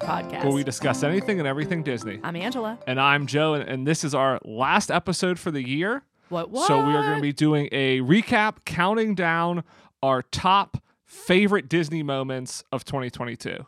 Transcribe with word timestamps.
Welcome 0.00 0.28
to 0.28 0.32
the 0.32 0.32
Enchanted 0.32 0.32
Ears 0.32 0.40
podcast. 0.40 0.44
where 0.44 0.54
we 0.54 0.64
discuss 0.64 1.02
anything 1.02 1.38
and 1.38 1.46
everything 1.46 1.82
Disney. 1.82 2.18
I'm 2.22 2.36
Angela. 2.36 2.78
And 2.86 3.00
I'm 3.00 3.26
Joe, 3.26 3.54
and, 3.54 3.68
and 3.68 3.86
this 3.86 4.04
is 4.04 4.14
our 4.14 4.38
last 4.44 4.90
episode 4.90 5.38
for 5.38 5.50
the 5.50 5.62
year. 5.62 6.02
What? 6.28 6.50
What? 6.50 6.66
So 6.66 6.78
we 6.78 6.92
are 6.94 7.02
going 7.02 7.16
to 7.16 7.22
be 7.22 7.32
doing 7.32 7.68
a 7.72 8.00
recap, 8.00 8.64
counting 8.64 9.14
down 9.14 9.64
our 10.02 10.22
top 10.22 10.82
favorite 11.04 11.68
Disney 11.68 12.02
moments 12.02 12.64
of 12.72 12.84
2022. 12.84 13.66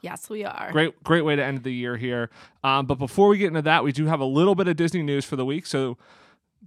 Yes, 0.00 0.28
we 0.28 0.44
are. 0.44 0.72
Great, 0.72 1.00
great 1.04 1.24
way 1.24 1.36
to 1.36 1.44
end 1.44 1.62
the 1.62 1.72
year 1.72 1.96
here. 1.96 2.30
Um, 2.64 2.86
but 2.86 2.98
before 2.98 3.28
we 3.28 3.38
get 3.38 3.46
into 3.48 3.62
that, 3.62 3.84
we 3.84 3.92
do 3.92 4.06
have 4.06 4.18
a 4.18 4.24
little 4.24 4.56
bit 4.56 4.66
of 4.66 4.76
Disney 4.76 5.02
news 5.02 5.24
for 5.24 5.36
the 5.36 5.44
week. 5.44 5.66
So 5.66 5.96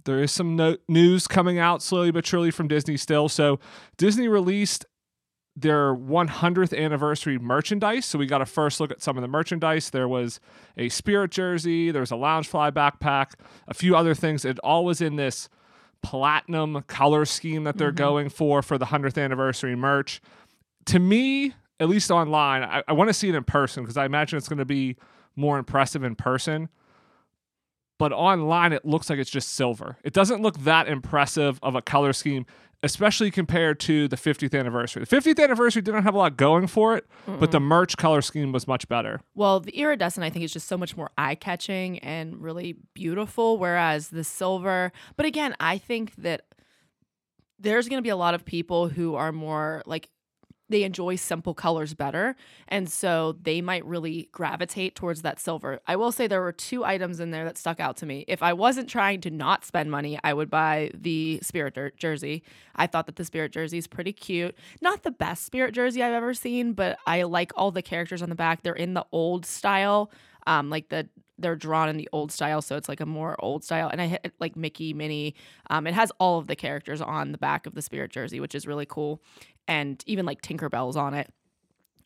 there 0.04 0.22
is 0.22 0.32
some 0.32 0.56
no- 0.56 0.78
news 0.88 1.26
coming 1.26 1.58
out 1.58 1.82
slowly 1.82 2.10
but 2.10 2.24
surely 2.24 2.50
from 2.50 2.66
Disney 2.66 2.96
still. 2.96 3.28
So 3.28 3.60
Disney 3.98 4.26
released 4.26 4.86
their 5.56 5.94
100th 5.94 6.76
anniversary 6.76 7.38
merchandise. 7.38 8.04
So 8.04 8.18
we 8.18 8.26
got 8.26 8.42
a 8.42 8.46
first 8.46 8.78
look 8.78 8.90
at 8.90 9.02
some 9.02 9.16
of 9.16 9.22
the 9.22 9.28
merchandise. 9.28 9.88
There 9.88 10.06
was 10.06 10.38
a 10.76 10.90
Spirit 10.90 11.30
jersey, 11.30 11.90
there 11.90 12.00
was 12.00 12.12
a 12.12 12.16
Loungefly 12.16 12.72
backpack, 12.72 13.32
a 13.66 13.72
few 13.72 13.96
other 13.96 14.14
things. 14.14 14.44
It 14.44 14.58
all 14.58 14.84
was 14.84 15.00
in 15.00 15.16
this 15.16 15.48
platinum 16.02 16.82
color 16.82 17.24
scheme 17.24 17.64
that 17.64 17.78
they're 17.78 17.88
mm-hmm. 17.88 17.96
going 17.96 18.28
for 18.28 18.60
for 18.60 18.76
the 18.76 18.86
100th 18.86 19.22
anniversary 19.22 19.74
merch. 19.74 20.20
To 20.86 20.98
me, 20.98 21.54
at 21.80 21.88
least 21.88 22.10
online, 22.10 22.62
I, 22.62 22.82
I 22.86 22.92
want 22.92 23.08
to 23.08 23.14
see 23.14 23.30
it 23.30 23.34
in 23.34 23.44
person 23.44 23.82
because 23.82 23.96
I 23.96 24.04
imagine 24.04 24.36
it's 24.36 24.48
going 24.48 24.58
to 24.58 24.66
be 24.66 24.96
more 25.36 25.58
impressive 25.58 26.04
in 26.04 26.14
person. 26.14 26.68
But 27.98 28.12
online, 28.12 28.74
it 28.74 28.84
looks 28.84 29.08
like 29.08 29.18
it's 29.18 29.30
just 29.30 29.54
silver. 29.54 29.96
It 30.04 30.12
doesn't 30.12 30.42
look 30.42 30.58
that 30.60 30.86
impressive 30.86 31.58
of 31.62 31.74
a 31.74 31.80
color 31.80 32.12
scheme, 32.12 32.44
especially 32.86 33.30
compared 33.30 33.78
to 33.80 34.08
the 34.08 34.16
50th 34.16 34.58
anniversary. 34.58 35.04
The 35.04 35.16
50th 35.16 35.42
anniversary 35.42 35.82
didn't 35.82 36.04
have 36.04 36.14
a 36.14 36.18
lot 36.18 36.36
going 36.36 36.66
for 36.66 36.96
it, 36.96 37.06
but 37.26 37.50
the 37.50 37.60
merch 37.60 37.96
color 37.96 38.22
scheme 38.22 38.52
was 38.52 38.66
much 38.66 38.88
better. 38.88 39.20
Well, 39.34 39.60
the 39.60 39.76
iridescent, 39.76 40.24
I 40.24 40.30
think, 40.30 40.44
is 40.44 40.52
just 40.52 40.68
so 40.68 40.78
much 40.78 40.96
more 40.96 41.10
eye 41.18 41.34
catching 41.34 41.98
and 41.98 42.40
really 42.42 42.76
beautiful, 42.94 43.58
whereas 43.58 44.08
the 44.08 44.24
silver. 44.24 44.92
But 45.16 45.26
again, 45.26 45.54
I 45.60 45.76
think 45.78 46.14
that 46.16 46.42
there's 47.58 47.88
going 47.88 47.98
to 47.98 48.02
be 48.02 48.10
a 48.10 48.16
lot 48.16 48.34
of 48.34 48.44
people 48.44 48.88
who 48.88 49.14
are 49.14 49.32
more 49.32 49.82
like 49.86 50.08
they 50.68 50.82
enjoy 50.82 51.16
simple 51.16 51.54
colors 51.54 51.94
better. 51.94 52.36
And 52.68 52.90
so 52.90 53.36
they 53.40 53.60
might 53.60 53.84
really 53.84 54.28
gravitate 54.32 54.94
towards 54.94 55.22
that 55.22 55.38
silver. 55.38 55.80
I 55.86 55.96
will 55.96 56.12
say 56.12 56.26
there 56.26 56.40
were 56.40 56.52
two 56.52 56.84
items 56.84 57.20
in 57.20 57.30
there 57.30 57.44
that 57.44 57.58
stuck 57.58 57.80
out 57.80 57.96
to 57.98 58.06
me. 58.06 58.24
If 58.26 58.42
I 58.42 58.52
wasn't 58.52 58.88
trying 58.88 59.20
to 59.22 59.30
not 59.30 59.64
spend 59.64 59.90
money, 59.90 60.18
I 60.24 60.34
would 60.34 60.50
buy 60.50 60.90
the 60.94 61.38
Spirit 61.42 61.74
jer- 61.74 61.92
jersey. 61.96 62.42
I 62.74 62.86
thought 62.86 63.06
that 63.06 63.16
the 63.16 63.24
Spirit 63.24 63.52
jersey 63.52 63.78
is 63.78 63.86
pretty 63.86 64.12
cute. 64.12 64.56
Not 64.80 65.02
the 65.02 65.10
best 65.10 65.44
Spirit 65.44 65.74
jersey 65.74 66.02
I've 66.02 66.12
ever 66.12 66.34
seen, 66.34 66.72
but 66.72 66.98
I 67.06 67.22
like 67.22 67.52
all 67.56 67.70
the 67.70 67.82
characters 67.82 68.22
on 68.22 68.28
the 68.28 68.34
back. 68.34 68.62
They're 68.62 68.74
in 68.74 68.94
the 68.94 69.06
old 69.12 69.46
style, 69.46 70.10
um, 70.46 70.70
like 70.70 70.88
the 70.88 71.08
they're 71.38 71.56
drawn 71.56 71.88
in 71.88 71.96
the 71.96 72.08
old 72.12 72.32
style, 72.32 72.62
so 72.62 72.76
it's 72.76 72.88
like 72.88 73.00
a 73.00 73.06
more 73.06 73.36
old 73.40 73.62
style. 73.64 73.88
And 73.88 74.00
I 74.00 74.06
hit 74.06 74.32
like 74.40 74.56
Mickey, 74.56 74.94
Minnie. 74.94 75.34
Um, 75.68 75.86
it 75.86 75.94
has 75.94 76.10
all 76.18 76.38
of 76.38 76.46
the 76.46 76.56
characters 76.56 77.00
on 77.00 77.32
the 77.32 77.38
back 77.38 77.66
of 77.66 77.74
the 77.74 77.82
Spirit 77.82 78.10
jersey, 78.10 78.40
which 78.40 78.54
is 78.54 78.66
really 78.66 78.86
cool, 78.86 79.20
and 79.68 80.02
even 80.06 80.26
like 80.26 80.42
Tinkerbell's 80.42 80.96
on 80.96 81.14
it. 81.14 81.32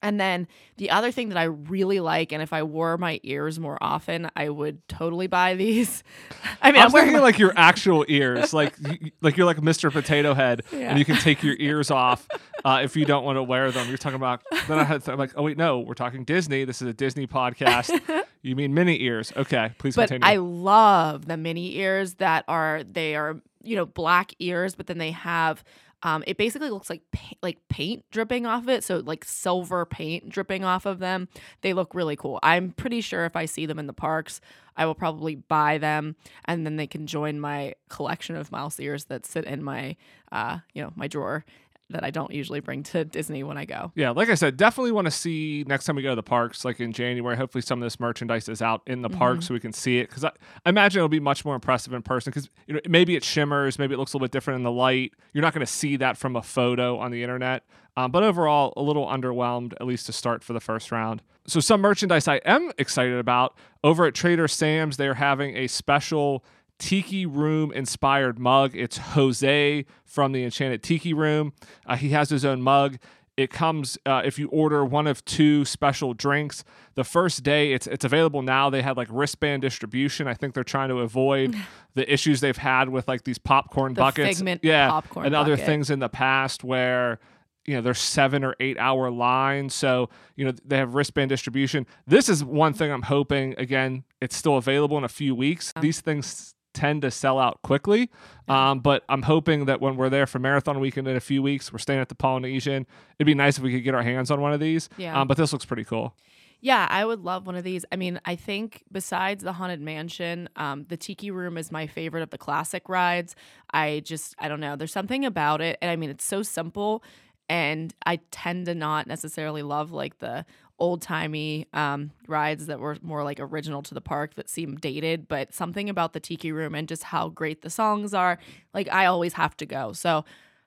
And 0.03 0.19
then 0.19 0.49
the 0.79 0.89
other 0.93 1.13
thing 1.13 1.29
that 1.29 1.37
I 1.37 1.43
really 1.45 2.01
like, 2.01 2.33
and 2.33 2.43
if 2.43 2.55
I 2.55 2.63
wore 2.63 2.97
my 2.97 3.21
ears 3.23 3.61
more 3.61 3.77
often, 3.83 4.31
I 4.35 4.49
would 4.49 4.89
totally 4.89 5.27
buy 5.27 5.57
these. 5.57 6.03
I 6.63 6.73
mean, 6.73 6.81
I 6.81 6.87
I'm 6.87 6.93
wearing 6.93 7.09
thinking 7.09 7.21
my- 7.21 7.27
like 7.27 7.39
your 7.39 7.53
actual 7.57 8.07
ears, 8.09 8.55
like 8.55 8.75
you, 8.81 9.11
like 9.21 9.37
you're 9.37 9.45
like 9.45 9.59
Mr. 9.59 9.93
Potato 9.93 10.33
Head, 10.33 10.63
Yeah. 10.73 10.89
and 10.89 10.99
you 10.99 11.05
can 11.05 11.17
take 11.17 11.43
your 11.43 11.55
ears 11.59 11.91
off 11.91 12.27
uh, 12.65 12.81
if 12.83 12.97
you 12.97 13.05
don't 13.05 13.25
want 13.25 13.37
to 13.37 13.43
wear 13.43 13.71
them. 13.71 13.89
You're 13.89 13.99
talking 13.99 14.17
about. 14.17 14.43
Then 14.69 14.79
I 14.79 14.85
had 14.85 15.07
I'm 15.07 15.19
like, 15.19 15.33
oh 15.37 15.43
wait, 15.43 15.59
no, 15.59 15.81
we're 15.81 15.93
talking 15.93 16.25
Disney. 16.25 16.65
This 16.65 16.81
is 16.81 16.89
a 16.89 16.95
Disney 16.95 17.27
podcast. 17.27 18.01
you 18.43 18.57
mean 18.57 18.73
mini 18.73 19.03
ears? 19.03 19.35
Okay, 19.37 19.73
please 19.77 19.97
but 19.97 20.09
continue. 20.09 20.27
I 20.27 20.37
love 20.39 21.27
the 21.27 21.37
mini 21.37 21.77
ears 21.77 22.15
that 22.15 22.47
are 22.49 22.83
they 22.85 23.17
are 23.17 23.37
you 23.63 23.77
know 23.77 23.85
black 23.85 24.33
ears, 24.39 24.75
but 24.75 24.87
then 24.87 24.97
they 24.97 25.11
have 25.11 25.63
um, 26.03 26.25
it 26.27 26.37
basically 26.39 26.71
looks 26.71 26.89
like 26.89 27.03
pa- 27.13 27.37
like 27.43 27.59
paint 27.69 28.05
dripping 28.11 28.47
off 28.47 28.69
it, 28.69 28.85
so 28.85 28.99
like 28.99 29.25
silver 29.25 29.85
paint 29.85 30.29
dripping 30.29 30.65
off 30.65 30.87
of 30.87 30.99
them. 30.99 31.29
They 31.61 31.73
look 31.73 31.95
really 31.95 32.17
cool. 32.17 32.39
I'm 32.43 32.71
pretty 32.73 33.01
sure 33.01 33.25
if 33.25 33.37
I 33.37 33.45
see 33.45 33.67
them 33.67 33.79
in 33.79 33.87
the 33.87 33.93
parks, 33.93 34.41
I 34.77 34.87
will 34.87 34.95
probably 34.95 35.35
buy 35.35 35.79
them, 35.79 36.17
and 36.47 36.65
then 36.65 36.77
they 36.77 36.87
can 36.87 37.07
join 37.07 37.39
my 37.39 37.75
collection 37.89 38.37
of 38.37 38.51
mouse 38.51 38.81
ears 38.81 39.05
that 39.07 39.27
sit 39.27 39.45
in 39.45 39.63
my 39.63 39.97
uh, 40.33 40.59
you 40.73 40.83
know 40.83 40.93
my 40.97 41.07
drawer 41.09 41.45
that 41.91 42.05
I 42.05 42.11
don't 42.11 42.33
usually 42.33 42.61
bring 42.61 42.83
to 42.85 43.05
Disney 43.05 43.43
when 43.43 43.59
I 43.59 43.65
go. 43.65 43.93
yeah, 43.95 44.11
like 44.11 44.29
I 44.31 44.35
said, 44.35 44.57
definitely 44.57 44.93
want 44.93 45.07
to 45.07 45.11
see 45.11 45.65
next 45.67 45.85
time 45.85 45.97
we 45.97 46.03
go 46.03 46.11
to 46.11 46.17
the 46.17 46.23
parks, 46.23 46.65
like 46.65 46.81
in 46.81 46.93
January. 46.93 47.37
Hopefully, 47.37 47.63
some 47.63 47.83
of 47.83 47.87
this 47.87 48.01
merchandise 48.01 48.49
is 48.49 48.63
out 48.63 48.83
in 48.87 49.03
the 49.03 49.09
Mm-hmm. 49.11 49.19
park 49.19 49.43
so 49.43 49.53
we 49.55 49.61
can 49.61 49.73
see 49.73 49.99
it. 49.99 50.09
Because 50.09 50.25
I, 50.25 50.31
I 50.65 50.69
imagine 50.71 51.01
it'll 51.01 51.09
be 51.09 51.21
much 51.21 51.45
more 51.45 51.55
impressive 51.55 51.93
in 51.93 52.03
person. 52.03 52.31
Because 52.31 52.49
you 52.67 52.75
know, 52.75 52.81
maybe 52.89 53.17
it 53.17 53.25
shimmers, 53.25 53.79
maybe 53.79 53.95
it 53.95 53.99
looks 53.99 54.13
a 54.13 54.17
little 54.17 54.25
bit 54.27 54.33
different 54.33 54.57
in 54.59 54.63
the 54.63 54.71
light. 54.73 55.13
You're 55.33 55.43
not 55.43 55.53
going 55.53 55.67
to 55.67 55.73
see 55.73 55.97
that 55.97 56.17
from 56.17 56.37
a 56.37 56.43
photo 56.43 56.99
on 56.99 57.11
the 57.11 57.23
internet. 57.23 57.65
Um, 57.97 58.13
but 58.13 58.23
overall, 58.23 58.73
a 58.77 58.83
little 58.83 59.07
underwhelmed, 59.07 59.73
at 59.81 59.87
least 59.87 60.07
to 60.07 60.13
start 60.13 60.45
for 60.45 60.53
the 60.53 60.61
first 60.61 60.93
round. 60.93 61.23
So, 61.47 61.59
some 61.59 61.81
merchandise 61.81 62.29
I 62.29 62.37
am 62.45 62.71
excited 62.79 63.19
about 63.19 63.57
over 63.83 64.07
at 64.07 64.15
Trader 64.15 64.47
Sam's, 64.47 64.97
they're 64.97 65.15
having 65.15 65.57
a 65.57 65.67
special 65.67 66.45
Tiki 66.81 67.27
Room 67.27 67.71
inspired 67.73 68.39
mug. 68.39 68.75
It's 68.75 68.97
Jose 68.99 69.85
from 70.05 70.33
the 70.33 70.43
Enchanted 70.43 70.83
Tiki 70.83 71.15
Room. 71.15 71.53
Uh, 71.87 71.95
he 71.97 72.09
has 72.09 72.31
his 72.31 72.45
own 72.45 72.61
mug. 72.63 72.99
It 73.37 73.51
comes 73.51 73.97
uh, 74.05 74.23
if 74.25 74.39
you 74.39 74.49
order 74.49 74.85
one 74.85 75.07
of 75.07 75.25
two 75.25 75.65
special 75.65 76.13
drinks. 76.15 76.65
The 76.95 77.05
first 77.05 77.43
day, 77.43 77.73
it's 77.73 77.87
it's 77.87 78.05
available 78.05 78.43
now. 78.43 78.69
They 78.69 78.83
had 78.83 78.97
like 78.97 79.09
wristband 79.11 79.63
distribution. 79.63 80.27
I 80.27 80.35
think 80.35 80.53
they're 80.55 80.65
trying 80.65 80.89
to 80.89 80.99
avoid 80.99 81.55
the 81.95 82.13
issues 82.13 82.41
they've 82.41 82.57
had 82.57 82.89
with 82.89 83.07
like 83.09 83.25
these 83.25 83.39
popcorn 83.39 83.95
The 83.95 84.01
buckets, 84.01 84.43
yeah, 84.63 84.89
popcorn 84.91 85.27
and 85.27 85.35
other 85.35 85.53
bucket. 85.53 85.67
things 85.67 85.91
in 85.91 86.01
the 86.01 86.09
past 86.09 86.65
where 86.65 87.19
you 87.67 87.75
know 87.77 87.83
there's 87.83 87.99
seven 88.01 88.43
or 88.43 88.57
eight 88.59 88.79
hour 88.79 89.11
lines 89.11 89.75
so 89.75 90.09
you 90.35 90.45
know 90.47 90.53
they 90.65 90.79
have 90.79 90.95
wristband 90.95 91.29
distribution 91.29 91.87
this 92.07 92.31
is 92.31 92.43
one 92.43 92.73
thing 92.73 92.91
i'm 92.91 93.03
hoping 93.03 93.55
again 93.59 94.03
it's 94.23 94.35
still 94.35 94.57
available 94.57 94.97
in 94.97 95.05
a 95.05 95.09
few 95.09 95.35
weeks 95.35 95.71
these 95.83 96.01
things 96.01 96.55
tend 96.73 97.03
to 97.03 97.11
sell 97.11 97.39
out 97.39 97.61
quickly 97.63 98.11
um, 98.49 98.81
but 98.81 99.05
i'm 99.09 99.23
hoping 99.23 99.65
that 99.67 99.81
when 99.81 99.97
we're 99.97 100.09
there 100.11 100.27
for 100.27 100.39
marathon 100.39 100.81
weekend 100.81 101.07
in 101.09 101.17
a 101.17 101.21
few 101.21 101.43
weeks 101.43 101.73
we're 101.73 101.79
staying 101.79 102.01
at 102.01 102.09
the 102.09 102.15
polynesian 102.15 102.87
it'd 103.19 103.27
be 103.27 103.35
nice 103.35 103.59
if 103.59 103.65
we 103.65 103.73
could 103.73 103.85
get 103.85 103.95
our 103.95 104.03
hands 104.03 104.31
on 104.31 104.41
one 104.41 104.53
of 104.53 104.61
these 104.61 104.89
Yeah. 104.97 105.21
um, 105.21 105.29
but 105.29 105.37
this 105.37 105.53
looks 105.53 105.65
pretty 105.65 105.85
cool 105.85 106.15
Yeah, 106.63 106.87
I 106.91 107.07
would 107.07 107.21
love 107.21 107.47
one 107.47 107.57
of 107.57 107.65
these. 107.65 107.87
I 107.91 107.97
mean, 107.97 108.21
I 108.27 108.37
think 108.37 108.83
besides 108.93 109.43
the 109.43 109.55
Haunted 109.55 109.81
Mansion, 109.81 110.47
um, 110.57 110.85
the 110.91 110.97
Tiki 110.99 111.31
Room 111.31 111.57
is 111.57 111.73
my 111.73 111.87
favorite 111.87 112.23
of 112.23 112.29
the 112.29 112.37
classic 112.37 112.87
rides. 112.87 113.35
I 113.73 114.03
just, 114.05 114.35
I 114.39 114.49
don't 114.49 114.61
know. 114.61 114.77
There's 114.77 114.93
something 114.93 115.25
about 115.25 115.63
it. 115.63 115.79
And 115.81 115.91
I 115.91 115.97
mean, 115.97 116.11
it's 116.11 116.23
so 116.23 116.43
simple. 116.43 117.03
And 117.49 117.95
I 118.05 118.17
tend 118.31 118.67
to 118.67 118.75
not 118.75 119.07
necessarily 119.07 119.63
love 119.63 119.91
like 119.93 120.19
the 120.19 120.45
old 120.81 121.03
timey 121.03 121.67
um, 121.73 122.11
rides 122.27 122.67
that 122.67 122.81
were 122.81 122.97
more 123.03 123.23
like 123.23 123.39
original 123.39 123.83
to 123.83 123.95
the 123.95 124.01
park 124.01 124.35
that 124.35 124.49
seem 124.49 124.77
dated. 124.77 125.29
But 125.29 125.53
something 125.55 125.89
about 125.89 126.13
the 126.15 126.21
Tiki 126.21 126.51
Room 126.53 126.75
and 126.75 126.89
just 126.89 127.05
how 127.05 127.29
great 127.29 127.63
the 127.63 127.71
songs 127.71 128.15
are, 128.15 128.39
like, 128.75 128.89
I 128.91 129.07
always 129.07 129.35
have 129.35 129.57
to 129.59 129.67
go. 129.67 129.93
So 129.93 130.25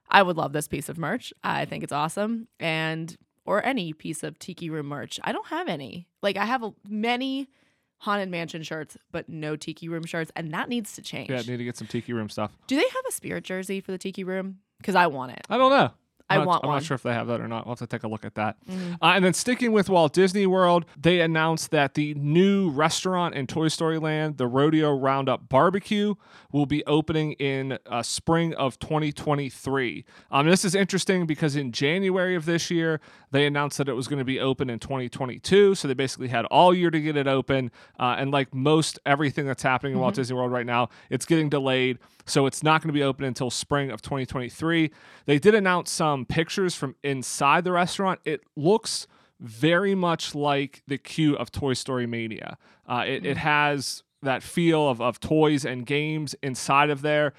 I 0.09 0.21
would 0.21 0.37
love 0.37 0.53
this 0.53 0.67
piece 0.67 0.87
of 0.87 0.97
merch. 0.97 1.33
I 1.43 1.65
think 1.65 1.83
it's 1.83 1.91
awesome. 1.93 2.47
And 2.59 3.17
or 3.45 3.65
any 3.65 3.91
piece 3.91 4.23
of 4.23 4.39
Tiki 4.39 4.69
Room 4.69 4.85
merch. 4.85 5.19
I 5.23 5.31
don't 5.33 5.47
have 5.47 5.67
any. 5.67 6.07
Like 6.21 6.37
I 6.37 6.45
have 6.45 6.63
a, 6.63 6.73
many 6.87 7.49
Haunted 7.97 8.29
Mansion 8.29 8.63
shirts, 8.63 8.97
but 9.11 9.27
no 9.29 9.55
Tiki 9.55 9.89
Room 9.89 10.05
shirts, 10.05 10.31
and 10.35 10.53
that 10.53 10.69
needs 10.69 10.93
to 10.93 11.01
change. 11.01 11.29
yeah 11.29 11.37
I 11.37 11.41
need 11.41 11.57
to 11.57 11.63
get 11.63 11.77
some 11.77 11.87
tiki 11.87 12.11
room 12.13 12.27
stuff 12.29 12.51
Do 12.67 12.75
they 12.75 12.81
have 12.87 13.03
a 13.07 13.11
spirit 13.11 13.43
jersey 13.45 13.79
for 13.81 13.91
the 13.91 13.97
Tiki 13.97 14.23
Room? 14.23 14.59
Because 14.77 14.95
I 14.95 15.07
want 15.07 15.31
it. 15.31 15.41
i 15.49 15.57
don't 15.57 15.71
know 15.71 15.91
I 16.29 16.35
I'm 16.35 16.41
not, 16.41 16.47
want 16.47 16.63
I'm 16.63 16.67
one. 16.69 16.75
not 16.77 16.83
sure 16.83 16.95
if 16.95 17.03
they 17.03 17.13
have 17.13 17.27
that 17.27 17.41
or 17.41 17.47
not. 17.47 17.65
We'll 17.65 17.73
have 17.73 17.79
to 17.79 17.87
take 17.87 18.03
a 18.03 18.07
look 18.07 18.23
at 18.25 18.35
that. 18.35 18.55
Mhm. 18.65 18.93
Uh, 19.01 19.05
and 19.15 19.25
then 19.25 19.33
sticking 19.33 19.71
with 19.71 19.89
Walt 19.89 20.13
Disney 20.13 20.47
World, 20.47 20.85
they 20.99 21.19
announced 21.21 21.69
that 21.71 21.93
the 21.95 22.13
new 22.15 22.69
restaurant 22.69 23.35
in 23.35 23.45
Toy 23.45 23.67
Story 23.67 23.99
Land, 23.99 24.37
the 24.37 24.47
Rodeo 24.47 24.95
Roundup 24.97 25.49
Barbecue, 25.49 26.15
will 26.51 26.65
be 26.65 26.83
opening 26.85 27.33
in 27.33 27.77
uh, 27.87 28.01
spring 28.03 28.53
of 28.55 28.79
2023. 28.79 30.05
Um, 30.31 30.47
this 30.47 30.63
is 30.65 30.75
interesting 30.75 31.25
because 31.25 31.55
in 31.55 31.71
January 31.71 32.35
of 32.35 32.45
this 32.45 32.69
year, 32.71 32.99
they 33.31 33.45
announced 33.45 33.77
that 33.77 33.89
it 33.89 33.93
was 33.93 34.07
going 34.07 34.19
to 34.19 34.25
be 34.25 34.39
open 34.39 34.69
in 34.69 34.79
2022. 34.79 35.75
So 35.75 35.87
they 35.87 35.93
basically 35.93 36.27
had 36.29 36.45
all 36.45 36.73
year 36.73 36.91
to 36.91 36.99
get 37.01 37.17
it 37.17 37.27
open. 37.27 37.71
Uh, 37.99 38.15
and 38.17 38.31
like 38.31 38.53
most 38.53 38.99
everything 39.05 39.45
that's 39.45 39.63
happening 39.63 39.93
in 39.93 39.99
Walt 39.99 40.15
Disney 40.15 40.35
World 40.35 40.51
right 40.51 40.65
now, 40.65 40.89
it's 41.09 41.25
getting 41.25 41.49
delayed. 41.49 41.99
So 42.25 42.45
it's 42.45 42.63
not 42.63 42.81
going 42.81 42.89
to 42.89 42.93
be 42.93 43.03
open 43.03 43.25
until 43.25 43.49
spring 43.49 43.91
of 43.91 44.01
2023. 44.01 44.91
They 45.25 45.39
did 45.39 45.55
announce 45.55 45.91
some 45.91 46.25
pictures 46.25 46.75
from 46.75 46.95
inside 47.03 47.63
the 47.63 47.71
restaurant. 47.71 48.19
It 48.23 48.41
looks 48.55 49.07
very 49.39 49.93
much 49.93 50.33
like 50.33 50.83
the 50.87 50.97
queue 50.97 51.35
of 51.35 51.51
Toy 51.51 51.73
Story 51.73 52.07
Mania. 52.07 52.57
Uh, 52.87 53.03
it, 53.05 53.25
it 53.25 53.37
has 53.37 54.03
that 54.21 54.41
feel 54.41 54.87
of, 54.87 55.01
of 55.01 55.19
toys 55.19 55.65
and 55.65 55.85
games 55.85 56.33
inside 56.41 56.89
of 56.89 57.01
there. 57.01 57.33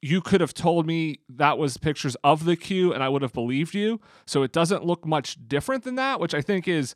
You 0.00 0.22
could 0.22 0.40
have 0.40 0.54
told 0.54 0.86
me 0.86 1.20
that 1.28 1.58
was 1.58 1.76
pictures 1.76 2.16
of 2.24 2.46
the 2.46 2.56
queue 2.56 2.94
and 2.94 3.02
I 3.02 3.10
would 3.10 3.20
have 3.20 3.34
believed 3.34 3.74
you. 3.74 4.00
So 4.26 4.42
it 4.42 4.52
doesn't 4.52 4.84
look 4.84 5.06
much 5.06 5.36
different 5.46 5.84
than 5.84 5.96
that, 5.96 6.18
which 6.18 6.34
I 6.34 6.40
think 6.40 6.66
is 6.66 6.94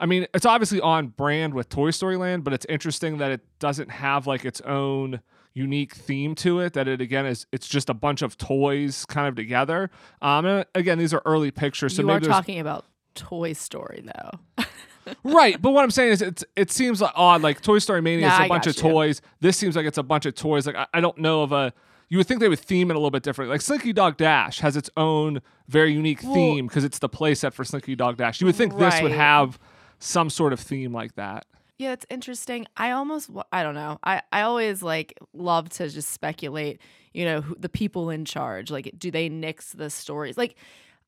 I 0.00 0.06
mean, 0.06 0.26
it's 0.34 0.46
obviously 0.46 0.80
on 0.80 1.08
brand 1.08 1.54
with 1.54 1.68
Toy 1.68 1.92
Story 1.92 2.16
Land, 2.16 2.42
but 2.42 2.52
it's 2.52 2.66
interesting 2.68 3.18
that 3.18 3.30
it 3.30 3.40
doesn't 3.60 3.88
have 3.88 4.26
like 4.26 4.44
its 4.44 4.60
own 4.62 5.20
unique 5.54 5.94
theme 5.94 6.34
to 6.34 6.60
it 6.60 6.72
that 6.72 6.88
it 6.88 7.00
again 7.00 7.26
is 7.26 7.46
it's 7.52 7.68
just 7.68 7.90
a 7.90 7.94
bunch 7.94 8.22
of 8.22 8.36
toys 8.38 9.04
kind 9.06 9.26
of 9.28 9.34
together 9.34 9.90
um 10.22 10.46
and 10.46 10.64
again 10.74 10.98
these 10.98 11.12
are 11.12 11.20
early 11.26 11.50
pictures 11.50 11.94
so 11.94 12.02
you 12.02 12.06
maybe 12.08 12.26
are 12.26 12.28
talking 12.30 12.58
about 12.58 12.84
Toy 13.14 13.52
Story 13.52 14.02
though. 14.02 14.64
right 15.24 15.60
but 15.60 15.72
what 15.72 15.82
i'm 15.82 15.90
saying 15.90 16.12
is 16.12 16.22
it's 16.22 16.44
it 16.56 16.70
seems 16.70 17.00
like 17.00 17.12
odd 17.16 17.42
like 17.42 17.60
toy 17.60 17.78
story 17.78 18.00
mania 18.00 18.28
Nah, 18.28 18.34
is 18.34 18.38
a 18.40 18.42
I 18.44 18.48
bunch 18.48 18.66
of 18.68 18.76
you. 18.76 18.82
toys 18.82 19.20
this 19.40 19.56
seems 19.58 19.74
like 19.76 19.84
it's 19.84 19.98
a 19.98 20.02
bunch 20.02 20.26
of 20.26 20.34
toys 20.34 20.66
like 20.66 20.76
I, 20.76 20.86
I 20.94 21.00
don't 21.00 21.18
know 21.18 21.42
of 21.42 21.52
a 21.52 21.72
you 22.08 22.18
would 22.18 22.26
think 22.26 22.40
they 22.40 22.48
would 22.48 22.60
theme 22.60 22.90
it 22.90 22.94
a 22.94 22.98
little 22.98 23.10
bit 23.10 23.22
differently. 23.22 23.52
like 23.54 23.62
slinky 23.62 23.92
dog 23.92 24.16
dash 24.16 24.60
has 24.60 24.76
its 24.76 24.88
own 24.96 25.40
very 25.68 25.92
unique 25.92 26.22
Well- 26.22 26.34
theme 26.34 26.66
because 26.68 26.84
it's 26.84 26.98
the 27.00 27.08
playset 27.08 27.52
for 27.52 27.64
slinky 27.64 27.96
dog 27.96 28.16
dash 28.16 28.40
you 28.40 28.46
would 28.46 28.54
think 28.56 28.78
this 28.78 29.02
would 29.02 29.12
have 29.12 29.58
some 29.98 30.30
sort 30.30 30.52
of 30.52 30.60
theme 30.60 30.92
like 30.92 31.14
that 31.16 31.46
Yeah, 31.82 31.94
it's 31.94 32.06
interesting. 32.08 32.66
I 32.76 32.92
almost, 32.92 33.28
I 33.50 33.64
don't 33.64 33.74
know. 33.74 33.98
I, 34.04 34.22
I 34.30 34.42
always 34.42 34.84
like 34.84 35.18
love 35.34 35.68
to 35.70 35.88
just 35.88 36.10
speculate, 36.10 36.80
you 37.12 37.24
know, 37.24 37.40
who, 37.40 37.56
the 37.58 37.68
people 37.68 38.08
in 38.08 38.24
charge. 38.24 38.70
Like, 38.70 38.94
do 38.96 39.10
they 39.10 39.28
nix 39.28 39.72
the 39.72 39.90
stories? 39.90 40.38
Like, 40.38 40.54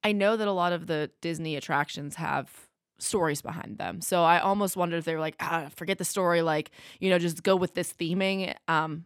I 0.03 0.11
know 0.11 0.37
that 0.37 0.49
a 0.49 0.53
lot 0.53 0.73
of 0.73 0.89
the 0.89 1.13
Disney 1.21 1.55
attractions 1.55 2.17
have 2.17 2.51
stories 2.99 3.41
behind 3.41 3.79
them. 3.79 4.01
So 4.01 4.25
I 4.25 4.41
almost 4.41 4.77
wonder 4.77 4.97
if 4.97 5.05
they 5.05 5.15
were 5.15 5.21
like, 5.21 5.37
ah, 5.39 5.69
forget 5.77 5.99
the 5.99 6.05
story. 6.05 6.43
Like, 6.43 6.73
you 6.99 7.09
know, 7.09 7.21
just 7.21 7.45
go 7.45 7.55
with 7.55 7.75
this 7.75 7.93
theming. 7.93 8.57
Um, 8.67 9.05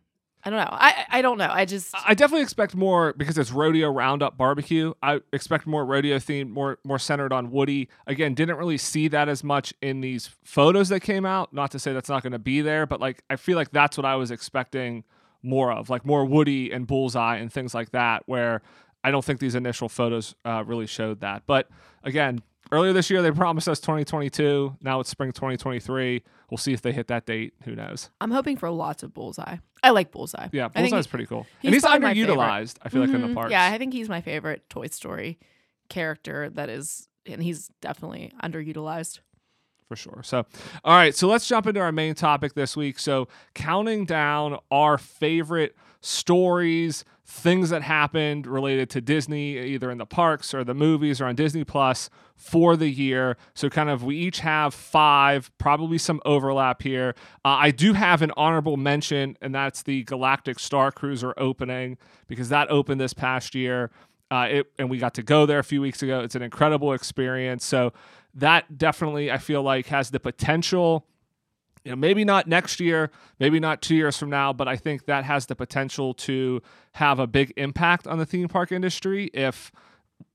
I 0.48 0.50
don't 0.50 0.60
know. 0.60 0.76
I, 0.78 1.04
I 1.10 1.22
don't 1.22 1.36
know. 1.36 1.50
I 1.50 1.66
just, 1.66 1.94
I 2.06 2.14
definitely 2.14 2.42
expect 2.42 2.74
more 2.74 3.12
because 3.12 3.36
it's 3.36 3.52
rodeo 3.52 3.90
roundup 3.90 4.38
barbecue. 4.38 4.94
I 5.02 5.20
expect 5.30 5.66
more 5.66 5.84
rodeo 5.84 6.16
themed, 6.16 6.48
more 6.48 6.78
more 6.84 6.98
centered 6.98 7.34
on 7.34 7.50
Woody. 7.50 7.90
Again, 8.06 8.32
didn't 8.32 8.56
really 8.56 8.78
see 8.78 9.08
that 9.08 9.28
as 9.28 9.44
much 9.44 9.74
in 9.82 10.00
these 10.00 10.30
photos 10.44 10.88
that 10.88 11.00
came 11.00 11.26
out. 11.26 11.52
Not 11.52 11.70
to 11.72 11.78
say 11.78 11.92
that's 11.92 12.08
not 12.08 12.22
going 12.22 12.32
to 12.32 12.38
be 12.38 12.62
there, 12.62 12.86
but 12.86 12.98
like 12.98 13.22
I 13.28 13.36
feel 13.36 13.56
like 13.56 13.72
that's 13.72 13.98
what 13.98 14.06
I 14.06 14.16
was 14.16 14.30
expecting 14.30 15.04
more 15.42 15.70
of, 15.70 15.90
like 15.90 16.06
more 16.06 16.24
Woody 16.24 16.72
and 16.72 16.86
Bullseye 16.86 17.36
and 17.36 17.52
things 17.52 17.74
like 17.74 17.90
that. 17.90 18.22
Where 18.24 18.62
I 19.04 19.10
don't 19.10 19.24
think 19.24 19.40
these 19.40 19.54
initial 19.54 19.90
photos 19.90 20.34
uh, 20.46 20.64
really 20.66 20.86
showed 20.86 21.20
that. 21.20 21.42
But 21.46 21.68
again, 22.02 22.40
earlier 22.72 22.92
this 22.92 23.10
year 23.10 23.22
they 23.22 23.30
promised 23.30 23.68
us 23.68 23.80
2022. 23.80 24.76
Now 24.80 25.00
it's 25.00 25.10
spring 25.10 25.32
2023. 25.32 26.22
We'll 26.50 26.58
see 26.58 26.72
if 26.72 26.82
they 26.82 26.92
hit 26.92 27.08
that 27.08 27.26
date. 27.26 27.54
Who 27.64 27.74
knows? 27.74 28.10
I'm 28.20 28.30
hoping 28.30 28.56
for 28.56 28.70
lots 28.70 29.02
of 29.02 29.12
Bullseye. 29.12 29.56
I 29.82 29.90
like 29.90 30.10
Bullseye. 30.10 30.48
Yeah, 30.52 30.68
Bullseye's 30.68 31.06
pretty 31.06 31.26
cool, 31.26 31.46
he's 31.60 31.68
and 31.68 31.74
he's 31.74 31.82
probably 31.82 32.00
my 32.00 32.14
favorite. 32.14 32.36
underutilized. 32.36 32.76
I 32.82 32.88
feel 32.88 33.00
like 33.00 33.10
in 33.10 33.20
the 33.20 33.26
mm-hmm. 33.28 33.34
park. 33.34 33.50
Yeah, 33.50 33.66
I 33.66 33.78
think 33.78 33.92
he's 33.92 34.08
my 34.08 34.20
favorite 34.20 34.68
Toy 34.68 34.86
Story 34.88 35.38
character 35.88 36.50
that 36.50 36.68
is, 36.68 37.08
and 37.26 37.42
he's 37.42 37.70
definitely 37.80 38.32
underutilized. 38.42 39.20
For 39.88 39.96
sure. 39.96 40.20
So, 40.22 40.44
all 40.84 40.96
right, 40.96 41.14
so 41.14 41.26
let's 41.26 41.48
jump 41.48 41.66
into 41.66 41.80
our 41.80 41.90
main 41.90 42.14
topic 42.14 42.54
this 42.54 42.76
week. 42.76 42.98
So, 42.98 43.26
counting 43.54 44.04
down 44.04 44.58
our 44.70 44.98
favorite 44.98 45.74
stories, 46.00 47.04
things 47.24 47.70
that 47.70 47.82
happened 47.82 48.46
related 48.46 48.90
to 48.90 49.00
Disney, 49.00 49.58
either 49.58 49.90
in 49.90 49.98
the 49.98 50.06
parks 50.06 50.54
or 50.54 50.62
the 50.62 50.74
movies 50.74 51.20
or 51.20 51.26
on 51.26 51.34
Disney 51.34 51.64
Plus 51.64 52.10
for 52.36 52.76
the 52.76 52.88
year. 52.88 53.36
So, 53.54 53.70
kind 53.70 53.88
of, 53.88 54.04
we 54.04 54.16
each 54.16 54.40
have 54.40 54.74
five, 54.74 55.50
probably 55.56 55.98
some 55.98 56.20
overlap 56.26 56.82
here. 56.82 57.14
Uh, 57.44 57.48
I 57.48 57.70
do 57.70 57.94
have 57.94 58.20
an 58.20 58.32
honorable 58.36 58.76
mention, 58.76 59.38
and 59.40 59.54
that's 59.54 59.82
the 59.82 60.04
Galactic 60.04 60.58
Star 60.58 60.92
Cruiser 60.92 61.32
opening 61.38 61.96
because 62.28 62.50
that 62.50 62.70
opened 62.70 63.00
this 63.00 63.14
past 63.14 63.54
year. 63.54 63.90
Uh, 64.30 64.46
it, 64.50 64.66
and 64.78 64.90
we 64.90 64.98
got 64.98 65.14
to 65.14 65.22
go 65.22 65.46
there 65.46 65.58
a 65.58 65.64
few 65.64 65.80
weeks 65.80 66.02
ago. 66.02 66.20
It's 66.20 66.34
an 66.34 66.42
incredible 66.42 66.92
experience. 66.92 67.64
So 67.64 67.94
that 68.38 68.78
definitely 68.78 69.30
I 69.30 69.38
feel 69.38 69.62
like 69.62 69.86
has 69.86 70.10
the 70.10 70.20
potential. 70.20 71.06
You 71.84 71.92
know, 71.92 71.96
maybe 71.96 72.24
not 72.24 72.46
next 72.46 72.80
year, 72.80 73.10
maybe 73.38 73.60
not 73.60 73.80
two 73.80 73.94
years 73.94 74.18
from 74.18 74.30
now, 74.30 74.52
but 74.52 74.68
I 74.68 74.76
think 74.76 75.06
that 75.06 75.24
has 75.24 75.46
the 75.46 75.54
potential 75.54 76.12
to 76.14 76.60
have 76.92 77.18
a 77.18 77.26
big 77.26 77.52
impact 77.56 78.06
on 78.06 78.18
the 78.18 78.26
theme 78.26 78.48
park 78.48 78.72
industry 78.72 79.26
if 79.32 79.70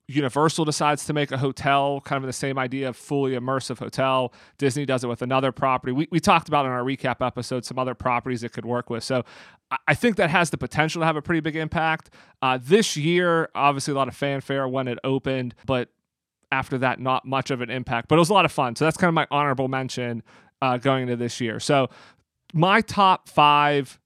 Universal 0.08 0.66
decides 0.66 1.06
to 1.06 1.14
make 1.14 1.32
a 1.32 1.38
hotel, 1.38 2.02
kind 2.02 2.24
of 2.24 2.28
the 2.28 2.34
same 2.34 2.58
idea 2.60 2.90
of 2.90 2.98
fully 2.98 3.34
immersive 3.34 3.80
hotel. 3.80 4.34
Disney 4.58 4.86
does 4.86 5.04
it 5.04 5.08
with 5.08 5.22
another 5.22 5.52
property. 5.52 5.94
We, 5.94 6.08
we 6.12 6.20
talked 6.20 6.50
about 6.50 6.66
in 6.66 6.72
our 6.72 6.84
recap 6.84 7.26
episode 7.26 7.64
some 7.66 7.80
other 7.80 7.94
properties 7.96 8.44
it 8.44 8.52
could 8.52 8.66
work 8.66 8.90
with. 8.90 9.04
So 9.04 9.24
I- 9.88 9.96
think 9.96 10.18
that 10.18 10.30
has 10.30 10.50
the 10.50 10.58
potential 10.58 11.02
to 11.02 11.06
have 11.06 11.16
a 11.16 11.22
pretty 11.22 11.40
big 11.40 11.56
impact. 11.56 12.10
Uh, 12.42 12.60
this 12.62 12.98
year, 12.98 13.50
obviously, 13.56 13.94
a 13.94 13.96
lot 13.96 14.08
of 14.10 14.16
fanfare 14.16 14.68
when 14.68 14.88
it 14.90 15.00
opened, 15.06 15.56
but 15.66 15.90
after 16.54 16.78
that, 16.78 17.00
not 17.00 17.26
much 17.26 17.50
of 17.50 17.62
an 17.62 17.72
impact. 17.72 18.08
But 18.08 18.16
it 18.16 18.20
was 18.20 18.30
a 18.30 18.34
lot 18.34 18.46
of 18.46 18.52
fun. 18.52 18.76
So 18.76 18.86
that's 18.86 18.96
kind 18.96 19.10
of 19.10 19.16
my 19.16 19.28
honorable 19.32 19.68
mention 19.68 20.22
uh, 20.62 20.78
going 20.78 21.04
into 21.04 21.16
this 21.16 21.42
year. 21.42 21.60
So 21.60 21.90
my 22.54 22.82
top 22.82 23.28
five 23.28 24.00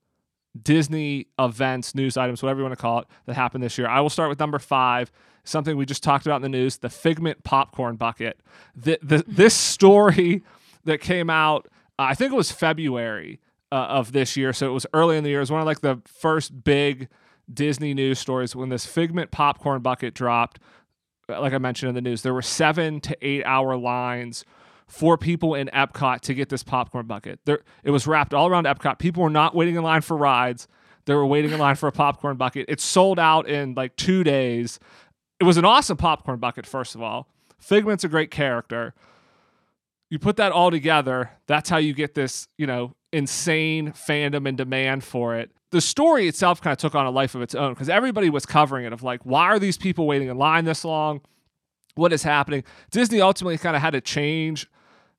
Disney 0.63 1.27
events, 1.37 1.93
news 1.93 2.15
items, 2.15 2.41
whatever 2.41 2.61
you 2.61 2.63
want 2.63 2.77
to 2.77 2.81
call 2.81 2.99
it, 2.99 3.07
that 3.25 3.35
happened 3.35 3.63
this 3.63 3.77
year. 3.77 3.87
I 3.87 3.99
will 3.99 4.09
start 4.09 4.29
with 4.29 4.39
number 4.39 4.59
five, 4.59 5.11
something 5.43 5.75
we 5.75 5.85
just 5.85 6.01
talked 6.01 6.25
about 6.25 6.37
in 6.37 6.41
the 6.41 6.57
news 6.57 6.77
the 6.77 6.89
Figment 6.89 7.43
popcorn 7.43 7.97
bucket. 7.97 8.39
The, 8.75 8.97
the, 9.03 9.25
this 9.27 9.53
story 9.53 10.43
that 10.85 10.99
came 11.01 11.29
out, 11.29 11.67
uh, 11.99 12.03
I 12.03 12.15
think 12.15 12.31
it 12.31 12.37
was 12.37 12.51
February 12.51 13.41
uh, 13.71 13.75
of 13.75 14.13
this 14.13 14.37
year. 14.37 14.53
So 14.53 14.69
it 14.69 14.73
was 14.73 14.85
early 14.93 15.17
in 15.17 15.25
the 15.25 15.29
year. 15.29 15.39
It 15.39 15.41
was 15.41 15.51
one 15.51 15.59
of 15.59 15.67
like 15.67 15.81
the 15.81 16.01
first 16.05 16.63
big 16.63 17.09
Disney 17.53 17.93
news 17.93 18.19
stories 18.19 18.55
when 18.55 18.69
this 18.69 18.85
Figment 18.85 19.31
popcorn 19.31 19.81
bucket 19.81 20.13
dropped. 20.13 20.59
Like 21.29 21.51
I 21.53 21.57
mentioned 21.57 21.89
in 21.89 21.95
the 21.95 22.01
news, 22.01 22.21
there 22.21 22.33
were 22.33 22.41
seven 22.41 23.01
to 23.01 23.17
eight 23.21 23.43
hour 23.43 23.75
lines 23.75 24.45
for 24.87 25.17
people 25.17 25.55
in 25.55 25.69
Epcot 25.73 26.21
to 26.21 26.33
get 26.33 26.47
this 26.47 26.63
popcorn 26.63 27.05
bucket. 27.05 27.41
There, 27.43 27.59
it 27.83 27.91
was 27.91 28.07
wrapped 28.07 28.33
all 28.33 28.47
around 28.47 28.65
Epcot. 28.65 28.97
People 28.97 29.23
were 29.23 29.29
not 29.29 29.53
waiting 29.53 29.75
in 29.75 29.83
line 29.83 30.01
for 30.01 30.15
rides. 30.15 30.69
They 31.05 31.13
were 31.13 31.25
waiting 31.25 31.51
in 31.51 31.59
line 31.59 31.75
for 31.75 31.87
a 31.87 31.91
popcorn 31.91 32.37
bucket. 32.37 32.67
It 32.69 32.79
sold 32.79 33.19
out 33.19 33.47
in 33.47 33.73
like 33.73 33.97
two 33.97 34.23
days. 34.23 34.79
It 35.39 35.43
was 35.43 35.57
an 35.57 35.65
awesome 35.65 35.97
popcorn 35.97 36.39
bucket, 36.39 36.65
first 36.65 36.95
of 36.95 37.01
all. 37.01 37.27
Figment's 37.59 38.05
a 38.05 38.09
great 38.09 38.31
character. 38.31 38.93
You 40.09 40.19
put 40.19 40.37
that 40.37 40.51
all 40.51 40.71
together, 40.71 41.31
that's 41.47 41.69
how 41.69 41.77
you 41.77 41.93
get 41.93 42.13
this, 42.13 42.47
you 42.57 42.65
know, 42.65 42.95
insane 43.11 43.91
fandom 43.91 44.47
and 44.47 44.57
demand 44.57 45.03
for 45.03 45.35
it. 45.35 45.51
The 45.71 45.81
story 45.81 46.27
itself 46.27 46.61
kind 46.61 46.71
of 46.71 46.77
took 46.77 46.95
on 46.95 47.05
a 47.05 47.11
life 47.11 47.35
of 47.35 47.41
its 47.41 47.53
own 47.53 47.73
because 47.73 47.89
everybody 47.89 48.29
was 48.29 48.45
covering 48.45 48.85
it 48.85 48.93
of 48.93 49.03
like, 49.03 49.25
why 49.25 49.45
are 49.45 49.59
these 49.59 49.77
people 49.77 50.07
waiting 50.07 50.29
in 50.29 50.37
line 50.37 50.65
this 50.65 50.85
long? 50.85 51.21
What 51.95 52.13
is 52.13 52.23
happening? 52.23 52.63
Disney 52.91 53.19
ultimately 53.19 53.57
kind 53.57 53.75
of 53.75 53.81
had 53.81 53.91
to 53.91 54.01
change 54.01 54.67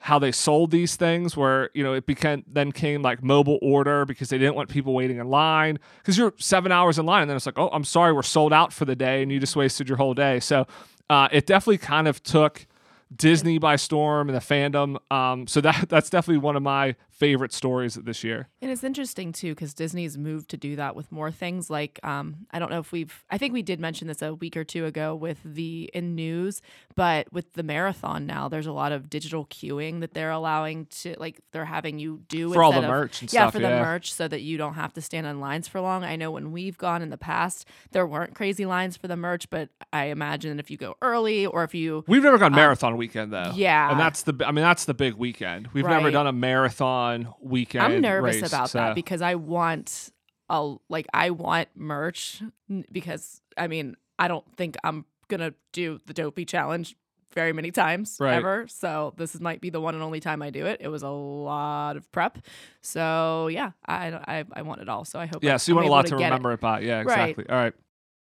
how 0.00 0.18
they 0.18 0.30
sold 0.30 0.70
these 0.70 0.96
things 0.96 1.36
where 1.36 1.70
you 1.74 1.82
know 1.82 1.92
it 1.92 2.06
became 2.06 2.44
then 2.46 2.70
came 2.70 3.02
like 3.02 3.22
mobile 3.22 3.58
order 3.60 4.04
because 4.04 4.28
they 4.28 4.38
didn't 4.38 4.54
want 4.54 4.68
people 4.68 4.94
waiting 4.94 5.18
in 5.18 5.28
line 5.28 5.78
because 5.98 6.16
you're 6.16 6.32
seven 6.38 6.70
hours 6.70 6.98
in 6.98 7.06
line 7.06 7.22
and 7.22 7.30
then 7.30 7.36
it's 7.36 7.46
like 7.46 7.58
oh 7.58 7.68
i'm 7.72 7.82
sorry 7.82 8.12
we're 8.12 8.22
sold 8.22 8.52
out 8.52 8.72
for 8.72 8.84
the 8.84 8.94
day 8.94 9.22
and 9.22 9.32
you 9.32 9.40
just 9.40 9.56
wasted 9.56 9.88
your 9.88 9.98
whole 9.98 10.14
day 10.14 10.38
so 10.38 10.66
uh, 11.10 11.26
it 11.32 11.46
definitely 11.46 11.78
kind 11.78 12.06
of 12.06 12.22
took 12.22 12.66
disney 13.14 13.58
by 13.58 13.76
storm 13.76 14.28
and 14.28 14.36
the 14.36 14.40
fandom. 14.40 14.96
Um, 15.12 15.46
so 15.46 15.60
that 15.60 15.86
that's 15.88 16.10
definitely 16.10 16.38
one 16.38 16.56
of 16.56 16.62
my 16.62 16.96
favorite 17.18 17.52
stories 17.52 17.94
this 17.94 18.22
year 18.22 18.48
And 18.62 18.70
it's 18.70 18.84
interesting 18.84 19.32
too 19.32 19.54
because 19.54 19.74
Disney's 19.74 20.16
moved 20.16 20.48
to 20.50 20.56
do 20.56 20.76
that 20.76 20.94
with 20.94 21.10
more 21.10 21.30
things. 21.30 21.68
Like, 21.68 21.98
um, 22.04 22.46
I 22.52 22.58
don't 22.58 22.70
know 22.70 22.78
if 22.78 22.92
we've, 22.92 23.24
I 23.30 23.38
think 23.38 23.52
we 23.52 23.62
did 23.62 23.80
mention 23.80 24.06
this 24.06 24.22
a 24.22 24.34
week 24.34 24.56
or 24.56 24.64
two 24.64 24.86
ago 24.86 25.14
with 25.14 25.38
the 25.44 25.90
in 25.92 26.14
news, 26.14 26.62
but 26.94 27.32
with 27.32 27.52
the 27.54 27.62
marathon 27.62 28.24
now, 28.26 28.48
there's 28.48 28.66
a 28.66 28.72
lot 28.72 28.92
of 28.92 29.10
digital 29.10 29.46
queuing 29.46 30.00
that 30.00 30.14
they're 30.14 30.30
allowing 30.30 30.86
to, 30.86 31.16
like, 31.18 31.40
they're 31.52 31.64
having 31.64 31.98
you 31.98 32.22
do 32.28 32.52
for 32.52 32.62
all 32.62 32.72
the 32.72 32.78
of- 32.78 32.84
merch 32.84 33.22
yeah, 33.22 33.28
stuff 33.28 33.52
for 33.52 33.58
the 33.58 33.68
merch 33.68 34.12
so 34.12 34.28
that 34.28 34.42
you 34.42 34.56
don't 34.56 34.74
have 34.74 34.92
to 34.94 35.00
stand 35.00 35.26
in 35.26 35.40
lines 35.40 35.66
for 35.66 35.80
long. 35.80 36.04
I 36.04 36.16
know 36.16 36.30
when 36.30 36.52
we've 36.52 36.78
gone 36.78 37.02
in 37.02 37.10
the 37.10 37.18
past, 37.18 37.66
there 37.90 38.06
weren't 38.06 38.34
crazy 38.34 38.64
lines 38.66 38.96
for 38.96 39.08
the 39.08 39.16
merch, 39.16 39.50
but 39.50 39.70
I 39.92 40.06
imagine 40.06 40.60
if 40.60 40.70
you 40.70 40.76
go 40.76 40.94
early 41.02 41.46
or 41.46 41.64
if 41.64 41.74
you 41.74 42.04
We've 42.06 42.22
never 42.22 42.38
gone 42.38 42.52
marathon 42.52 42.96
weekend 42.96 43.32
though. 43.32 43.38
Um, 43.38 43.52
yeah. 43.56 43.90
and 43.90 43.98
that's 43.98 44.22
the. 44.22 44.34
I 44.46 44.52
mean, 44.52 44.62
that's 44.62 44.84
the 44.84 44.94
big 44.94 45.14
weekend. 45.14 45.68
We've 45.72 45.84
never 45.84 46.10
done 46.10 46.26
a 46.26 46.32
marathon 46.32 47.07
weekend. 47.40 47.84
I'm 47.84 48.00
nervous 48.00 48.40
race, 48.42 48.52
about 48.52 48.70
so- 48.70 48.78
that 48.78 48.94
because 48.94 49.22
I 49.22 49.34
want 49.36 50.10
a 50.50 50.74
like 50.88 51.06
I 51.12 51.30
want 51.30 51.68
merch 51.74 52.42
because 52.90 53.40
I 53.56 53.66
mean 53.68 53.96
I 54.18 54.28
don't 54.28 54.44
think 54.56 54.76
I'm 54.84 55.04
gonna 55.28 55.52
do 55.72 55.98
the 56.06 56.14
dopey 56.14 56.44
challenge 56.44 56.96
very 57.34 57.52
many 57.52 57.70
times 57.70 58.16
Right. 58.18 58.34
ever. 58.36 58.66
So 58.68 59.12
this 59.18 59.38
might 59.38 59.60
be 59.60 59.68
the 59.68 59.80
one 59.80 59.94
and 59.94 60.02
only 60.02 60.20
time 60.20 60.40
I 60.40 60.48
do 60.50 60.64
it. 60.64 60.78
It 60.80 60.88
was 60.88 61.02
a 61.02 61.10
lot 61.10 61.96
of 61.98 62.10
prep. 62.12 62.38
So 62.80 63.48
yeah, 63.48 63.72
I 63.86 64.08
I, 64.26 64.44
I 64.54 64.62
want 64.62 64.80
it 64.80 64.88
all. 64.88 65.04
So 65.04 65.18
I 65.20 65.26
hope. 65.26 65.44
Yeah, 65.44 65.54
I, 65.54 65.56
so 65.58 65.72
you 65.72 65.78
I'm 65.78 65.84
want 65.84 65.88
a 65.88 65.90
lot 65.92 66.06
to 66.06 66.14
it. 66.14 66.24
remember 66.24 66.52
about. 66.52 66.82
Yeah, 66.82 67.02
Right. 67.02 67.30
exactly. 67.30 67.46
All 67.50 67.56
right. 67.56 67.74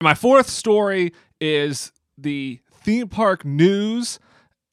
My 0.03 0.15
fourth 0.15 0.49
story 0.51 1.13
is 1.41 1.93
the 2.19 2.59
theme 2.83 3.09
park 3.09 3.45
news, 3.45 4.19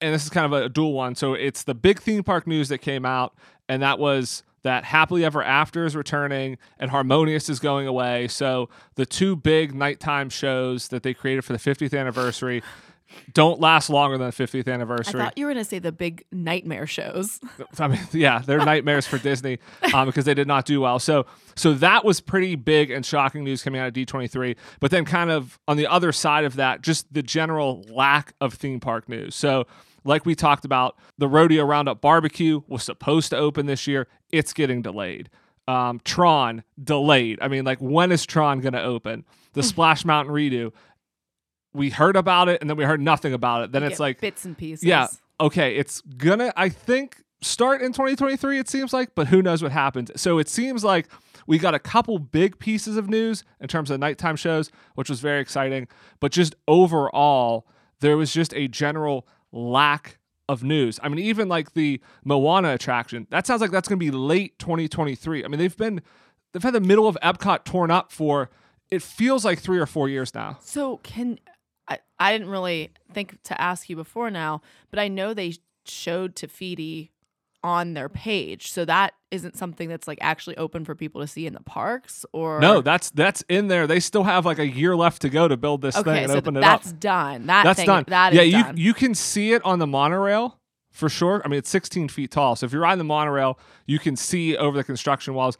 and 0.02 0.14
this 0.14 0.24
is 0.24 0.30
kind 0.30 0.52
of 0.52 0.54
a 0.54 0.68
dual 0.70 0.94
one. 0.94 1.16
So 1.16 1.34
it's 1.34 1.64
the 1.64 1.76
big 1.76 2.00
theme 2.02 2.24
park 2.24 2.48
news 2.48 2.70
that 2.70 2.80
came 2.80 3.06
out, 3.06 3.36
and 3.70 3.82
that 3.82 4.00
was 4.00 4.44
that 4.64 4.86
Happily 4.86 5.24
Ever 5.24 5.44
After 5.44 5.86
is 5.86 5.96
returning 5.96 6.58
and 6.80 6.90
Harmonious 6.90 7.50
is 7.50 7.60
going 7.60 7.86
away. 7.86 8.28
So 8.30 8.70
the 8.96 9.06
two 9.06 9.36
big 9.36 9.76
nighttime 9.76 10.30
shows 10.30 10.88
that 10.88 11.04
they 11.04 11.14
created 11.14 11.44
for 11.44 11.54
the 11.54 11.60
50th 11.60 11.98
anniversary. 11.98 12.64
don't 13.34 13.60
last 13.60 13.90
longer 13.90 14.18
than 14.18 14.28
the 14.28 14.34
50th 14.34 14.72
anniversary. 14.72 15.20
I 15.20 15.26
thought 15.26 15.38
you 15.38 15.46
were 15.46 15.54
going 15.54 15.64
to 15.64 15.70
say 15.70 15.80
the 15.80 15.92
big 15.92 16.26
nightmare 16.32 16.88
shows. 16.88 17.40
I 17.80 17.90
mean, 17.90 18.00
yeah, 18.14 18.40
they're 18.40 18.58
nightmares 18.66 19.06
for 19.06 19.18
Disney 19.18 19.60
um, 19.94 20.08
because 20.08 20.26
they 20.26 20.34
did 20.34 20.48
not 20.48 20.66
do 20.66 20.80
well. 20.82 20.98
So, 20.98 21.26
so 21.56 21.74
that 21.76 22.06
was 22.06 22.22
pretty 22.22 22.56
big 22.56 22.90
and 22.90 23.06
shocking 23.06 23.44
news 23.44 23.64
coming 23.64 23.82
out 23.82 23.88
of 23.88 23.94
D23. 23.94 24.56
But 24.80 24.92
then, 24.92 25.06
kind 25.06 25.30
of 25.30 25.60
on 25.68 25.78
the 25.78 25.88
other 25.88 26.12
side 26.12 26.46
of 26.46 26.56
that, 26.56 26.82
just 26.82 27.14
the 27.14 27.22
general 27.22 27.86
lack 27.90 28.34
of 28.40 28.54
theme 28.54 28.80
park 28.80 29.10
news. 29.10 29.36
So, 29.36 29.68
like 30.04 30.26
we 30.26 30.36
talked 30.36 30.66
about, 30.66 30.98
the 31.18 31.28
Rodeo 31.28 31.64
Roundup 31.66 32.02
Barbecue 32.02 32.62
was 32.68 32.84
supposed 32.84 33.30
to 33.32 33.38
open 33.38 33.66
this 33.66 33.88
year. 33.88 34.08
It's 34.32 34.54
getting 34.54 34.82
delayed. 34.82 35.30
Um, 35.68 36.02
Tron 36.04 36.64
delayed. 36.84 37.40
I 37.42 37.48
mean, 37.48 37.64
like, 37.64 37.80
when 37.80 38.12
is 38.12 38.26
Tron 38.26 38.60
going 38.60 38.74
to 38.74 38.82
open? 38.84 39.24
The 39.54 39.64
Splash 39.64 40.04
Mountain 40.04 40.34
redo. 40.34 40.74
We 41.74 41.90
heard 41.90 42.16
about 42.16 42.50
it 42.50 42.60
and 42.62 42.70
then 42.70 42.78
we 42.78 42.84
heard 42.84 43.02
nothing 43.02 43.34
about 43.34 43.64
it. 43.64 43.72
Then 43.72 43.82
You 43.82 43.88
it's 43.90 44.00
like, 44.00 44.20
bits 44.22 44.46
and 44.46 44.58
pieces. 44.58 44.84
yeah, 44.84 45.08
okay, 45.40 45.76
it's 45.76 46.02
gonna, 46.02 46.54
I 46.56 46.70
think, 46.70 47.18
start 47.42 47.82
in 47.82 47.94
2023, 47.94 48.60
it 48.60 48.70
seems 48.70 48.94
like, 48.94 49.16
but 49.16 49.28
who 49.28 49.42
knows 49.42 49.64
what 49.64 49.72
happens. 49.72 50.12
So 50.16 50.38
it 50.38 50.48
seems 50.50 50.84
like 50.84 51.08
we 51.48 51.58
got 51.58 51.74
a 51.74 51.80
couple 51.80 52.20
big 52.20 52.60
pieces 52.60 52.96
of 52.96 53.10
news 53.10 53.44
in 53.60 53.68
terms 53.68 53.90
of 53.90 54.00
nighttime 54.00 54.36
shows, 54.36 54.70
which 54.96 55.10
was 55.10 55.20
very 55.20 55.42
exciting. 55.42 55.88
But 56.20 56.32
just 56.32 56.56
overall, 56.68 57.66
there 58.02 58.18
was 58.18 58.32
just 58.32 58.54
a 58.54 58.68
general 58.68 59.28
lack 59.54 60.18
of 60.50 60.64
news. 60.64 61.00
I 61.02 61.08
mean, 61.08 61.20
even 61.20 61.48
like 61.48 61.74
the 61.74 62.02
Moana 62.26 62.74
attraction, 62.74 63.28
that 63.30 63.48
sounds 63.48 63.62
like 63.62 63.72
that's 63.72 63.88
gonna 63.88 63.98
be 63.98 64.12
late 64.12 64.60
2023. 64.60 65.46
I 65.46 65.48
mean, 65.48 65.58
they've 65.60 65.78
been, 65.78 66.02
they've 66.52 66.64
had 66.64 66.74
the 66.74 66.82
middle 66.82 67.08
of 67.08 67.18
Epcot 67.24 67.64
torn 67.64 67.90
up 67.90 68.12
for, 68.12 68.50
it 68.92 69.02
feels 69.02 69.46
like 69.46 69.60
three 69.60 69.80
or 69.80 69.86
four 69.86 70.10
years 70.10 70.36
now. 70.36 70.58
So 70.62 70.98
can 70.98 71.40
I, 71.88 72.00
I 72.20 72.34
didn't 72.34 72.50
really 72.50 72.92
think 73.14 73.42
to 73.44 73.60
ask 73.60 73.90
you 73.90 73.96
before 73.96 74.30
now, 74.30 74.62
but 74.90 75.00
I 75.00 75.08
know 75.08 75.34
they 75.34 75.56
showed 75.86 76.36
Te 76.36 76.48
Fiti 76.48 77.13
on 77.64 77.94
their 77.94 78.10
page. 78.10 78.72
So 78.72 78.86
that 78.86 79.14
isn't 79.32 79.58
something 79.58 79.90
that's 79.90 80.08
like 80.08 80.20
actually 80.22 80.58
open 80.58 80.86
for 80.86 80.94
people 80.96 81.22
to 81.22 81.28
see 81.28 81.48
in 81.48 81.54
the 81.54 81.62
parks 81.64 82.26
or 82.34 82.60
No, 82.60 82.82
that's 82.82 83.10
that's 83.12 83.44
in 83.50 83.68
there. 83.68 83.88
They 83.88 84.00
still 84.00 84.24
have 84.24 84.46
like 84.46 84.60
a 84.60 84.68
year 84.68 84.96
left 84.96 85.22
to 85.24 85.30
go 85.30 85.48
to 85.48 85.58
build 85.58 85.82
this 85.82 85.96
thing 85.96 86.08
and 86.08 86.32
so 86.32 86.38
open 86.38 86.58
it 86.58 86.64
up. 86.64 86.82
that's 86.82 86.92
done. 86.94 87.48
That 87.48 87.64
That's 87.64 87.78
thing, 87.78 87.88
done. 87.88 88.06
That 88.08 88.34
yeah, 88.34 88.42
is 88.42 88.54
you 88.54 88.64
done. 88.64 88.78
you 88.78 88.94
can 88.94 89.16
see 89.16 89.54
it 89.54 89.64
on 89.66 89.80
the 89.80 89.88
monorail 89.88 90.60
for 90.92 91.10
sure. 91.10 91.42
I 91.44 91.48
mean, 91.48 91.58
it's 91.58 91.70
16 91.70 92.10
feet 92.10 92.30
tall, 92.32 92.56
so 92.56 92.66
if 92.68 92.72
you're 92.72 92.82
riding 92.82 93.00
the 93.00 93.04
monorail, 93.04 93.58
you 93.88 93.98
can 93.98 94.16
see 94.16 94.56
over 94.56 94.78
the 94.78 94.84
construction 94.84 95.34
walls. 95.34 95.58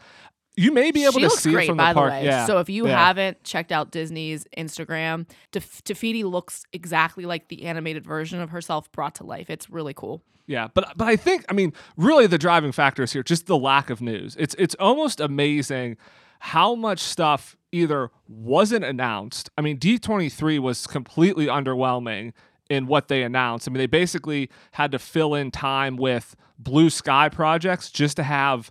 You 0.56 0.72
may 0.72 0.92
be 0.92 1.04
able 1.04 1.14
she 1.14 1.22
to 1.22 1.28
looks 1.28 1.42
see 1.42 1.52
great, 1.52 1.64
it 1.64 1.68
from 1.68 1.78
by 1.78 1.94
the 1.94 2.00
park. 2.00 2.12
way. 2.12 2.26
Yeah. 2.26 2.46
So 2.46 2.60
if 2.60 2.70
you 2.70 2.88
yeah. 2.88 3.06
haven't 3.06 3.44
checked 3.44 3.72
out 3.72 3.92
Disney's 3.92 4.46
Instagram, 4.56 5.28
Taf- 5.52 5.82
Te 5.84 5.94
Fiti 5.94 6.24
looks 6.24 6.64
exactly 6.72 7.26
like 7.26 7.48
the 7.48 7.64
animated 7.64 8.06
version 8.06 8.40
of 8.40 8.52
herself 8.52 8.92
brought 8.92 9.16
to 9.16 9.24
life. 9.24 9.50
It's 9.50 9.70
really 9.70 9.94
cool. 9.94 10.22
Yeah, 10.46 10.68
but 10.74 10.94
but 10.96 11.08
I 11.08 11.16
think 11.16 11.46
I 11.50 11.54
mean 11.54 11.74
really 11.98 12.28
the 12.28 12.38
driving 12.38 12.72
factor 12.72 13.04
is 13.04 13.14
here 13.14 13.24
just 13.24 13.48
the 13.48 13.58
lack 13.58 13.90
of 13.90 14.02
news. 14.02 14.36
It's 14.38 14.56
it's 14.60 14.76
almost 14.80 15.20
amazing 15.20 15.98
how 16.40 16.76
much 16.76 17.00
stuff 17.00 17.56
either 17.72 18.12
wasn't 18.28 18.84
announced. 18.84 19.50
I 19.58 19.62
mean 19.62 19.80
D23 19.80 20.60
was 20.60 20.86
completely 20.86 21.48
underwhelming 21.48 22.34
in 22.70 22.88
what 22.88 23.08
they 23.08 23.24
announced. 23.24 23.68
I 23.68 23.72
mean 23.72 23.80
they 23.80 23.88
basically 23.88 24.50
had 24.74 24.92
to 24.92 25.00
fill 25.00 25.34
in 25.34 25.50
time 25.50 25.96
with 25.96 26.36
blue 26.60 26.90
sky 26.90 27.30
projects 27.30 27.90
just 27.90 28.18
to 28.18 28.24
have 28.24 28.70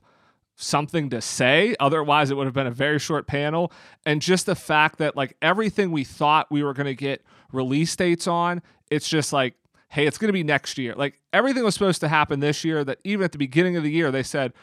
something 0.56 1.10
to 1.10 1.20
say 1.20 1.74
otherwise 1.80 2.30
it 2.30 2.36
would 2.36 2.46
have 2.46 2.54
been 2.54 2.66
a 2.66 2.70
very 2.70 2.98
short 2.98 3.26
panel 3.26 3.72
and 4.06 4.20
just 4.20 4.46
the 4.46 4.54
fact 4.54 4.98
that 4.98 5.16
like 5.16 5.36
everything 5.42 5.90
we 5.90 6.04
thought 6.04 6.46
we 6.50 6.62
were 6.62 6.74
going 6.74 6.86
to 6.86 6.94
get 6.94 7.24
release 7.52 7.96
dates 7.96 8.26
on 8.26 8.62
it's 8.90 9.08
just 9.08 9.32
like 9.32 9.54
hey, 9.92 10.06
it's 10.06 10.16
going 10.16 10.30
to 10.30 10.32
be 10.32 10.42
next 10.42 10.78
year. 10.78 10.94
Like 10.94 11.20
everything 11.34 11.64
was 11.64 11.74
supposed 11.74 12.00
to 12.00 12.08
happen 12.08 12.40
this 12.40 12.64
year. 12.64 12.82
That 12.82 12.98
even 13.04 13.24
at 13.24 13.32
the 13.32 13.38
beginning 13.38 13.76
of 13.76 13.82
the 13.82 13.90
year, 13.90 14.10
they 14.10 14.22
said, 14.22 14.54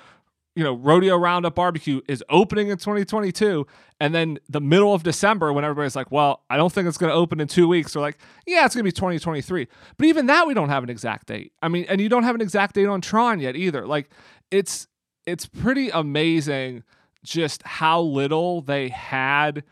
you 0.56 0.64
know, 0.64 0.74
Rodeo 0.74 1.16
Roundup 1.18 1.54
Barbecue 1.54 2.02
is 2.08 2.24
opening 2.30 2.70
in 2.70 2.80
2022. 2.80 3.68
And 4.00 4.16
then 4.16 4.40
the 4.50 4.60
middle 4.60 4.92
of 4.92 5.04
December, 5.04 5.54
when 5.54 5.64
everybody's 5.64 5.96
like, 5.96 6.12
well, 6.12 6.42
I 6.50 6.58
don't 6.58 6.74
think 6.74 6.88
it's 6.88 6.98
going 6.98 7.12
to 7.12 7.16
open 7.16 7.40
in 7.40 7.48
two 7.48 7.68
weeks, 7.68 7.94
they're 7.94 8.02
like, 8.02 8.18
yeah, 8.48 8.66
it's 8.66 8.74
going 8.74 8.84
to 8.84 8.88
be 8.88 8.92
2023. 8.92 9.68
But 9.98 10.08
even 10.08 10.26
that, 10.26 10.48
we 10.48 10.56
don't 10.56 10.70
have 10.70 10.84
an 10.84 10.90
exact 10.90 11.28
date. 11.28 11.54
I 11.62 11.68
mean, 11.68 11.86
and 11.88 12.02
you 12.02 12.10
don't 12.10 12.24
have 12.24 12.34
an 12.34 12.42
exact 12.42 12.74
date 12.74 12.88
on 12.88 13.00
Tron 13.00 13.40
yet 13.40 13.56
either. 13.56 13.86
Like 13.86 14.10
it's, 14.50 14.88
it's 15.30 15.46
pretty 15.46 15.90
amazing 15.90 16.84
just 17.24 17.64
how 17.64 18.02
little 18.02 18.62
they 18.62 18.90
had 18.90 19.64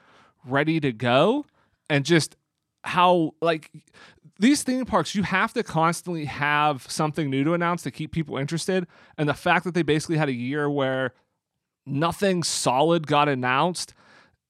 ready 0.46 0.80
to 0.80 0.92
go 0.92 1.46
and 1.90 2.06
just 2.06 2.36
how 2.84 3.32
like 3.42 3.72
these 4.40 4.64
theme 4.64 4.86
parks 4.86 5.16
you 5.16 5.24
have 5.24 5.54
to 5.54 5.64
constantly 5.64 6.26
have 6.26 6.86
something 6.90 7.30
new 7.30 7.44
to 7.44 7.54
announce 7.54 7.84
to 7.84 7.92
keep 7.92 8.12
people 8.12 8.38
interested. 8.38 8.88
And 9.18 9.28
the 9.28 9.34
fact 9.34 9.64
that 9.66 9.74
they 9.74 9.82
basically 9.82 10.18
had 10.18 10.30
a 10.30 10.34
year 10.34 10.70
where 10.70 11.14
nothing 11.88 12.44
solid 12.44 13.08
got 13.08 13.30
announced 13.30 13.94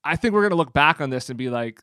i 0.04 0.16
think 0.16 0.34
we're 0.34 0.42
going 0.42 0.52
to 0.52 0.58
look 0.58 0.74
back 0.74 1.00
on 1.00 1.10
this 1.12 1.30
and 1.30 1.38
be 1.38 1.50
like 1.50 1.82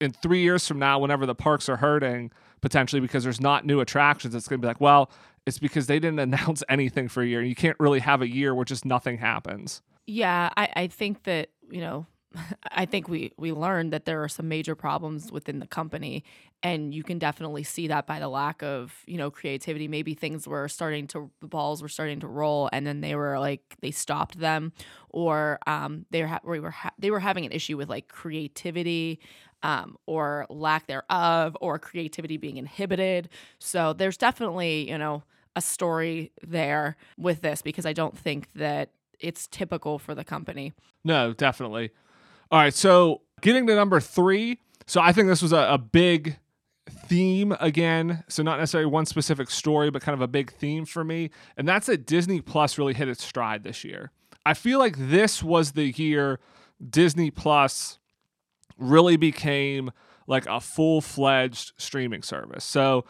in 0.00 0.10
3 0.10 0.40
years 0.40 0.66
from 0.66 0.78
now 0.78 0.98
whenever 0.98 1.26
the 1.26 1.34
parks 1.34 1.68
are 1.68 1.76
hurting 1.76 2.32
potentially 2.60 3.00
because 3.00 3.22
there's 3.22 3.40
not 3.40 3.66
new 3.66 3.80
attractions 3.80 4.34
it's 4.34 4.48
going 4.48 4.58
to 4.60 4.64
be 4.64 4.68
like 4.68 4.80
well 4.80 5.10
it's 5.48 5.58
because 5.58 5.86
they 5.88 5.98
didn't 5.98 6.20
announce 6.28 6.62
anything 6.68 7.08
for 7.08 7.22
a 7.22 7.26
year 7.26 7.42
you 7.42 7.54
can't 7.56 7.78
really 7.80 8.00
have 8.00 8.22
a 8.22 8.28
year 8.28 8.54
where 8.54 8.64
just 8.64 8.84
nothing 8.84 9.18
happens 9.18 9.82
Yeah, 10.06 10.50
I, 10.56 10.68
I 10.74 10.86
think 10.86 11.24
that, 11.24 11.50
you 11.70 11.80
know, 11.80 12.06
I 12.70 12.84
think 12.86 13.08
we 13.08 13.32
we 13.38 13.52
learned 13.52 13.92
that 13.92 14.04
there 14.04 14.22
are 14.22 14.28
some 14.28 14.48
major 14.48 14.74
problems 14.74 15.32
within 15.32 15.60
the 15.60 15.66
company 15.66 16.24
and 16.62 16.94
you 16.94 17.02
can 17.02 17.18
definitely 17.18 17.62
see 17.62 17.88
that 17.88 18.06
by 18.06 18.18
the 18.18 18.28
lack 18.28 18.62
of, 18.62 19.02
you 19.06 19.16
know, 19.16 19.30
creativity. 19.30 19.88
Maybe 19.88 20.14
things 20.14 20.46
were 20.46 20.68
starting 20.68 21.06
to 21.08 21.30
the 21.40 21.46
balls 21.46 21.82
were 21.82 21.88
starting 21.88 22.20
to 22.20 22.26
roll 22.26 22.68
and 22.72 22.86
then 22.86 23.00
they 23.00 23.14
were 23.14 23.38
like 23.38 23.76
they 23.80 23.90
stopped 23.90 24.38
them 24.38 24.72
or 25.10 25.58
um 25.66 26.06
they 26.10 26.22
were 26.22 26.28
ha- 26.28 26.40
we 26.44 26.60
were 26.60 26.70
ha- 26.70 26.92
they 26.98 27.10
were 27.10 27.20
having 27.20 27.46
an 27.46 27.52
issue 27.52 27.76
with 27.76 27.88
like 27.88 28.08
creativity 28.08 29.20
um 29.62 29.96
or 30.06 30.46
lack 30.50 30.86
thereof 30.86 31.56
or 31.60 31.78
creativity 31.78 32.36
being 32.36 32.56
inhibited. 32.58 33.28
So 33.58 33.92
there's 33.94 34.16
definitely, 34.18 34.90
you 34.90 34.98
know, 34.98 35.22
a 35.58 35.60
story 35.60 36.32
there 36.46 36.96
with 37.18 37.42
this 37.42 37.60
because 37.60 37.84
I 37.84 37.92
don't 37.92 38.16
think 38.16 38.48
that 38.54 38.90
it's 39.20 39.48
typical 39.48 39.98
for 39.98 40.14
the 40.14 40.24
company. 40.24 40.72
No, 41.04 41.32
definitely. 41.32 41.90
All 42.50 42.60
right, 42.60 42.72
so 42.72 43.22
getting 43.40 43.66
to 43.66 43.74
number 43.74 44.00
three. 44.00 44.60
So 44.86 45.00
I 45.02 45.12
think 45.12 45.28
this 45.28 45.42
was 45.42 45.52
a, 45.52 45.66
a 45.70 45.78
big 45.78 46.38
theme 46.88 47.54
again. 47.60 48.24
So 48.28 48.42
not 48.42 48.58
necessarily 48.58 48.90
one 48.90 49.04
specific 49.04 49.50
story, 49.50 49.90
but 49.90 50.00
kind 50.00 50.14
of 50.14 50.22
a 50.22 50.28
big 50.28 50.52
theme 50.52 50.86
for 50.86 51.04
me. 51.04 51.30
And 51.56 51.68
that's 51.68 51.86
that 51.86 52.06
Disney 52.06 52.40
Plus 52.40 52.78
really 52.78 52.94
hit 52.94 53.08
its 53.08 53.24
stride 53.24 53.64
this 53.64 53.84
year. 53.84 54.12
I 54.46 54.54
feel 54.54 54.78
like 54.78 54.96
this 54.96 55.42
was 55.42 55.72
the 55.72 55.90
year 55.90 56.38
Disney 56.88 57.30
Plus 57.30 57.98
really 58.78 59.16
became 59.16 59.90
like 60.28 60.46
a 60.46 60.60
full 60.60 61.00
fledged 61.00 61.72
streaming 61.76 62.22
service. 62.22 62.64
So 62.64 63.04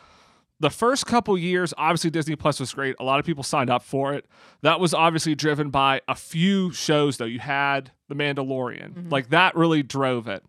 the 0.60 0.70
first 0.70 1.06
couple 1.06 1.38
years, 1.38 1.72
obviously 1.78 2.10
Disney 2.10 2.36
Plus 2.36 2.58
was 2.58 2.72
great. 2.74 2.96
A 2.98 3.04
lot 3.04 3.20
of 3.20 3.26
people 3.26 3.42
signed 3.42 3.70
up 3.70 3.82
for 3.82 4.14
it. 4.14 4.26
That 4.62 4.80
was 4.80 4.92
obviously 4.92 5.34
driven 5.34 5.70
by 5.70 6.00
a 6.08 6.14
few 6.14 6.72
shows, 6.72 7.16
though. 7.16 7.24
You 7.24 7.38
had 7.38 7.92
The 8.08 8.14
Mandalorian, 8.14 8.94
mm-hmm. 8.94 9.08
like 9.08 9.30
that 9.30 9.54
really 9.56 9.82
drove 9.82 10.26
it. 10.26 10.44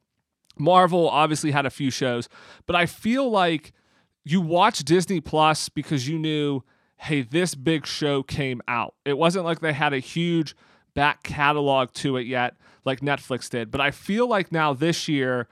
Marvel 0.57 1.07
obviously 1.09 1.51
had 1.51 1.65
a 1.65 1.69
few 1.69 1.89
shows, 1.89 2.27
but 2.65 2.75
I 2.75 2.85
feel 2.85 3.29
like 3.29 3.71
you 4.25 4.41
watch 4.41 4.79
Disney 4.79 5.21
Plus 5.21 5.69
because 5.69 6.07
you 6.07 6.19
knew, 6.19 6.63
hey, 6.97 7.21
this 7.21 7.55
big 7.55 7.85
show 7.85 8.23
came 8.23 8.61
out. 8.67 8.95
It 9.05 9.17
wasn't 9.17 9.45
like 9.45 9.59
they 9.61 9.73
had 9.73 9.93
a 9.93 9.99
huge 9.99 10.55
back 10.93 11.23
catalog 11.23 11.93
to 11.93 12.17
it 12.17 12.27
yet, 12.27 12.57
like 12.83 12.99
Netflix 12.99 13.49
did. 13.49 13.71
But 13.71 13.79
I 13.79 13.91
feel 13.91 14.27
like 14.27 14.51
now 14.51 14.73
this 14.73 15.07
year, 15.07 15.47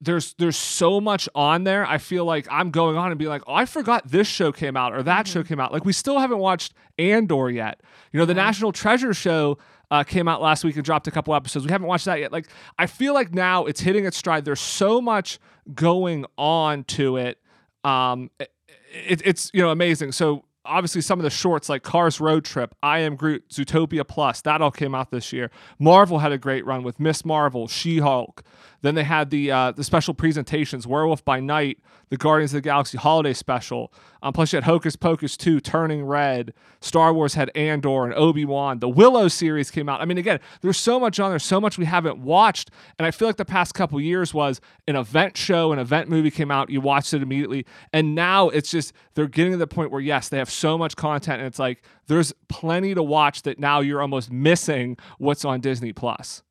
there's 0.00 0.34
there's 0.34 0.56
so 0.56 1.00
much 1.00 1.28
on 1.34 1.64
there. 1.64 1.84
I 1.86 1.98
feel 1.98 2.24
like 2.24 2.46
I'm 2.50 2.70
going 2.70 2.96
on 2.96 3.10
and 3.10 3.18
be 3.18 3.26
like, 3.26 3.42
oh, 3.46 3.54
I 3.54 3.64
forgot 3.64 4.08
this 4.08 4.28
show 4.28 4.52
came 4.52 4.76
out 4.76 4.94
or 4.94 5.02
that 5.02 5.26
show 5.26 5.42
came 5.42 5.58
out. 5.58 5.72
Like 5.72 5.84
we 5.84 5.92
still 5.92 6.18
haven't 6.18 6.38
watched 6.38 6.74
Andor 6.98 7.50
yet. 7.50 7.80
You 8.12 8.20
know, 8.20 8.26
the 8.26 8.34
National 8.34 8.72
Treasure 8.72 9.12
show 9.12 9.58
uh, 9.90 10.04
came 10.04 10.28
out 10.28 10.40
last 10.40 10.64
week 10.64 10.76
and 10.76 10.84
dropped 10.84 11.08
a 11.08 11.10
couple 11.10 11.34
episodes. 11.34 11.66
We 11.66 11.72
haven't 11.72 11.88
watched 11.88 12.04
that 12.04 12.20
yet. 12.20 12.32
Like 12.32 12.48
I 12.78 12.86
feel 12.86 13.14
like 13.14 13.34
now 13.34 13.64
it's 13.66 13.80
hitting 13.80 14.04
its 14.04 14.16
stride. 14.16 14.44
There's 14.44 14.60
so 14.60 15.00
much 15.00 15.38
going 15.74 16.26
on 16.36 16.84
to 16.84 17.16
it. 17.16 17.38
Um, 17.84 18.30
it, 18.38 19.22
it's 19.24 19.50
you 19.52 19.62
know 19.62 19.70
amazing. 19.70 20.12
So 20.12 20.44
obviously 20.68 21.00
some 21.00 21.18
of 21.18 21.24
the 21.24 21.30
shorts 21.30 21.68
like 21.68 21.82
Cars 21.82 22.20
Road 22.20 22.44
Trip, 22.44 22.74
I 22.82 23.00
Am 23.00 23.16
Groot, 23.16 23.48
Zootopia 23.48 24.06
Plus, 24.06 24.42
that 24.42 24.60
all 24.60 24.70
came 24.70 24.94
out 24.94 25.10
this 25.10 25.32
year. 25.32 25.50
Marvel 25.78 26.18
had 26.18 26.30
a 26.30 26.38
great 26.38 26.64
run 26.64 26.82
with 26.82 27.00
Miss 27.00 27.24
Marvel, 27.24 27.66
She 27.66 27.98
Hulk. 27.98 28.42
Then 28.82 28.94
they 28.94 29.04
had 29.04 29.30
the 29.30 29.50
uh, 29.50 29.72
the 29.72 29.84
special 29.84 30.14
presentations, 30.14 30.86
Werewolf 30.86 31.24
by 31.24 31.40
Night, 31.40 31.78
the 32.10 32.16
Guardians 32.16 32.52
of 32.52 32.58
the 32.58 32.62
Galaxy 32.68 32.96
Holiday 32.96 33.32
Special. 33.32 33.92
Um, 34.22 34.32
plus, 34.32 34.52
you 34.52 34.56
had 34.56 34.64
Hocus 34.64 34.96
Pocus 34.96 35.36
2, 35.36 35.60
Turning 35.60 36.04
Red. 36.04 36.52
Star 36.80 37.12
Wars 37.12 37.34
had 37.34 37.50
Andor 37.54 38.04
and 38.04 38.14
Obi 38.14 38.44
Wan. 38.44 38.78
The 38.78 38.88
Willow 38.88 39.28
series 39.28 39.70
came 39.70 39.88
out. 39.88 40.00
I 40.00 40.04
mean, 40.04 40.18
again, 40.18 40.40
there's 40.60 40.78
so 40.78 40.98
much 40.98 41.20
on 41.20 41.30
there, 41.30 41.38
so 41.38 41.60
much 41.60 41.78
we 41.78 41.84
haven't 41.84 42.18
watched. 42.18 42.70
And 42.98 43.06
I 43.06 43.10
feel 43.10 43.28
like 43.28 43.36
the 43.36 43.44
past 43.44 43.74
couple 43.74 44.00
years 44.00 44.32
was 44.32 44.60
an 44.86 44.96
event 44.96 45.36
show, 45.36 45.72
an 45.72 45.78
event 45.78 46.08
movie 46.08 46.30
came 46.30 46.50
out, 46.50 46.70
you 46.70 46.80
watched 46.80 47.14
it 47.14 47.22
immediately. 47.22 47.66
And 47.92 48.14
now 48.14 48.48
it's 48.48 48.70
just, 48.70 48.92
they're 49.14 49.26
getting 49.28 49.52
to 49.52 49.58
the 49.58 49.66
point 49.66 49.90
where, 49.90 50.00
yes, 50.00 50.28
they 50.28 50.38
have 50.38 50.50
so 50.50 50.78
much 50.78 50.96
content. 50.96 51.38
And 51.38 51.46
it's 51.46 51.58
like, 51.58 51.82
there's 52.06 52.32
plenty 52.48 52.94
to 52.94 53.02
watch 53.02 53.42
that 53.42 53.58
now 53.58 53.80
you're 53.80 54.02
almost 54.02 54.30
missing 54.30 54.96
what's 55.18 55.44
on 55.44 55.60
Disney 55.60 55.92
Plus. 55.92 56.42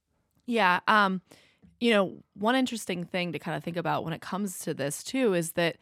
Yeah. 0.45 0.79
Um, 0.87 1.21
you 1.79 1.91
know, 1.91 2.13
one 2.35 2.55
interesting 2.55 3.03
thing 3.03 3.31
to 3.33 3.39
kind 3.39 3.55
of 3.55 3.63
think 3.63 3.77
about 3.77 4.03
when 4.03 4.13
it 4.13 4.21
comes 4.21 4.59
to 4.59 4.73
this 4.73 5.03
too 5.03 5.33
is 5.33 5.51
that 5.53 5.77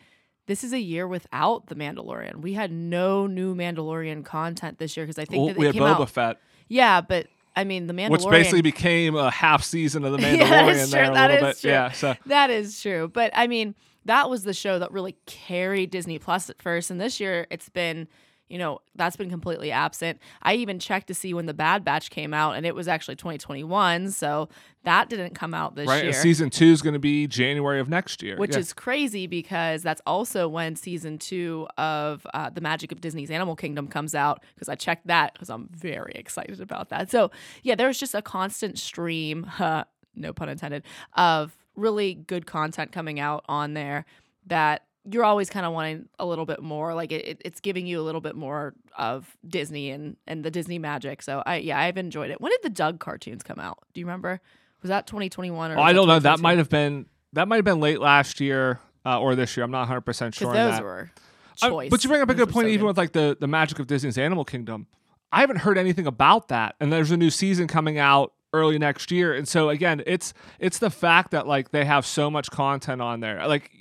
this 0.47 0.63
is 0.63 0.73
a 0.73 0.79
year 0.79 1.07
without 1.07 1.67
the 1.67 1.75
Mandalorian. 1.75 2.41
We 2.41 2.53
had 2.53 2.71
no 2.71 3.25
new 3.27 3.55
Mandalorian 3.55 4.23
content 4.25 4.77
this 4.77 4.95
year 4.95 5.05
because 5.05 5.17
I 5.17 5.25
think 5.25 5.39
Well, 5.39 5.47
that 5.53 5.57
we 5.57 5.65
had 5.65 5.73
came 5.73 5.83
Boba 5.83 6.01
out. 6.01 6.09
Fett, 6.09 6.37
Yeah, 6.67 7.01
but 7.01 7.27
I 7.55 7.63
mean 7.63 7.87
the 7.87 7.93
Mandalorian. 7.93 8.09
which 8.11 8.25
basically 8.29 8.61
became 8.61 9.15
a 9.15 9.31
half 9.31 9.63
season 9.63 10.03
of 10.05 10.11
the 10.11 10.17
Mandalorian 10.19 10.37
Yeah, 10.39 10.65
that's 10.73 10.91
there 10.91 11.03
true. 11.05 11.11
a 11.11 11.15
That 11.15 11.31
little 11.31 11.47
bit. 11.49 11.59
true. 11.59 11.71
Yeah. 11.71 11.91
So 11.91 12.15
that 12.27 12.49
is 12.49 12.81
true. 12.81 13.07
But 13.11 13.31
I 13.33 13.47
mean, 13.47 13.73
that 14.05 14.29
was 14.29 14.43
the 14.43 14.53
show 14.53 14.77
that 14.79 14.91
really 14.91 15.15
carried 15.25 15.89
Disney 15.89 16.19
Plus 16.19 16.49
at 16.49 16.61
first, 16.61 16.91
and 16.91 16.99
this 17.01 17.19
year 17.19 17.47
it's 17.49 17.69
been. 17.69 18.07
You 18.47 18.59
know, 18.59 18.79
that's 18.95 19.15
been 19.15 19.31
completely 19.31 19.71
absent. 19.71 20.19
I 20.43 20.53
even 20.53 20.77
checked 20.77 21.07
to 21.07 21.15
see 21.15 21.33
when 21.33 21.47
the 21.47 21.53
Bad 21.53 21.83
Batch 21.83 22.11
came 22.11 22.31
out, 22.33 22.55
and 22.55 22.63
it 22.65 22.75
was 22.75 22.87
actually 22.87 23.15
2021. 23.15 24.11
So 24.11 24.49
that 24.83 25.09
didn't 25.09 25.33
come 25.33 25.55
out 25.55 25.73
this 25.75 25.87
right, 25.87 26.03
year. 26.03 26.13
season 26.13 26.51
two 26.51 26.67
is 26.67 26.83
going 26.83 26.93
to 26.93 26.99
be 26.99 27.25
January 27.25 27.79
of 27.79 27.89
next 27.89 28.21
year. 28.21 28.37
which 28.37 28.51
Yeah. 28.51 28.59
is 28.59 28.71
crazy 28.71 29.25
because 29.25 29.81
that's 29.81 30.01
also 30.05 30.47
when 30.47 30.75
season 30.75 31.17
two 31.17 31.67
of 31.79 32.27
uh, 32.35 32.51
the 32.51 32.61
Magic 32.61 32.91
of 32.91 33.01
Disney's 33.01 33.31
Animal 33.31 33.55
Kingdom 33.55 33.87
comes 33.87 34.13
out. 34.13 34.43
Because 34.53 34.69
I 34.69 34.75
checked 34.75 35.07
that 35.07 35.33
because 35.33 35.49
I'm 35.49 35.67
very 35.71 36.11
excited 36.13 36.61
about 36.61 36.89
that. 36.89 37.09
So 37.09 37.31
yeah, 37.63 37.73
there's 37.73 37.97
just 37.99 38.13
a 38.13 38.21
constant 38.21 38.77
stream, 38.77 39.49
uh, 39.59 39.85
no 40.15 40.33
pun 40.33 40.49
intended, 40.49 40.83
of 41.13 41.57
really 41.75 42.13
good 42.13 42.45
content 42.45 42.91
coming 42.91 43.19
out 43.19 43.43
on 43.49 43.73
there 43.73 44.05
that 44.45 44.83
you're 45.09 45.23
always 45.23 45.49
kind 45.49 45.65
of 45.65 45.73
wanting 45.73 46.07
a 46.19 46.25
little 46.25 46.45
bit 46.45 46.61
more. 46.61 46.93
Like 46.93 47.11
it, 47.11 47.25
it- 47.27 47.41
it's 47.45 47.59
giving 47.59 47.85
you 47.87 47.99
a 47.99 48.03
little 48.03 48.21
bit 48.21 48.35
more 48.35 48.73
of 48.97 49.37
Disney 49.47 49.89
and 49.91 50.17
and 50.27 50.43
the 50.43 50.51
Disney 50.51 50.79
magic. 50.79 51.21
So 51.21 51.43
I 51.45 51.57
yeah, 51.57 51.79
I've 51.79 51.97
enjoyed 51.97 52.31
it. 52.31 52.41
When 52.41 52.51
did 52.51 52.61
the 52.63 52.69
Doug 52.69 52.99
cartoons 52.99 53.43
come 53.43 53.59
out? 53.59 53.79
Do 53.93 53.99
you 54.01 54.05
remember? 54.05 54.41
Was 54.81 54.89
that 54.89 55.07
2021 55.07 55.71
or? 55.71 55.77
Oh, 55.77 55.81
I 55.81 55.93
don't 55.93 56.07
know. 56.07 56.19
That 56.19 56.39
might 56.39 56.57
have 56.57 56.69
been 56.69 57.05
that 57.33 57.47
might 57.47 57.57
have 57.57 57.65
been 57.65 57.79
late 57.79 57.99
last 57.99 58.39
year 58.39 58.79
uh, 59.05 59.19
or 59.19 59.35
this 59.35 59.55
year. 59.57 59.63
I'm 59.63 59.71
not 59.71 59.79
100 59.81 60.01
percent 60.01 60.35
sure. 60.35 60.53
those 60.53 60.73
that. 60.75 60.83
were. 60.83 61.11
Choice. 61.57 61.89
but 61.89 62.03
you 62.03 62.09
bring 62.09 62.21
up 62.21 62.29
a 62.29 62.33
Those 62.33 62.45
good 62.45 62.53
point, 62.53 62.65
so 62.65 62.69
even 62.69 62.81
good. 62.81 62.87
with 62.87 62.97
like 62.97 63.11
the 63.13 63.37
the 63.39 63.47
magic 63.47 63.79
of 63.79 63.87
Disney's 63.87 64.17
Animal 64.17 64.43
Kingdom. 64.43 64.87
I 65.31 65.39
haven't 65.41 65.57
heard 65.57 65.77
anything 65.77 66.05
about 66.05 66.49
that, 66.49 66.75
and 66.79 66.91
there's 66.93 67.11
a 67.11 67.17
new 67.17 67.29
season 67.29 67.67
coming 67.67 67.97
out 67.97 68.33
early 68.55 68.79
next 68.79 69.11
year. 69.11 69.33
And 69.33 69.47
so 69.47 69.69
again, 69.69 70.01
it's 70.05 70.33
it's 70.59 70.79
the 70.79 70.89
fact 70.89 71.31
that 71.31 71.47
like 71.47 71.71
they 71.71 71.85
have 71.85 72.05
so 72.05 72.29
much 72.31 72.49
content 72.51 73.01
on 73.01 73.19
there. 73.19 73.47
Like 73.47 73.71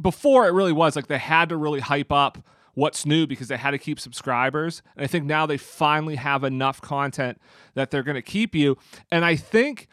before, 0.00 0.46
it 0.46 0.52
really 0.52 0.72
was 0.72 0.96
like 0.96 1.06
they 1.06 1.18
had 1.18 1.48
to 1.50 1.56
really 1.56 1.80
hype 1.80 2.12
up 2.12 2.38
what's 2.74 3.04
new 3.04 3.26
because 3.26 3.48
they 3.48 3.56
had 3.56 3.72
to 3.72 3.78
keep 3.78 4.00
subscribers. 4.00 4.82
And 4.96 5.04
I 5.04 5.06
think 5.06 5.26
now 5.26 5.46
they 5.46 5.58
finally 5.58 6.16
have 6.16 6.44
enough 6.44 6.80
content 6.80 7.40
that 7.74 7.90
they're 7.90 8.02
going 8.02 8.14
to 8.16 8.22
keep 8.22 8.54
you. 8.54 8.76
And 9.10 9.24
I 9.24 9.36
think 9.36 9.88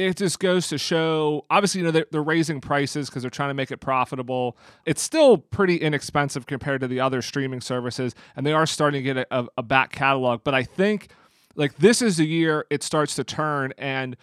it 0.00 0.16
just 0.16 0.38
goes 0.40 0.68
to 0.68 0.78
show 0.78 1.44
obviously 1.50 1.80
you 1.80 1.84
know 1.84 1.90
they're, 1.90 2.06
they're 2.10 2.22
raising 2.22 2.60
prices 2.60 3.08
because 3.08 3.22
they're 3.22 3.30
trying 3.30 3.50
to 3.50 3.54
make 3.54 3.70
it 3.70 3.78
profitable 3.78 4.56
it's 4.86 5.02
still 5.02 5.36
pretty 5.36 5.76
inexpensive 5.76 6.46
compared 6.46 6.80
to 6.80 6.88
the 6.88 6.98
other 7.00 7.20
streaming 7.20 7.60
services 7.60 8.14
and 8.34 8.46
they 8.46 8.52
are 8.52 8.64
starting 8.64 9.04
to 9.04 9.14
get 9.14 9.28
a, 9.30 9.46
a 9.58 9.62
back 9.62 9.92
catalog 9.92 10.42
but 10.42 10.54
i 10.54 10.62
think 10.62 11.08
like 11.56 11.76
this 11.76 12.00
is 12.02 12.16
the 12.16 12.26
year 12.26 12.66
it 12.70 12.82
starts 12.82 13.14
to 13.16 13.24
turn 13.24 13.72
and 13.78 14.16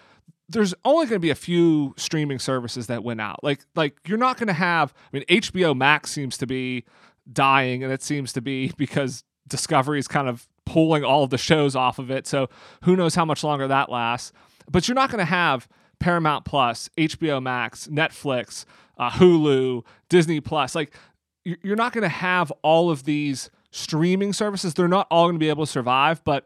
there's 0.50 0.74
only 0.86 1.06
going 1.06 1.18
to 1.18 1.20
be 1.20 1.30
a 1.30 1.36
few 1.36 1.94
streaming 1.98 2.40
services 2.40 2.88
that 2.88 3.04
win 3.04 3.20
out 3.20 3.44
like 3.44 3.62
like 3.76 3.98
you're 4.08 4.18
not 4.18 4.38
going 4.38 4.48
to 4.48 4.54
have 4.54 4.94
i 5.14 5.18
mean 5.18 5.24
hbo 5.30 5.76
max 5.76 6.12
seems 6.12 6.38
to 6.38 6.48
be 6.48 6.86
dying 7.32 7.84
and 7.84 7.92
it 7.92 8.02
seems 8.02 8.32
to 8.34 8.42
be 8.42 8.72
because 8.78 9.24
discovery 9.48 10.00
is 10.00 10.08
kind 10.08 10.28
of 10.30 10.48
pulling 10.66 11.04
all 11.04 11.24
of 11.24 11.30
the 11.30 11.38
shows 11.38 11.76
off 11.76 12.00
of 12.00 12.10
it 12.12 12.26
so 12.28 12.50
who 12.84 12.96
knows 12.96 13.16
how 13.16 13.26
much 13.26 13.44
longer 13.44 13.68
that 13.68 13.90
lasts 13.90 14.32
but 14.70 14.88
you're 14.88 14.96
not 14.96 15.10
going 15.10 15.20
to 15.20 15.26
have 15.26 15.68
Paramount 16.00 16.46
Plus, 16.46 16.90
HBO 16.98 17.42
Max, 17.42 17.88
Netflix, 17.88 18.66
uh, 19.00 19.10
Hulu, 19.10 19.84
Disney 20.10 20.40
Plus. 20.42 20.76
Like, 20.76 20.94
you- 21.44 21.58
you're 21.64 21.76
not 21.76 21.92
going 21.92 22.04
to 22.04 22.08
have 22.08 22.52
all 22.62 22.92
of 22.92 23.06
these 23.06 23.50
streaming 23.72 24.32
services. 24.34 24.76
They're 24.76 24.88
not 24.88 25.08
all 25.10 25.26
going 25.26 25.34
to 25.36 25.40
be 25.40 25.50
able 25.50 25.66
to 25.66 25.72
survive, 25.72 26.24
but 26.24 26.46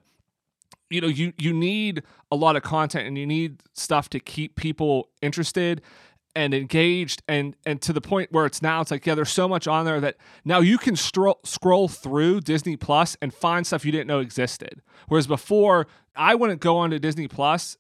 you 0.92 1.02
know, 1.02 1.08
you 1.08 1.34
you 1.38 1.54
need 1.54 2.04
a 2.32 2.36
lot 2.36 2.56
of 2.56 2.64
content 2.64 3.08
and 3.08 3.18
you 3.18 3.26
need 3.26 3.62
stuff 3.74 4.10
to 4.10 4.20
keep 4.20 4.56
people 4.56 5.10
interested 5.22 5.82
and 6.36 6.54
engaged 6.54 7.22
and 7.28 7.56
and 7.66 7.82
to 7.82 7.92
the 7.92 8.02
point 8.02 8.32
where 8.32 8.46
it's 8.46 8.62
now 8.62 8.80
it's 8.80 8.90
like 8.90 9.06
yeah 9.06 9.14
there's 9.16 9.32
so 9.32 9.50
much 9.50 9.68
on 9.68 9.84
there 9.84 10.00
that 10.00 10.16
now 10.46 10.60
you 10.60 10.78
can 10.78 10.96
stro- 10.96 11.46
scroll 11.46 11.88
through 11.88 12.40
Disney 12.40 12.78
Plus 12.78 13.18
and 13.22 13.34
find 13.34 13.68
stuff 13.68 13.86
you 13.86 13.92
didn't 13.92 14.08
know 14.08 14.20
existed. 14.20 14.82
Whereas 15.08 15.28
before 15.28 15.88
I 16.16 16.36
wouldn't 16.36 16.62
go 16.62 16.78
onto 16.78 17.00
Disney 17.00 17.28
Plus 17.28 17.78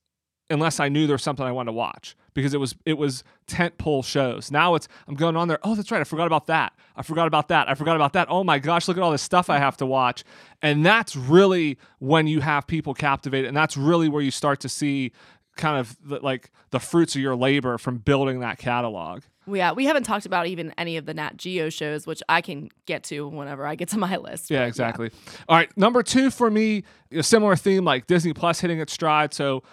unless 0.51 0.79
I 0.79 0.89
knew 0.89 1.07
there 1.07 1.15
was 1.15 1.23
something 1.23 1.45
I 1.45 1.51
wanted 1.51 1.69
to 1.69 1.73
watch 1.73 2.15
because 2.33 2.53
it 2.53 2.59
was 2.59 2.75
it 2.85 2.97
was 2.97 3.23
tent 3.47 3.77
pole 3.77 4.03
shows. 4.03 4.51
Now 4.51 4.75
it's 4.75 4.87
I'm 5.07 5.15
going 5.15 5.35
on 5.35 5.47
there. 5.47 5.59
Oh, 5.63 5.75
that's 5.75 5.91
right. 5.91 6.01
I 6.01 6.03
forgot 6.03 6.27
about 6.27 6.47
that. 6.47 6.73
I 6.95 7.01
forgot 7.03 7.27
about 7.27 7.47
that. 7.49 7.69
I 7.69 7.75
forgot 7.75 7.95
about 7.95 8.13
that. 8.13 8.27
Oh 8.29 8.43
my 8.43 8.59
gosh, 8.59 8.87
look 8.87 8.97
at 8.97 9.03
all 9.03 9.11
this 9.11 9.21
stuff 9.21 9.49
I 9.49 9.57
have 9.57 9.77
to 9.77 9.85
watch. 9.85 10.23
And 10.61 10.85
that's 10.85 11.15
really 11.15 11.77
when 11.99 12.27
you 12.27 12.41
have 12.41 12.67
people 12.67 12.93
captivated, 12.93 13.47
and 13.47 13.57
that's 13.57 13.77
really 13.77 14.09
where 14.09 14.21
you 14.21 14.31
start 14.31 14.59
to 14.61 14.69
see 14.69 15.11
kind 15.57 15.79
of 15.79 15.97
the, 16.03 16.19
like 16.19 16.49
the 16.71 16.79
fruits 16.79 17.15
of 17.15 17.21
your 17.21 17.35
labor 17.35 17.77
from 17.77 17.97
building 17.97 18.39
that 18.39 18.57
catalog. 18.57 19.23
Yeah, 19.47 19.71
we 19.73 19.85
haven't 19.85 20.03
talked 20.03 20.25
about 20.25 20.47
even 20.47 20.73
any 20.77 20.97
of 20.97 21.05
the 21.05 21.13
Nat 21.13 21.35
Geo 21.35 21.69
shows, 21.69 22.05
which 22.05 22.21
I 22.29 22.41
can 22.41 22.69
get 22.85 23.03
to 23.05 23.27
whenever 23.27 23.65
I 23.65 23.75
get 23.75 23.89
to 23.89 23.97
my 23.97 24.17
list. 24.17 24.51
Yeah, 24.51 24.65
exactly. 24.65 25.11
All 25.49 25.57
right, 25.57 25.75
number 25.77 26.03
two 26.03 26.29
for 26.29 26.49
me, 26.49 26.83
a 27.11 27.23
similar 27.23 27.55
theme 27.55 27.83
like 27.83 28.07
Disney 28.07 28.33
Plus 28.33 28.59
hitting 28.59 28.79
its 28.79 28.93
stride. 28.93 29.33
So, 29.33 29.63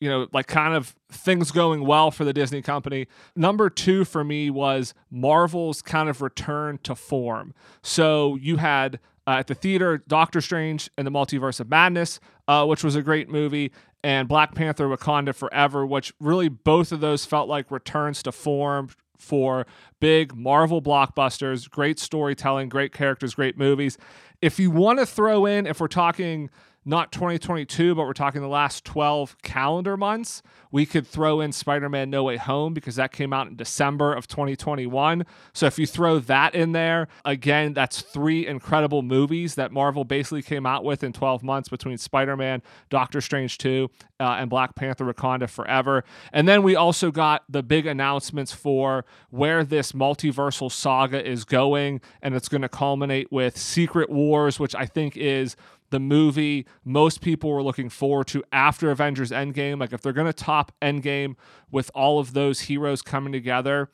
you 0.00 0.08
know, 0.08 0.26
like 0.32 0.46
kind 0.46 0.74
of 0.74 0.94
things 1.10 1.50
going 1.50 1.86
well 1.86 2.10
for 2.10 2.24
the 2.24 2.32
Disney 2.32 2.62
company. 2.62 3.06
Number 3.34 3.70
two 3.70 4.04
for 4.04 4.24
me 4.24 4.50
was 4.50 4.94
Marvel's 5.10 5.82
kind 5.82 6.08
of 6.08 6.20
return 6.20 6.78
to 6.82 6.94
form. 6.94 7.54
So 7.82 8.36
you 8.36 8.58
had 8.58 8.98
uh, 9.26 9.36
at 9.38 9.46
the 9.46 9.54
theater 9.54 10.02
Doctor 10.06 10.40
Strange 10.40 10.90
and 10.96 11.06
the 11.06 11.10
Multiverse 11.10 11.60
of 11.60 11.68
Madness, 11.68 12.20
uh, 12.46 12.64
which 12.66 12.84
was 12.84 12.94
a 12.94 13.02
great 13.02 13.28
movie, 13.28 13.72
and 14.04 14.28
Black 14.28 14.54
Panther 14.54 14.86
Wakanda 14.88 15.34
Forever, 15.34 15.84
which 15.84 16.12
really 16.20 16.48
both 16.48 16.92
of 16.92 17.00
those 17.00 17.24
felt 17.24 17.48
like 17.48 17.70
returns 17.70 18.22
to 18.22 18.32
form 18.32 18.90
for 19.18 19.66
big 19.98 20.36
Marvel 20.36 20.82
blockbusters, 20.82 21.68
great 21.68 21.98
storytelling, 21.98 22.68
great 22.68 22.92
characters, 22.92 23.34
great 23.34 23.56
movies. 23.56 23.98
If 24.42 24.60
you 24.60 24.70
want 24.70 24.98
to 24.98 25.06
throw 25.06 25.46
in, 25.46 25.66
if 25.66 25.80
we're 25.80 25.88
talking 25.88 26.50
not 26.88 27.10
2022, 27.10 27.96
but 27.96 28.06
we're 28.06 28.12
talking 28.12 28.40
the 28.40 28.46
last 28.46 28.84
12 28.84 29.36
calendar 29.42 29.96
months, 29.96 30.40
we 30.70 30.86
could 30.86 31.04
throw 31.04 31.40
in 31.40 31.50
Spider 31.50 31.88
Man 31.88 32.10
No 32.10 32.22
Way 32.22 32.36
Home 32.36 32.74
because 32.74 32.94
that 32.94 33.10
came 33.10 33.32
out 33.32 33.48
in 33.48 33.56
December 33.56 34.14
of 34.14 34.28
2021. 34.28 35.26
So 35.52 35.66
if 35.66 35.80
you 35.80 35.86
throw 35.86 36.20
that 36.20 36.54
in 36.54 36.70
there, 36.70 37.08
again, 37.24 37.72
that's 37.72 38.02
three 38.02 38.46
incredible 38.46 39.02
movies 39.02 39.56
that 39.56 39.72
Marvel 39.72 40.04
basically 40.04 40.42
came 40.42 40.64
out 40.64 40.84
with 40.84 41.02
in 41.02 41.12
12 41.12 41.42
months 41.42 41.68
between 41.68 41.98
Spider 41.98 42.36
Man, 42.36 42.62
Doctor 42.88 43.20
Strange 43.20 43.58
2, 43.58 43.90
uh, 44.20 44.36
and 44.38 44.48
Black 44.48 44.76
Panther 44.76 45.12
Wakanda 45.12 45.48
Forever. 45.48 46.04
And 46.32 46.46
then 46.46 46.62
we 46.62 46.76
also 46.76 47.10
got 47.10 47.42
the 47.48 47.64
big 47.64 47.86
announcements 47.86 48.52
for 48.52 49.04
where 49.30 49.64
this 49.64 49.90
multiversal 49.90 50.70
saga 50.70 51.26
is 51.26 51.44
going, 51.44 52.00
and 52.22 52.34
it's 52.34 52.48
going 52.48 52.62
to 52.62 52.68
culminate 52.68 53.32
with 53.32 53.56
Secret 53.56 54.08
Wars, 54.08 54.60
which 54.60 54.74
I 54.74 54.86
think 54.86 55.16
is 55.16 55.56
the 55.90 56.00
movie 56.00 56.66
most 56.84 57.20
people 57.20 57.50
were 57.50 57.62
looking 57.62 57.88
forward 57.88 58.26
to 58.28 58.42
after 58.52 58.90
Avengers 58.90 59.30
Endgame. 59.30 59.78
Like, 59.80 59.92
if 59.92 60.00
they're 60.02 60.12
going 60.12 60.26
to 60.26 60.32
top 60.32 60.72
Endgame 60.82 61.36
with 61.70 61.90
all 61.94 62.18
of 62.18 62.32
those 62.32 62.62
heroes 62.62 63.02
coming 63.02 63.32
together, 63.32 63.90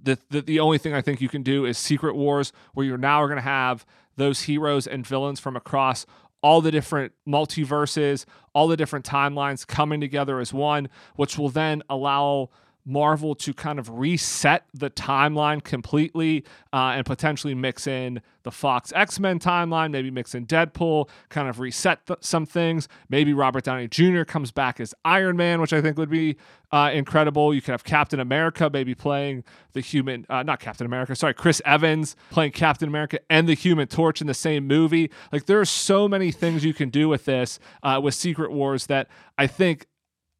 the, 0.00 0.18
the, 0.30 0.42
the 0.42 0.60
only 0.60 0.78
thing 0.78 0.94
I 0.94 1.02
think 1.02 1.20
you 1.20 1.28
can 1.28 1.42
do 1.42 1.64
is 1.64 1.76
Secret 1.76 2.14
Wars, 2.14 2.52
where 2.74 2.86
you're 2.86 2.98
now 2.98 3.24
going 3.26 3.36
to 3.36 3.42
have 3.42 3.84
those 4.16 4.42
heroes 4.42 4.86
and 4.86 5.06
villains 5.06 5.40
from 5.40 5.56
across 5.56 6.06
all 6.42 6.60
the 6.60 6.70
different 6.70 7.12
multiverses, 7.26 8.24
all 8.54 8.68
the 8.68 8.76
different 8.76 9.04
timelines 9.04 9.66
coming 9.66 10.00
together 10.00 10.38
as 10.38 10.52
one, 10.52 10.88
which 11.16 11.36
will 11.36 11.48
then 11.48 11.82
allow 11.88 12.50
Marvel 12.88 13.34
to 13.34 13.52
kind 13.52 13.78
of 13.78 13.90
reset 13.90 14.64
the 14.72 14.88
timeline 14.88 15.62
completely 15.62 16.44
uh, 16.72 16.94
and 16.96 17.04
potentially 17.04 17.54
mix 17.54 17.86
in 17.86 18.22
the 18.44 18.50
Fox 18.50 18.92
X 18.96 19.20
Men 19.20 19.38
timeline, 19.38 19.90
maybe 19.90 20.10
mix 20.10 20.34
in 20.34 20.46
Deadpool, 20.46 21.08
kind 21.28 21.48
of 21.48 21.60
reset 21.60 22.06
th- 22.06 22.20
some 22.22 22.46
things. 22.46 22.88
Maybe 23.10 23.34
Robert 23.34 23.64
Downey 23.64 23.88
Jr. 23.88 24.22
comes 24.22 24.52
back 24.52 24.80
as 24.80 24.94
Iron 25.04 25.36
Man, 25.36 25.60
which 25.60 25.74
I 25.74 25.82
think 25.82 25.98
would 25.98 26.08
be 26.08 26.36
uh, 26.72 26.90
incredible. 26.94 27.52
You 27.52 27.60
could 27.60 27.72
have 27.72 27.84
Captain 27.84 28.20
America 28.20 28.70
maybe 28.72 28.94
playing 28.94 29.44
the 29.74 29.80
human, 29.80 30.24
uh, 30.30 30.42
not 30.42 30.60
Captain 30.60 30.86
America, 30.86 31.14
sorry, 31.14 31.34
Chris 31.34 31.60
Evans 31.66 32.16
playing 32.30 32.52
Captain 32.52 32.88
America 32.88 33.18
and 33.28 33.46
the 33.46 33.54
Human 33.54 33.86
Torch 33.86 34.22
in 34.22 34.26
the 34.26 34.34
same 34.34 34.66
movie. 34.66 35.10
Like 35.30 35.44
there 35.44 35.60
are 35.60 35.66
so 35.66 36.08
many 36.08 36.32
things 36.32 36.64
you 36.64 36.72
can 36.72 36.88
do 36.88 37.08
with 37.08 37.26
this, 37.26 37.58
uh, 37.82 38.00
with 38.02 38.14
Secret 38.14 38.50
Wars 38.50 38.86
that 38.86 39.08
I 39.36 39.46
think 39.46 39.86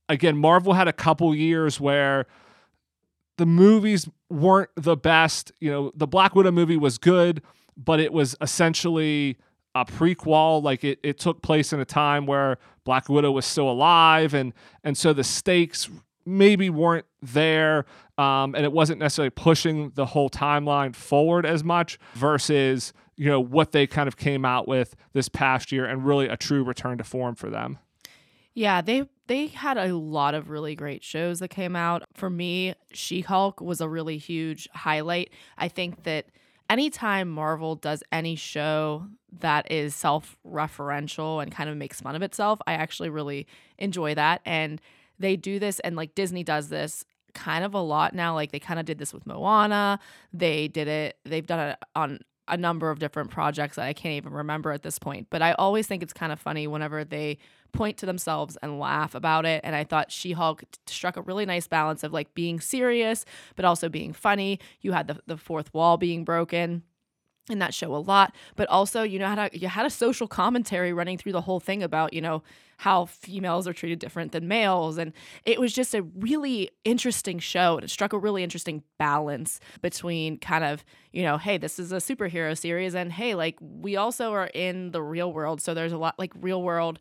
again, 0.09 0.37
Marvel 0.37 0.73
had 0.73 0.89
a 0.89 0.93
couple 0.93 1.35
years 1.35 1.81
where 1.81 2.27
the 3.37 3.47
movies 3.47 4.09
weren't 4.29 4.71
the 4.77 4.97
best. 4.97 5.53
You 5.61 5.71
know, 5.71 5.93
the 5.95 6.07
Black 6.07 6.35
Widow 6.35 6.51
movie 6.51 6.77
was 6.77 6.99
good, 6.99 7.43
but 7.77 8.01
it 8.01 8.13
was 8.13 8.37
essentially 8.41 9.39
a 9.75 9.85
prequel. 9.85 10.63
Like 10.63 10.85
it, 10.85 10.99
it 11.03 11.19
took 11.19 11.43
place 11.43 11.73
in 11.73 11.81
a 11.81 11.85
time 11.85 12.27
where 12.27 12.59
Black 12.85 13.09
Widow 13.09 13.33
was 13.33 13.47
still 13.47 13.71
alive, 13.71 14.35
and 14.35 14.53
and 14.85 14.97
so 14.97 15.13
the 15.13 15.25
stakes 15.25 15.89
maybe 16.27 16.69
weren't 16.69 17.07
there, 17.23 17.87
um, 18.19 18.55
and 18.55 18.65
it 18.65 18.73
wasn't 18.73 18.99
necessarily 18.99 19.31
pushing 19.31 19.91
the 19.95 20.07
whole 20.07 20.29
timeline 20.29 20.95
forward 20.95 21.47
as 21.47 21.63
much. 21.65 21.99
Versus 22.15 22.93
you 23.17 23.27
know 23.27 23.41
what 23.41 23.73
they 23.73 23.87
kind 23.87 24.09
of 24.09 24.17
came 24.17 24.45
out 24.45 24.67
with 24.67 24.97
this 25.13 25.29
past 25.29 25.71
year, 25.71 25.85
and 25.85 26.05
really 26.05 26.29
a 26.29 26.37
true 26.37 26.65
return 26.65 26.99
to 26.99 27.05
form 27.05 27.35
for 27.35 27.51
them. 27.51 27.79
Yeah, 28.55 28.81
they 28.81 29.05
they 29.29 29.47
had 29.47 29.77
a 29.79 29.95
lot 29.95 30.35
of 30.35 30.51
really 30.51 30.75
great 30.75 31.05
shows 31.05 31.39
that 31.39 31.49
came 31.49 31.77
out. 31.77 32.03
For 32.15 32.29
me, 32.29 32.75
She-Hulk 32.93 33.61
was 33.61 33.81
a 33.81 33.89
really 33.89 34.19
huge 34.19 34.69
highlight. 34.75 35.31
I 35.57 35.69
think 35.69 36.03
that 36.05 36.27
anytime 36.69 37.29
Marvel 37.29 37.77
does 37.77 38.03
any 38.11 38.37
show 38.37 39.07
that 39.41 39.71
is 39.71 39.95
self-referential 39.95 41.43
and 41.43 41.53
kind 41.53 41.69
of 41.69 41.77
makes 41.77 42.01
fun 42.01 42.17
of 42.17 42.23
itself, 42.23 42.59
I 42.67 42.73
actually 42.73 43.11
really 43.11 43.47
enjoy 43.79 44.15
that 44.15 44.41
and 44.45 44.81
they 45.19 45.37
do 45.37 45.59
this 45.59 45.81
and 45.81 45.97
like 45.97 46.15
Disney 46.15 46.43
does 46.43 46.69
this 46.69 47.05
kind 47.35 47.65
of 47.65 47.75
a 47.75 47.81
lot 47.81 48.15
now 48.15 48.35
like 48.35 48.53
they 48.53 48.59
kind 48.59 48.81
of 48.81 48.87
did 48.87 48.99
this 48.99 49.13
with 49.13 49.27
Moana. 49.27 50.01
They 50.33 50.69
did 50.69 50.89
it 50.89 51.19
they've 51.25 51.47
done 51.47 51.71
it 51.71 51.79
on 51.95 52.21
a 52.49 52.57
number 52.57 52.91
of 52.91 52.99
different 52.99 53.31
projects 53.31 53.77
that 53.77 53.87
I 53.87 53.93
can't 53.93 54.15
even 54.15 54.33
remember 54.33 54.73
at 54.73 54.83
this 54.83 54.99
point. 54.99 55.29
But 55.31 55.43
I 55.43 55.53
always 55.53 55.87
think 55.87 56.03
it's 56.03 56.13
kind 56.13 56.33
of 56.33 56.41
funny 56.41 56.67
whenever 56.67 57.05
they 57.05 57.39
point 57.73 57.99
to 57.99 58.07
themselves 58.07 58.57
and 58.63 58.79
laugh 58.79 59.15
about 59.15 59.45
it. 59.45 59.61
And 59.65 59.77
I 59.77 59.85
thought 59.85 60.11
She 60.11 60.33
Hulk 60.33 60.65
struck 60.87 61.17
a 61.17 61.23
really 61.23 61.47
nice 61.47 61.67
balance 61.67 62.03
of 62.03 62.13
like 62.13 62.35
being 62.35 62.61
serious, 62.61 63.25
but 63.57 63.65
also 63.65 63.89
being 63.89 64.13
funny. 64.13 64.59
You 64.81 64.93
had 64.93 65.09
the, 65.09 65.21
the 65.27 65.37
fourth 65.37 65.73
wall 65.75 65.97
being 65.97 66.25
broken 66.25 66.83
in 67.51 67.59
that 67.59 67.75
show 67.75 67.95
a 67.95 67.99
lot 67.99 68.35
but 68.57 68.69
also 68.69 69.03
you 69.03 69.19
know 69.19 69.27
had 69.27 69.39
a, 69.39 69.59
you 69.59 69.69
had 69.69 69.87
a 69.87 69.91
social 69.91 70.27
commentary 70.27 70.93
running 70.93 71.19
through 71.19 71.33
the 71.33 71.41
whole 71.41 71.61
thing 71.61 71.83
about 71.83 72.13
you 72.13 72.21
know 72.21 72.43
how 72.79 73.07
females 73.07 73.67
are 73.67 73.73
treated 73.73 73.99
different 73.99 74.33
than 74.33 74.47
males 74.47 74.99
and 74.99 75.13
it 75.45 75.59
was 75.61 75.73
just 75.73 75.95
a 75.95 76.03
really 76.03 76.71
interesting 76.85 77.39
show 77.39 77.77
and 77.77 77.85
it 77.85 77.91
struck 77.91 78.13
a 78.13 78.19
really 78.19 78.43
interesting 78.43 78.83
balance 78.99 79.61
between 79.83 80.39
kind 80.39 80.65
of 80.65 80.85
you 81.13 81.23
know 81.23 81.39
hey 81.39 81.59
this 81.59 81.79
is 81.79 81.93
a 81.93 81.97
superhero 81.97 82.57
series 82.57 82.95
and 82.95 83.13
hey 83.13 83.35
like 83.35 83.57
we 83.61 83.97
also 83.97 84.33
are 84.33 84.51
in 84.55 84.91
the 84.93 85.03
real 85.03 85.33
world 85.33 85.61
so 85.61 85.75
there's 85.75 85.93
a 85.93 85.99
lot 85.99 86.19
like 86.19 86.33
real 86.41 86.63
world 86.63 87.01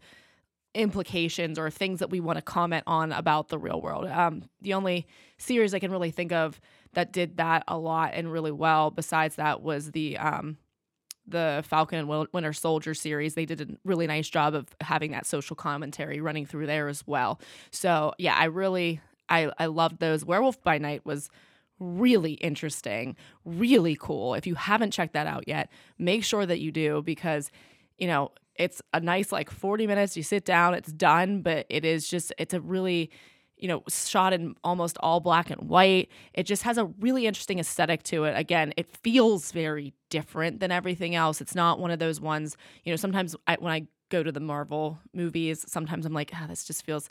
implications 0.77 1.57
or 1.57 1.69
things 1.69 1.99
that 1.99 2.09
we 2.09 2.19
want 2.19 2.37
to 2.37 2.41
comment 2.41 2.83
on 2.85 3.11
about 3.11 3.49
the 3.49 3.57
real 3.57 3.81
world. 3.81 4.05
Um, 4.05 4.43
the 4.61 4.75
only 4.75 5.07
series 5.37 5.73
I 5.73 5.79
can 5.79 5.91
really 5.91 6.11
think 6.11 6.31
of 6.31 6.61
that 6.97 7.11
did 7.11 7.37
that 7.37 7.63
a 7.67 7.77
lot 7.77 8.15
and 8.15 8.31
really 8.31 8.51
well, 8.51 8.89
besides 8.89 9.35
that, 9.35 9.61
was 9.61 9.91
the 9.91 10.17
um, 10.17 10.57
the 11.27 11.63
Falcon 11.67 11.99
and 11.99 12.27
Winter 12.33 12.53
Soldier 12.53 12.95
series. 12.95 13.35
They 13.35 13.45
did 13.45 13.61
a 13.61 13.67
really 13.85 14.07
nice 14.07 14.27
job 14.27 14.55
of 14.55 14.65
having 14.81 15.11
that 15.11 15.27
social 15.27 15.55
commentary 15.55 16.21
running 16.21 16.47
through 16.47 16.65
there 16.65 16.87
as 16.87 17.05
well. 17.05 17.39
So 17.69 18.13
yeah, 18.17 18.35
I 18.35 18.45
really 18.45 18.99
I 19.29 19.51
I 19.59 19.67
loved 19.67 19.99
those. 19.99 20.25
Werewolf 20.25 20.63
by 20.63 20.79
Night 20.79 21.05
was 21.05 21.29
really 21.77 22.33
interesting, 22.33 23.15
really 23.45 23.95
cool. 23.95 24.33
If 24.33 24.47
you 24.47 24.55
haven't 24.55 24.89
checked 24.89 25.13
that 25.13 25.27
out 25.27 25.47
yet, 25.47 25.69
make 25.99 26.23
sure 26.23 26.47
that 26.47 26.59
you 26.61 26.71
do 26.71 27.03
because 27.03 27.51
you 27.99 28.07
know 28.07 28.31
it's 28.55 28.81
a 28.91 28.99
nice 28.99 29.31
like 29.31 29.51
40 29.51 29.85
minutes. 29.85 30.17
You 30.17 30.23
sit 30.23 30.45
down, 30.45 30.73
it's 30.73 30.91
done, 30.91 31.43
but 31.43 31.67
it 31.69 31.85
is 31.85 32.07
just, 32.07 32.33
it's 32.39 32.55
a 32.55 32.59
really, 32.59 33.11
you 33.57 33.67
know, 33.67 33.83
shot 33.89 34.33
in 34.33 34.55
almost 34.63 34.97
all 34.99 35.19
black 35.19 35.49
and 35.49 35.61
white. 35.69 36.09
It 36.33 36.43
just 36.43 36.63
has 36.63 36.77
a 36.77 36.85
really 36.85 37.25
interesting 37.25 37.59
aesthetic 37.59 38.03
to 38.03 38.25
it. 38.25 38.37
Again, 38.37 38.73
it 38.77 38.87
feels 39.03 39.51
very 39.51 39.93
different 40.09 40.59
than 40.59 40.71
everything 40.71 41.15
else. 41.15 41.41
It's 41.41 41.55
not 41.55 41.79
one 41.79 41.91
of 41.91 41.99
those 41.99 42.21
ones, 42.21 42.55
you 42.83 42.91
know, 42.91 42.97
sometimes 42.97 43.35
I, 43.47 43.57
when 43.59 43.73
I 43.73 43.87
go 44.09 44.23
to 44.23 44.31
the 44.31 44.39
Marvel 44.39 44.99
movies, 45.13 45.65
sometimes 45.67 46.05
I'm 46.05 46.13
like, 46.13 46.31
ah, 46.33 46.41
oh, 46.43 46.47
this 46.47 46.63
just 46.63 46.85
feels 46.85 47.09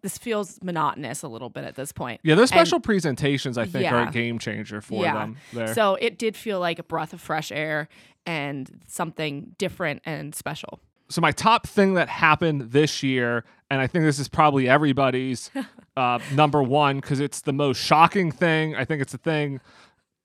this 0.00 0.16
feels 0.16 0.60
monotonous 0.62 1.22
a 1.22 1.28
little 1.28 1.50
bit 1.50 1.64
at 1.64 1.74
this 1.74 1.90
point. 1.90 2.20
Yeah, 2.22 2.36
those 2.36 2.50
special 2.50 2.76
and, 2.76 2.84
presentations 2.84 3.58
I 3.58 3.66
think 3.66 3.82
yeah, 3.82 3.94
are 3.96 4.08
a 4.08 4.12
game 4.12 4.38
changer 4.38 4.80
for 4.80 5.02
yeah. 5.02 5.14
them. 5.14 5.36
There. 5.52 5.74
So 5.74 5.96
it 5.96 6.18
did 6.18 6.36
feel 6.36 6.60
like 6.60 6.78
a 6.78 6.84
breath 6.84 7.12
of 7.12 7.20
fresh 7.20 7.50
air 7.50 7.88
and 8.24 8.80
something 8.86 9.56
different 9.58 10.02
and 10.04 10.34
special. 10.36 10.80
So 11.08 11.20
my 11.20 11.32
top 11.32 11.66
thing 11.66 11.94
that 11.94 12.08
happened 12.08 12.70
this 12.70 13.02
year, 13.02 13.44
and 13.70 13.80
I 13.80 13.86
think 13.86 14.04
this 14.04 14.18
is 14.18 14.28
probably 14.28 14.68
everybody's 14.68 15.50
uh, 15.96 16.18
number 16.34 16.62
one 16.62 17.00
because 17.00 17.20
it's 17.20 17.40
the 17.40 17.52
most 17.52 17.78
shocking 17.78 18.30
thing. 18.30 18.74
I 18.74 18.84
think 18.84 19.02
it's 19.02 19.14
a 19.14 19.18
thing 19.18 19.60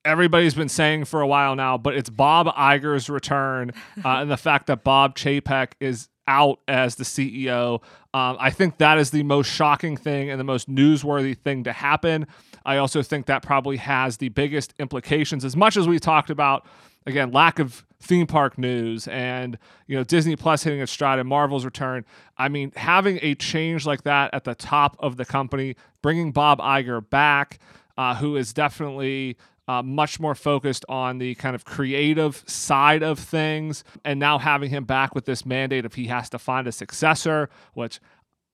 everybody's 0.05 0.53
been 0.53 0.69
saying 0.69 1.05
for 1.05 1.21
a 1.21 1.27
while 1.27 1.55
now, 1.55 1.77
but 1.77 1.95
it's 1.95 2.09
Bob 2.09 2.47
Iger's 2.47 3.09
return 3.09 3.71
uh, 4.03 4.09
and 4.19 4.29
the 4.29 4.37
fact 4.37 4.67
that 4.67 4.83
Bob 4.83 5.15
Chapek 5.15 5.71
is 5.79 6.09
out 6.27 6.59
as 6.67 6.95
the 6.95 7.03
CEO. 7.03 7.81
Um, 8.13 8.37
I 8.39 8.49
think 8.49 8.77
that 8.77 8.97
is 8.97 9.11
the 9.11 9.23
most 9.23 9.47
shocking 9.51 9.97
thing 9.97 10.29
and 10.29 10.39
the 10.39 10.45
most 10.45 10.69
newsworthy 10.69 11.37
thing 11.37 11.63
to 11.65 11.73
happen. 11.73 12.27
I 12.65 12.77
also 12.77 13.01
think 13.01 13.25
that 13.25 13.43
probably 13.43 13.77
has 13.77 14.17
the 14.17 14.29
biggest 14.29 14.73
implications, 14.79 15.43
as 15.43 15.55
much 15.55 15.75
as 15.75 15.87
we 15.87 15.99
talked 15.99 16.29
about, 16.29 16.65
again, 17.05 17.31
lack 17.31 17.59
of 17.59 17.85
theme 17.99 18.27
park 18.27 18.57
news 18.57 19.07
and 19.07 19.57
you 19.87 19.95
know 19.95 20.03
Disney 20.03 20.35
Plus 20.35 20.63
hitting 20.63 20.81
its 20.81 20.91
stride 20.91 21.19
and 21.19 21.27
Marvel's 21.27 21.65
return. 21.65 22.05
I 22.37 22.49
mean, 22.49 22.71
having 22.75 23.19
a 23.21 23.35
change 23.35 23.85
like 23.85 24.03
that 24.03 24.33
at 24.33 24.43
the 24.43 24.55
top 24.55 24.97
of 24.99 25.17
the 25.17 25.25
company, 25.25 25.75
bringing 26.01 26.31
Bob 26.31 26.59
Iger 26.59 27.07
back, 27.07 27.59
uh, 27.97 28.15
who 28.15 28.35
is 28.35 28.53
definitely 28.53 29.37
uh, 29.67 29.81
much 29.81 30.19
more 30.19 30.35
focused 30.35 30.83
on 30.89 31.17
the 31.19 31.35
kind 31.35 31.55
of 31.55 31.65
creative 31.65 32.43
side 32.47 33.03
of 33.03 33.19
things. 33.19 33.83
And 34.03 34.19
now 34.19 34.37
having 34.37 34.69
him 34.69 34.83
back 34.83 35.15
with 35.15 35.25
this 35.25 35.45
mandate 35.45 35.85
if 35.85 35.95
he 35.95 36.07
has 36.07 36.29
to 36.31 36.39
find 36.39 36.67
a 36.67 36.71
successor, 36.71 37.49
which 37.73 37.99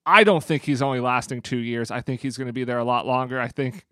I 0.05 0.23
don't 0.23 0.43
think 0.43 0.63
he's 0.63 0.81
only 0.81 0.99
lasting 0.99 1.41
two 1.41 1.57
years. 1.57 1.91
I 1.91 2.01
think 2.01 2.21
he's 2.21 2.37
going 2.37 2.47
to 2.47 2.53
be 2.53 2.63
there 2.63 2.79
a 2.79 2.83
lot 2.83 3.05
longer. 3.05 3.39
I 3.39 3.47
think 3.47 3.85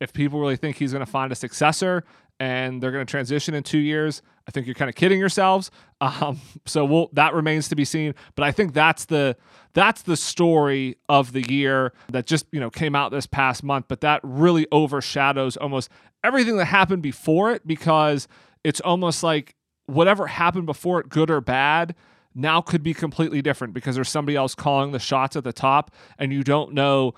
if 0.00 0.12
people 0.12 0.40
really 0.40 0.56
think 0.56 0.76
he's 0.76 0.92
going 0.92 1.04
to 1.04 1.10
find 1.10 1.32
a 1.32 1.36
successor 1.36 2.04
and 2.40 2.82
they're 2.82 2.92
going 2.92 3.04
to 3.04 3.10
transition 3.10 3.54
in 3.54 3.62
two 3.62 3.78
years, 3.78 4.22
I 4.46 4.50
think 4.50 4.66
you're 4.66 4.74
kind 4.74 4.88
of 4.88 4.94
kidding 4.94 5.18
yourselves. 5.18 5.70
Um, 6.00 6.40
so 6.64 6.84
we'll, 6.84 7.10
that 7.14 7.34
remains 7.34 7.68
to 7.70 7.74
be 7.74 7.84
seen. 7.84 8.14
But 8.36 8.44
I 8.44 8.52
think 8.52 8.72
that's 8.72 9.06
the 9.06 9.36
that's 9.74 10.02
the 10.02 10.16
story 10.16 10.96
of 11.08 11.32
the 11.32 11.42
year 11.52 11.92
that 12.12 12.24
just 12.24 12.46
you 12.52 12.60
know 12.60 12.70
came 12.70 12.94
out 12.94 13.10
this 13.10 13.26
past 13.26 13.64
month. 13.64 13.86
But 13.88 14.02
that 14.02 14.20
really 14.22 14.68
overshadows 14.70 15.56
almost 15.56 15.90
everything 16.22 16.56
that 16.58 16.66
happened 16.66 17.02
before 17.02 17.50
it 17.50 17.66
because 17.66 18.28
it's 18.62 18.78
almost 18.82 19.24
like 19.24 19.56
whatever 19.86 20.28
happened 20.28 20.66
before 20.66 21.00
it, 21.00 21.08
good 21.08 21.32
or 21.32 21.40
bad, 21.40 21.96
now 22.32 22.60
could 22.60 22.84
be 22.84 22.94
completely 22.94 23.42
different 23.42 23.74
because 23.74 23.96
there's 23.96 24.08
somebody 24.08 24.36
else 24.36 24.54
calling 24.54 24.92
the 24.92 25.00
shots 25.00 25.34
at 25.34 25.42
the 25.42 25.52
top, 25.52 25.90
and 26.16 26.32
you 26.32 26.44
don't 26.44 26.72
know 26.72 27.12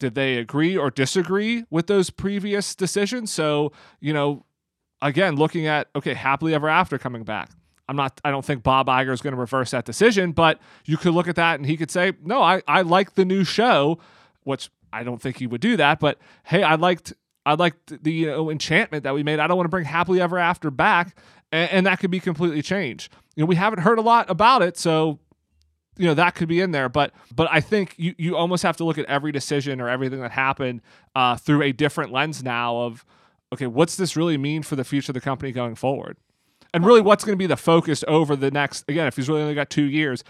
did 0.00 0.14
they 0.14 0.36
agree 0.36 0.74
or 0.74 0.90
disagree 0.90 1.64
with 1.68 1.86
those 1.86 2.08
previous 2.08 2.74
decisions. 2.74 3.30
So 3.30 3.72
you 4.00 4.14
know 4.14 4.46
again, 5.02 5.36
looking 5.36 5.66
at 5.66 5.88
okay, 5.94 6.14
happily 6.14 6.54
ever 6.54 6.68
after 6.68 6.96
coming 6.98 7.24
back. 7.24 7.50
I'm 7.88 7.96
not. 7.96 8.18
I 8.24 8.30
don't 8.30 8.44
think 8.44 8.62
Bob 8.62 8.86
Iger 8.86 9.12
is 9.12 9.20
going 9.20 9.34
to 9.34 9.40
reverse 9.40 9.72
that 9.72 9.84
decision, 9.84 10.32
but 10.32 10.58
you 10.86 10.96
could 10.96 11.12
look 11.12 11.28
at 11.28 11.36
that 11.36 11.58
and 11.58 11.66
he 11.66 11.76
could 11.76 11.90
say, 11.90 12.12
"No, 12.24 12.40
I 12.40 12.62
I 12.66 12.82
like 12.82 13.14
the 13.14 13.24
new 13.24 13.44
show," 13.44 13.98
which 14.44 14.70
I 14.92 15.02
don't 15.02 15.20
think 15.20 15.38
he 15.38 15.46
would 15.46 15.60
do 15.60 15.76
that. 15.76 16.00
But 16.00 16.18
hey, 16.44 16.62
I 16.62 16.76
liked 16.76 17.12
I 17.44 17.54
liked 17.54 18.02
the 18.02 18.12
you 18.12 18.26
know, 18.26 18.50
enchantment 18.50 19.02
that 19.04 19.14
we 19.14 19.22
made. 19.22 19.40
I 19.40 19.46
don't 19.46 19.56
want 19.56 19.66
to 19.66 19.70
bring 19.70 19.84
happily 19.84 20.20
ever 20.20 20.38
after 20.38 20.70
back, 20.70 21.18
and, 21.50 21.70
and 21.70 21.86
that 21.86 21.98
could 21.98 22.10
be 22.10 22.20
completely 22.20 22.62
changed. 22.62 23.12
You 23.34 23.42
know, 23.42 23.46
we 23.46 23.56
haven't 23.56 23.80
heard 23.80 23.98
a 23.98 24.02
lot 24.02 24.30
about 24.30 24.62
it, 24.62 24.78
so 24.78 25.18
you 25.98 26.06
know 26.06 26.14
that 26.14 26.34
could 26.34 26.48
be 26.48 26.58
in 26.58 26.70
there 26.70 26.88
but 26.88 27.12
but 27.36 27.46
i 27.50 27.60
think 27.60 27.94
you 27.98 28.14
you 28.16 28.34
almost 28.34 28.62
have 28.62 28.78
to 28.78 28.82
look 28.84 28.96
at 28.96 29.04
every 29.06 29.30
decision 29.30 29.78
or 29.78 29.90
everything 29.90 30.20
that 30.20 30.30
happened 30.30 30.80
uh, 31.14 31.36
through 31.36 31.60
a 31.60 31.70
different 31.70 32.10
lens 32.10 32.42
now 32.42 32.78
of 32.78 33.04
okay, 33.52 33.66
what's 33.66 33.96
this 33.96 34.16
really 34.16 34.38
mean 34.38 34.62
for 34.62 34.76
the 34.76 34.84
future 34.84 35.10
of 35.10 35.14
the 35.14 35.20
company 35.20 35.52
going 35.52 35.74
forward? 35.74 36.16
And 36.74 36.86
really, 36.86 37.02
what's 37.02 37.22
going 37.24 37.36
to 37.36 37.42
be 37.42 37.46
the 37.46 37.56
focus 37.56 38.02
over 38.08 38.34
the 38.34 38.50
next, 38.50 38.84
again, 38.88 39.06
if 39.06 39.16
he's 39.16 39.28
really 39.28 39.42
only 39.42 39.54
got 39.54 39.68
two 39.68 39.84
years, 39.84 40.24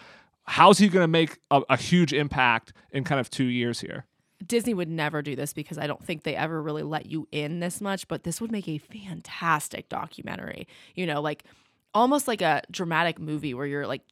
how's 0.45 0.79
he 0.79 0.89
going 0.89 1.05
to 1.05 1.09
make 1.09 1.39
a, 1.51 1.63
a, 1.71 1.77
huge 1.77 2.13
impact 2.13 2.73
in 2.91 3.05
kind 3.05 3.21
of 3.21 3.31
two 3.31 3.45
years 3.45 3.81
here? 3.81 4.07
Disney 4.45 4.75
would 4.75 4.89
never 4.89 5.23
do 5.23 5.37
this 5.37 5.53
because 5.53 5.79
I 5.79 5.87
don't 5.87 6.05
think 6.05 6.25
they 6.25 6.35
ever 6.35 6.61
really 6.61 6.83
let 6.83 7.07
you 7.07 7.29
in 7.31 7.61
this 7.61 7.81
much, 7.81 8.09
but 8.09 8.25
this 8.25 8.41
would 8.41 8.51
make 8.51 8.69
a 8.69 8.79
fantastic 8.79 9.89
documentary. 9.89 10.67
You 10.97 11.07
know, 11.07 11.21
like 11.21 11.45
almost 11.95 12.27
like 12.27 12.43
a 12.43 12.63
dramatic 12.73 13.21
movie 13.21 13.55
where 13.55 13.67
you're 13.67 13.87
like 13.87 14.03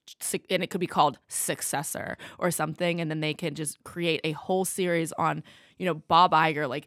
and 0.51 0.63
it 0.63 0.71
could 0.71 0.81
be 0.81 0.87
called 0.87 1.19
Successor 1.29 2.17
or 2.39 2.51
something 2.51 3.01
and 3.01 3.11
then 3.11 3.21
they 3.21 3.35
can 3.35 3.55
just 3.55 3.83
create 3.83 4.21
a 4.23 4.33
whole 4.33 4.65
series 4.65 5.13
on, 5.13 5.43
you 5.79 5.87
know, 5.87 5.95
Bob 5.95 6.33
Iger 6.33 6.69
like 6.69 6.87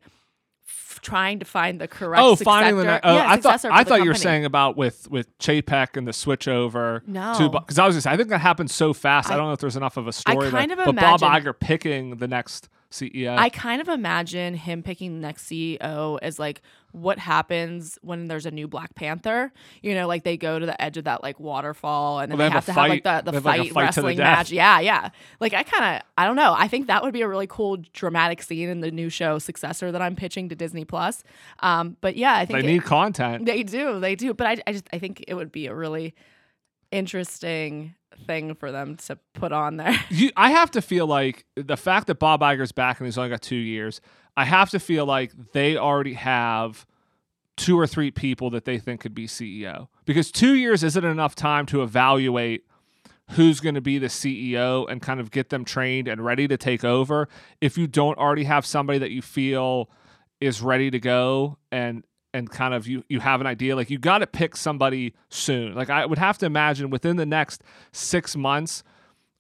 f- 0.68 1.00
trying 1.02 1.40
to 1.40 1.46
find 1.46 1.80
the 1.82 1.88
correct 1.88 2.22
Oh, 2.24 2.36
successor. 2.36 2.46
finding 2.46 2.78
the. 2.78 3.08
Oh, 3.08 3.16
yeah, 3.16 3.30
I 3.32 3.38
thought 3.38 3.64
I 3.66 3.84
thought 3.84 4.02
you 4.04 4.10
were 4.10 4.14
saying 4.16 4.46
about 4.46 4.78
with 4.78 5.10
with 5.10 5.38
Chapek 5.40 5.98
and 5.98 6.08
the 6.08 6.14
switch 6.14 6.48
over. 6.48 7.04
No. 7.08 7.50
because 7.52 7.80
I 7.80 7.86
was 7.86 7.96
just 7.96 8.08
I 8.08 8.18
think 8.18 8.30
that 8.30 8.40
happened 8.40 8.72
so 8.72 8.94
fast. 8.94 9.30
I, 9.30 9.34
I- 9.34 9.38
don't 9.38 9.48
know 9.48 9.54
if 9.54 9.60
there's 9.60 9.76
enough 9.76 9.98
of 9.98 10.08
a 10.08 10.14
story. 10.14 10.48
I 10.48 10.52
kind 10.52 10.72
there, 10.72 10.80
of 10.80 10.86
but 10.86 10.96
Bob 10.96 11.22
Iger 11.22 11.58
picking 11.60 12.18
the 12.18 12.28
next 12.28 12.70
CEO. 12.94 13.36
I 13.38 13.50
kind 13.50 13.82
of 13.82 13.88
imagine 13.88 14.54
him 14.56 14.84
picking 14.84 15.14
the 15.16 15.20
next 15.20 15.46
CEO 15.50 16.20
as 16.22 16.38
like 16.40 16.62
what 16.92 17.18
happens 17.18 17.98
when 18.04 18.28
there's 18.28 18.46
a 18.46 18.52
new 18.52 18.68
Black 18.68 18.94
Panther. 18.94 19.52
You 19.82 19.96
know, 19.96 20.08
like 20.08 20.24
they 20.24 20.38
go 20.38 20.60
to 20.60 20.66
the 20.66 20.80
edge 20.82 20.98
of 20.98 21.06
that 21.06 21.24
like 21.24 21.40
waterfall 21.40 22.20
and 22.20 22.32
then 22.32 22.38
Well, 22.38 22.48
they, 22.48 22.50
they 22.50 22.54
have, 22.54 22.66
have 22.68 22.76
to 22.76 22.80
a 22.80 22.84
have 22.84 22.90
like 22.90 23.04
the, 23.04 23.32
the 23.32 23.38
have, 23.38 23.46
like, 23.46 23.62
fight, 23.62 23.74
fight 23.74 23.82
wrestling 23.84 24.18
match. 24.20 24.52
Yeah, 24.52 24.80
yeah. 24.80 25.10
Like 25.40 25.54
I 25.54 25.64
kind 25.64 25.96
of 25.98 26.08
I 26.18 26.26
don't 26.26 26.36
know. 26.36 26.54
I 26.58 26.68
think 26.68 26.88
that 26.88 27.02
would 27.04 27.14
be 27.14 27.22
a 27.22 27.28
really 27.28 27.48
cool 27.48 27.78
dramatic 27.94 28.44
scene 28.44 28.70
in 28.70 28.82
the 28.82 28.92
new 28.92 29.10
show 29.10 29.40
Successor 29.40 29.92
that 29.92 30.02
I'm 30.02 30.16
pitching 30.16 30.50
to 30.50 30.56
Disney 30.56 30.86
Plus. 30.86 31.24
Um, 31.62 31.98
but 32.00 32.16
yeah, 32.16 32.36
I 32.36 32.46
think 32.46 32.62
they 32.62 32.68
it- 32.70 32.72
need 32.74 32.84
content. 32.84 33.46
they 33.46 33.64
do, 33.64 34.00
they 34.00 34.16
do. 34.16 34.34
But 34.34 34.48
I, 34.48 34.58
I 34.68 34.72
just 34.74 34.88
I 34.94 35.00
think 35.00 35.24
it 35.28 35.34
would 35.34 35.52
be 35.52 35.66
a 35.68 35.74
really 35.74 36.14
interesting 36.92 37.96
thing 38.26 38.56
for 38.56 38.72
them 38.72 38.96
to 38.98 39.18
put 39.34 39.52
on 39.52 39.78
there. 39.78 39.96
You, 40.10 40.32
I 40.36 40.52
have 40.52 40.72
to 40.72 40.82
feel 40.82 41.08
like 41.08 41.46
the 41.56 41.78
fact 41.78 42.08
that 42.08 42.20
Bob 42.20 42.42
Iger's 42.42 42.72
back 42.72 43.00
and 43.00 43.08
he's 43.08 43.18
only 43.18 43.30
got 43.30 43.42
two 43.42 43.56
years. 43.56 44.00
I 44.38 44.46
have 44.46 44.70
to 44.72 44.80
feel 44.80 45.06
like 45.06 45.32
they 45.54 45.78
already 45.78 46.14
have 46.14 46.86
two 47.56 47.80
or 47.80 47.88
three 47.88 48.12
people 48.12 48.50
that 48.52 48.66
they 48.66 48.80
think 48.80 49.02
could 49.02 49.14
be 49.14 49.28
CEO 49.28 49.88
because 50.06 50.32
two 50.32 50.56
years 50.56 50.84
isn't 50.84 51.04
enough 51.06 51.36
time 51.36 51.66
to 51.68 51.84
evaluate 51.84 52.66
who's 53.32 53.60
going 53.60 53.76
to 53.76 53.82
be 53.82 53.98
the 53.98 54.08
CEO 54.08 54.90
and 54.90 55.02
kind 55.02 55.20
of 55.20 55.32
get 55.32 55.50
them 55.50 55.64
trained 55.64 56.08
and 56.08 56.24
ready 56.24 56.48
to 56.48 56.58
take 56.58 56.84
over. 56.84 57.28
If 57.62 57.78
you 57.78 57.88
don't 57.88 58.18
already 58.18 58.44
have 58.44 58.66
somebody 58.66 59.00
that 59.00 59.12
you 59.12 59.22
feel 59.22 59.90
is 60.42 60.62
ready 60.62 60.92
to 60.92 61.00
go 61.00 61.58
and 61.72 62.04
and 62.34 62.50
kind 62.50 62.74
of 62.74 62.88
you 62.88 63.04
you 63.10 63.20
have 63.20 63.42
an 63.42 63.48
idea 63.48 63.76
like 63.76 63.90
you 63.90 63.98
got 63.98 64.20
to 64.20 64.28
pick 64.28 64.56
somebody 64.56 65.14
soon. 65.30 65.76
Like 65.76 65.90
I 65.90 66.06
would 66.06 66.18
have 66.18 66.38
to 66.40 66.46
imagine 66.46 66.90
within 66.90 67.18
the 67.18 67.26
next 67.26 67.64
6 67.92 68.36
months 68.36 68.84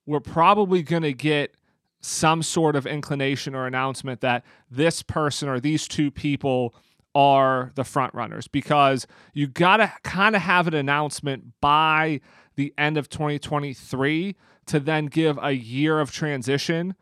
we're 0.05 0.19
probably 0.19 0.83
going 0.83 1.03
to 1.03 1.13
get 1.13 1.55
some 2.01 2.43
sort 2.43 2.75
of 2.75 2.85
inclination 2.85 3.55
or 3.55 3.65
announcement 3.65 4.19
that 4.21 4.43
this 4.69 5.01
person 5.01 5.47
or 5.47 5.59
these 5.59 5.87
two 5.87 6.11
people 6.11 6.75
are 7.15 7.71
the 7.75 7.83
front 7.83 8.13
runners 8.13 8.47
because 8.47 9.07
you 9.33 9.47
got 9.47 9.77
to 9.77 9.91
kind 10.03 10.35
of 10.35 10.41
have 10.41 10.67
an 10.67 10.73
announcement 10.73 11.45
by 11.61 12.19
the 12.55 12.73
end 12.77 12.97
of 12.97 13.07
2023 13.07 14.35
to 14.65 14.79
then 14.79 15.05
give 15.05 15.39
a 15.41 15.51
year 15.51 15.99
of 15.99 16.11
transition 16.11 16.95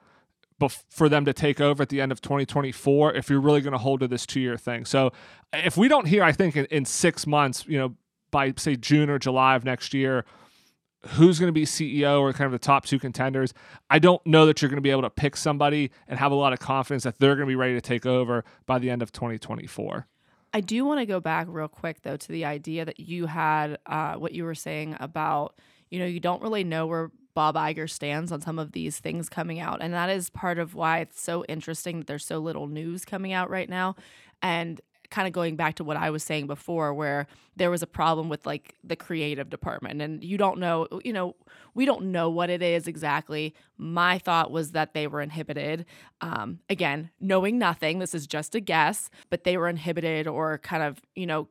bef- 0.61 0.83
for 0.89 1.09
them 1.09 1.25
to 1.25 1.33
take 1.33 1.59
over 1.59 1.83
at 1.83 1.89
the 1.89 1.99
end 1.99 2.11
of 2.11 2.21
2024 2.21 3.15
if 3.15 3.29
you're 3.29 3.41
really 3.41 3.61
going 3.61 3.73
to 3.73 3.79
hold 3.79 3.99
to 4.01 4.07
this 4.07 4.25
two 4.25 4.39
year 4.39 4.57
thing. 4.57 4.85
So 4.85 5.11
if 5.51 5.75
we 5.75 5.87
don't 5.87 6.07
hear, 6.07 6.23
I 6.23 6.31
think 6.31 6.55
in, 6.55 6.65
in 6.65 6.85
six 6.85 7.25
months, 7.27 7.65
you 7.67 7.77
know, 7.77 7.95
by 8.29 8.53
say 8.55 8.75
June 8.75 9.09
or 9.09 9.19
July 9.19 9.55
of 9.55 9.65
next 9.65 9.93
year, 9.93 10.23
who's 11.07 11.39
going 11.39 11.47
to 11.47 11.53
be 11.53 11.65
CEO 11.65 12.21
or 12.21 12.31
kind 12.31 12.45
of 12.45 12.51
the 12.51 12.59
top 12.59 12.85
two 12.85 12.99
contenders, 12.99 13.53
I 13.89 13.99
don't 13.99 14.25
know 14.25 14.45
that 14.45 14.61
you're 14.61 14.69
going 14.69 14.77
to 14.77 14.81
be 14.81 14.91
able 14.91 15.01
to 15.01 15.09
pick 15.09 15.35
somebody 15.35 15.91
and 16.07 16.19
have 16.19 16.31
a 16.31 16.35
lot 16.35 16.53
of 16.53 16.59
confidence 16.59 17.03
that 17.03 17.17
they're 17.17 17.35
going 17.35 17.47
to 17.47 17.51
be 17.51 17.55
ready 17.55 17.73
to 17.73 17.81
take 17.81 18.05
over 18.05 18.45
by 18.67 18.77
the 18.77 18.89
end 18.89 19.01
of 19.01 19.11
2024. 19.11 20.07
I 20.53 20.61
do 20.61 20.85
want 20.85 20.99
to 20.99 21.05
go 21.05 21.19
back 21.19 21.47
real 21.49 21.67
quick 21.67 22.03
though 22.03 22.17
to 22.17 22.27
the 22.27 22.45
idea 22.45 22.85
that 22.85 22.99
you 22.99 23.25
had 23.25 23.79
uh, 23.85 24.15
what 24.15 24.33
you 24.33 24.43
were 24.43 24.55
saying 24.55 24.97
about 24.99 25.55
you 25.89 25.99
know 25.99 26.05
you 26.05 26.19
don't 26.19 26.41
really 26.41 26.63
know 26.63 26.87
where 26.87 27.11
Bob 27.33 27.55
Iger 27.55 27.89
stands 27.89 28.31
on 28.31 28.41
some 28.41 28.59
of 28.59 28.71
these 28.71 28.99
things 28.99 29.29
coming 29.29 29.59
out, 29.59 29.81
and 29.81 29.93
that 29.93 30.09
is 30.09 30.29
part 30.29 30.59
of 30.59 30.75
why 30.75 30.99
it's 30.99 31.21
so 31.21 31.43
interesting 31.45 31.99
that 31.99 32.07
there's 32.07 32.25
so 32.25 32.39
little 32.39 32.67
news 32.67 33.05
coming 33.05 33.33
out 33.33 33.49
right 33.49 33.69
now, 33.69 33.95
and 34.41 34.81
kind 35.09 35.27
of 35.27 35.33
going 35.33 35.57
back 35.57 35.75
to 35.75 35.83
what 35.83 35.97
I 35.97 36.09
was 36.09 36.23
saying 36.23 36.47
before, 36.47 36.93
where 36.93 37.27
there 37.57 37.69
was 37.69 37.83
a 37.83 37.87
problem 37.87 38.29
with 38.29 38.45
like 38.45 38.75
the 38.83 38.95
creative 38.95 39.49
department, 39.49 40.01
and 40.01 40.23
you 40.23 40.37
don't 40.37 40.57
know, 40.57 40.87
you 41.03 41.13
know, 41.13 41.35
we 41.73 41.85
don't 41.85 42.11
know 42.11 42.29
what 42.29 42.49
it 42.49 42.61
is 42.61 42.87
exactly. 42.87 43.53
My 43.77 44.17
thought 44.17 44.51
was 44.51 44.71
that 44.71 44.93
they 44.93 45.07
were 45.07 45.21
inhibited. 45.21 45.85
Um, 46.21 46.59
again, 46.69 47.11
knowing 47.19 47.59
nothing, 47.59 47.99
this 47.99 48.15
is 48.15 48.25
just 48.25 48.55
a 48.55 48.59
guess, 48.61 49.09
but 49.29 49.43
they 49.43 49.57
were 49.57 49.67
inhibited 49.67 50.27
or 50.27 50.57
kind 50.59 50.81
of, 50.81 51.01
you 51.13 51.25
know, 51.25 51.49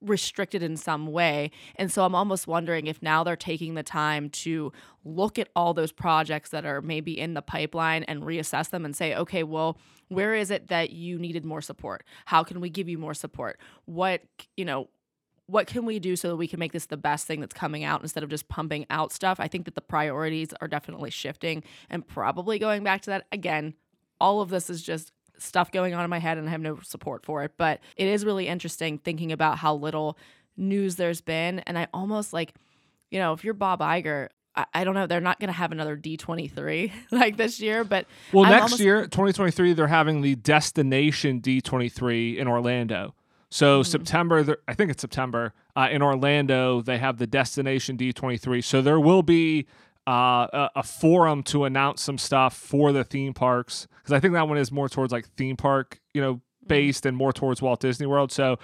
restricted 0.00 0.62
in 0.62 0.76
some 0.76 1.06
way. 1.06 1.50
And 1.76 1.90
so 1.90 2.04
I'm 2.04 2.14
almost 2.14 2.46
wondering 2.46 2.86
if 2.86 3.02
now 3.02 3.24
they're 3.24 3.36
taking 3.36 3.74
the 3.74 3.82
time 3.82 4.30
to 4.30 4.72
look 5.04 5.38
at 5.38 5.48
all 5.56 5.74
those 5.74 5.92
projects 5.92 6.50
that 6.50 6.64
are 6.64 6.80
maybe 6.80 7.18
in 7.18 7.34
the 7.34 7.42
pipeline 7.42 8.04
and 8.04 8.22
reassess 8.22 8.70
them 8.70 8.84
and 8.84 8.94
say, 8.94 9.14
okay, 9.14 9.42
well, 9.42 9.78
where 10.08 10.34
is 10.34 10.50
it 10.50 10.68
that 10.68 10.90
you 10.90 11.18
needed 11.18 11.44
more 11.44 11.60
support? 11.60 12.04
How 12.26 12.44
can 12.44 12.60
we 12.60 12.70
give 12.70 12.88
you 12.88 12.98
more 12.98 13.14
support? 13.14 13.58
What, 13.86 14.22
you 14.56 14.64
know, 14.64 14.88
what 15.46 15.66
can 15.66 15.86
we 15.86 15.98
do 15.98 16.14
so 16.14 16.28
that 16.28 16.36
we 16.36 16.46
can 16.46 16.58
make 16.58 16.72
this 16.72 16.86
the 16.86 16.96
best 16.96 17.26
thing 17.26 17.40
that's 17.40 17.54
coming 17.54 17.82
out 17.82 18.02
instead 18.02 18.22
of 18.22 18.28
just 18.28 18.48
pumping 18.48 18.86
out 18.90 19.12
stuff? 19.12 19.40
I 19.40 19.48
think 19.48 19.64
that 19.64 19.74
the 19.74 19.80
priorities 19.80 20.50
are 20.60 20.68
definitely 20.68 21.10
shifting 21.10 21.62
and 21.88 22.06
probably 22.06 22.58
going 22.58 22.84
back 22.84 23.00
to 23.02 23.10
that 23.10 23.26
again. 23.32 23.74
All 24.20 24.40
of 24.40 24.50
this 24.50 24.68
is 24.68 24.82
just 24.82 25.12
stuff 25.38 25.70
going 25.72 25.94
on 25.94 26.04
in 26.04 26.10
my 26.10 26.18
head 26.18 26.38
and 26.38 26.48
I 26.48 26.50
have 26.52 26.60
no 26.60 26.78
support 26.82 27.24
for 27.24 27.42
it. 27.44 27.52
But 27.56 27.80
it 27.96 28.06
is 28.08 28.24
really 28.24 28.48
interesting 28.48 28.98
thinking 28.98 29.32
about 29.32 29.58
how 29.58 29.74
little 29.74 30.18
news 30.56 30.96
there's 30.96 31.20
been. 31.20 31.60
And 31.60 31.78
I 31.78 31.88
almost 31.94 32.32
like, 32.32 32.54
you 33.10 33.18
know, 33.18 33.32
if 33.32 33.44
you're 33.44 33.54
Bob 33.54 33.80
Iger, 33.80 34.28
I, 34.56 34.66
I 34.74 34.84
don't 34.84 34.94
know, 34.94 35.06
they're 35.06 35.20
not 35.20 35.38
going 35.40 35.48
to 35.48 35.52
have 35.54 35.72
another 35.72 35.96
D23 35.96 36.90
like 37.10 37.36
this 37.36 37.60
year. 37.60 37.84
But 37.84 38.06
Well, 38.32 38.44
I'm 38.44 38.50
next 38.50 38.62
almost- 38.64 38.80
year, 38.82 39.02
2023, 39.02 39.72
they're 39.74 39.86
having 39.86 40.20
the 40.22 40.34
Destination 40.36 41.40
D23 41.40 42.36
in 42.36 42.48
Orlando. 42.48 43.14
So 43.50 43.82
September, 43.82 44.42
they're- 44.42 44.58
I 44.68 44.74
think 44.74 44.90
it's 44.90 45.00
September 45.00 45.54
uh, 45.74 45.88
in 45.90 46.02
Orlando. 46.02 46.82
They 46.82 46.98
have 46.98 47.16
the 47.18 47.26
Destination 47.26 47.96
D23. 47.96 48.62
So 48.62 48.82
there 48.82 49.00
will 49.00 49.22
be 49.22 49.66
uh, 50.08 50.46
a, 50.52 50.70
a 50.76 50.82
forum 50.82 51.42
to 51.42 51.64
announce 51.64 52.00
some 52.00 52.16
stuff 52.16 52.56
for 52.56 52.92
the 52.92 53.04
theme 53.04 53.34
parks 53.34 53.86
because 53.98 54.12
I 54.12 54.20
think 54.20 54.32
that 54.32 54.48
one 54.48 54.56
is 54.56 54.72
more 54.72 54.88
towards 54.88 55.12
like 55.12 55.28
theme 55.36 55.56
park, 55.56 56.00
you 56.14 56.22
know, 56.22 56.40
based 56.66 57.04
and 57.04 57.14
more 57.14 57.32
towards 57.32 57.60
Walt 57.60 57.80
Disney 57.80 58.06
World. 58.06 58.32
So 58.32 58.58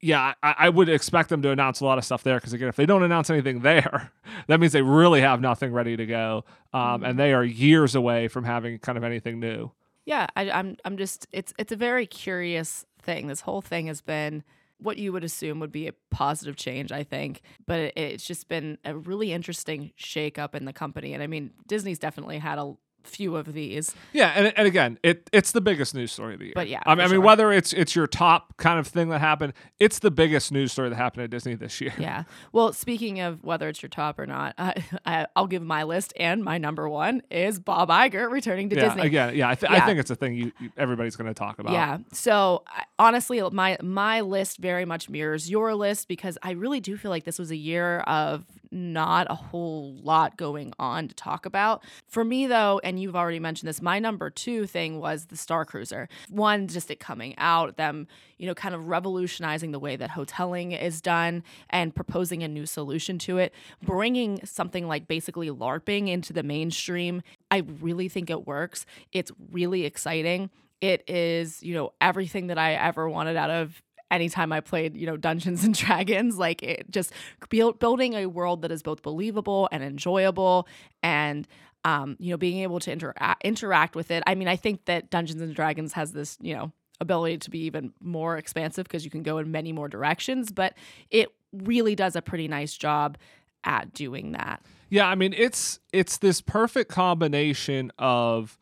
yeah, 0.00 0.34
I, 0.42 0.54
I 0.58 0.68
would 0.68 0.88
expect 0.88 1.28
them 1.28 1.40
to 1.42 1.50
announce 1.50 1.80
a 1.80 1.84
lot 1.84 1.98
of 1.98 2.04
stuff 2.04 2.24
there 2.24 2.38
because 2.38 2.52
again, 2.52 2.66
if 2.66 2.74
they 2.74 2.84
don't 2.84 3.04
announce 3.04 3.30
anything 3.30 3.60
there, 3.60 4.10
that 4.48 4.58
means 4.58 4.72
they 4.72 4.82
really 4.82 5.20
have 5.20 5.40
nothing 5.40 5.72
ready 5.72 5.96
to 5.96 6.04
go, 6.04 6.44
um, 6.72 7.04
and 7.04 7.16
they 7.16 7.32
are 7.32 7.44
years 7.44 7.94
away 7.94 8.26
from 8.26 8.42
having 8.42 8.80
kind 8.80 8.98
of 8.98 9.04
anything 9.04 9.38
new. 9.38 9.70
yeah, 10.04 10.26
I, 10.34 10.50
I'm 10.50 10.76
I'm 10.84 10.96
just 10.96 11.28
it's 11.32 11.54
it's 11.58 11.72
a 11.72 11.76
very 11.76 12.06
curious 12.06 12.84
thing. 13.00 13.28
This 13.28 13.42
whole 13.42 13.62
thing 13.62 13.86
has 13.86 14.00
been 14.00 14.42
what 14.78 14.98
you 14.98 15.12
would 15.12 15.24
assume 15.24 15.60
would 15.60 15.72
be 15.72 15.88
a 15.88 15.94
positive 16.10 16.56
change, 16.56 16.92
I 16.92 17.02
think, 17.02 17.42
but 17.66 17.80
it, 17.80 17.92
it's 17.96 18.24
just 18.24 18.48
been 18.48 18.78
a 18.84 18.96
really 18.96 19.32
interesting 19.32 19.92
shake 19.96 20.38
up 20.38 20.54
in 20.54 20.64
the 20.64 20.72
company. 20.72 21.14
And 21.14 21.22
I 21.22 21.26
mean, 21.26 21.52
Disney's 21.66 21.98
definitely 21.98 22.38
had 22.38 22.58
a 22.58 22.74
few 23.06 23.36
of 23.36 23.52
these. 23.52 23.94
Yeah, 24.12 24.32
and, 24.34 24.52
and 24.56 24.66
again, 24.66 24.98
it 25.02 25.28
it's 25.32 25.52
the 25.52 25.60
biggest 25.60 25.94
news 25.94 26.12
story 26.12 26.34
of 26.34 26.40
the 26.40 26.46
year. 26.46 26.54
But 26.54 26.68
yeah, 26.68 26.82
I 26.86 26.94
mean, 26.94 27.00
I 27.00 27.04
mean 27.04 27.14
sure. 27.14 27.20
whether 27.20 27.52
it's 27.52 27.72
it's 27.72 27.94
your 27.94 28.06
top 28.06 28.56
kind 28.56 28.78
of 28.78 28.86
thing 28.86 29.08
that 29.10 29.20
happened, 29.20 29.52
it's 29.78 29.98
the 29.98 30.10
biggest 30.10 30.52
news 30.52 30.72
story 30.72 30.88
that 30.88 30.96
happened 30.96 31.24
at 31.24 31.30
Disney 31.30 31.54
this 31.54 31.80
year. 31.80 31.92
Yeah. 31.98 32.24
Well, 32.52 32.72
speaking 32.72 33.20
of 33.20 33.42
whether 33.44 33.68
it's 33.68 33.82
your 33.82 33.88
top 33.88 34.18
or 34.18 34.26
not, 34.26 34.54
I, 34.58 34.84
I, 35.04 35.26
I'll 35.34 35.46
give 35.46 35.62
my 35.62 35.82
list, 35.84 36.12
and 36.16 36.42
my 36.44 36.58
number 36.58 36.88
one 36.88 37.22
is 37.30 37.58
Bob 37.58 37.88
Iger 37.88 38.30
returning 38.30 38.68
to 38.70 38.76
Yeah, 38.76 38.88
Disney. 38.88 39.02
again, 39.02 39.34
yeah, 39.36 39.48
I, 39.48 39.54
th- 39.54 39.70
I 39.70 39.80
think 39.86 39.98
it's 39.98 40.10
a 40.10 40.16
thing 40.16 40.34
you, 40.34 40.52
you 40.60 40.70
everybody's 40.76 41.16
going 41.16 41.28
to 41.28 41.34
talk 41.34 41.58
about. 41.58 41.72
Yeah. 41.72 41.98
So 42.12 42.62
I- 42.68 42.84
honestly, 42.98 43.42
my 43.50 43.78
my 43.82 44.20
list 44.20 44.58
very 44.58 44.84
much 44.84 45.08
mirrors 45.08 45.50
your 45.50 45.74
list 45.74 46.08
because 46.08 46.38
I 46.42 46.52
really 46.52 46.80
do 46.80 46.96
feel 46.96 47.10
like 47.10 47.24
this 47.24 47.38
was 47.38 47.50
a 47.50 47.56
year 47.56 48.00
of 48.00 48.44
not 48.70 49.26
a 49.30 49.34
whole 49.34 49.94
lot 50.02 50.36
going 50.36 50.72
on 50.78 51.08
to 51.08 51.14
talk 51.14 51.46
about. 51.46 51.82
For 52.08 52.24
me 52.24 52.46
though, 52.46 52.80
and 52.82 52.95
you've 52.98 53.16
already 53.16 53.40
mentioned 53.40 53.68
this, 53.68 53.82
my 53.82 53.98
number 53.98 54.30
two 54.30 54.66
thing 54.66 55.00
was 55.00 55.26
the 55.26 55.36
Star 55.36 55.64
Cruiser. 55.64 56.08
One, 56.28 56.68
just 56.68 56.90
it 56.90 57.00
coming 57.00 57.34
out, 57.38 57.76
them, 57.76 58.06
you 58.38 58.46
know, 58.46 58.54
kind 58.54 58.74
of 58.74 58.88
revolutionizing 58.88 59.72
the 59.72 59.78
way 59.78 59.96
that 59.96 60.10
hoteling 60.10 60.80
is 60.80 61.00
done 61.00 61.42
and 61.70 61.94
proposing 61.94 62.42
a 62.42 62.48
new 62.48 62.66
solution 62.66 63.18
to 63.20 63.38
it, 63.38 63.54
bringing 63.82 64.44
something 64.44 64.86
like 64.86 65.08
basically 65.08 65.48
LARPing 65.48 66.08
into 66.08 66.32
the 66.32 66.42
mainstream. 66.42 67.22
I 67.50 67.58
really 67.80 68.08
think 68.08 68.30
it 68.30 68.46
works. 68.46 68.86
It's 69.12 69.30
really 69.50 69.84
exciting 69.84 70.50
it 70.82 71.02
is 71.08 71.62
you 71.62 71.72
know 71.72 71.90
everything 72.02 72.48
that 72.48 72.58
i 72.58 72.74
ever 72.74 73.08
wanted 73.08 73.34
out 73.34 73.48
of 73.48 73.80
anytime 74.10 74.52
I 74.52 74.60
played, 74.60 74.96
you 74.96 75.06
know, 75.06 75.16
Dungeons 75.16 75.64
and 75.64 75.74
Dragons. 75.78 76.38
Like 76.38 76.62
it 76.62 76.90
just 76.90 77.12
build, 77.48 77.78
building 77.78 78.14
a 78.14 78.26
world 78.26 78.62
that 78.62 78.72
is 78.72 78.82
both 78.82 79.02
believable 79.02 79.68
and 79.72 79.82
enjoyable 79.82 80.66
and 81.02 81.46
um, 81.86 82.16
you 82.18 82.30
know, 82.32 82.36
being 82.36 82.58
able 82.58 82.80
to 82.80 82.94
intera- 82.94 83.34
interact 83.44 83.94
with 83.94 84.10
it. 84.10 84.22
I 84.26 84.34
mean, 84.34 84.48
I 84.48 84.56
think 84.56 84.84
that 84.86 85.08
Dungeons 85.08 85.40
and 85.40 85.54
Dragons 85.54 85.92
has 85.92 86.10
this, 86.12 86.36
you 86.40 86.52
know, 86.54 86.72
ability 87.00 87.38
to 87.38 87.50
be 87.50 87.60
even 87.60 87.92
more 88.00 88.36
expansive 88.36 88.84
because 88.84 89.04
you 89.04 89.10
can 89.10 89.22
go 89.22 89.38
in 89.38 89.50
many 89.52 89.70
more 89.70 89.88
directions, 89.88 90.50
but 90.50 90.74
it 91.10 91.28
really 91.52 91.94
does 91.94 92.16
a 92.16 92.22
pretty 92.22 92.48
nice 92.48 92.76
job 92.76 93.16
at 93.62 93.92
doing 93.94 94.32
that. 94.32 94.62
Yeah, 94.90 95.06
I 95.06 95.14
mean, 95.14 95.32
it's 95.36 95.78
it's 95.92 96.18
this 96.18 96.40
perfect 96.40 96.90
combination 96.90 97.92
of 97.98 98.58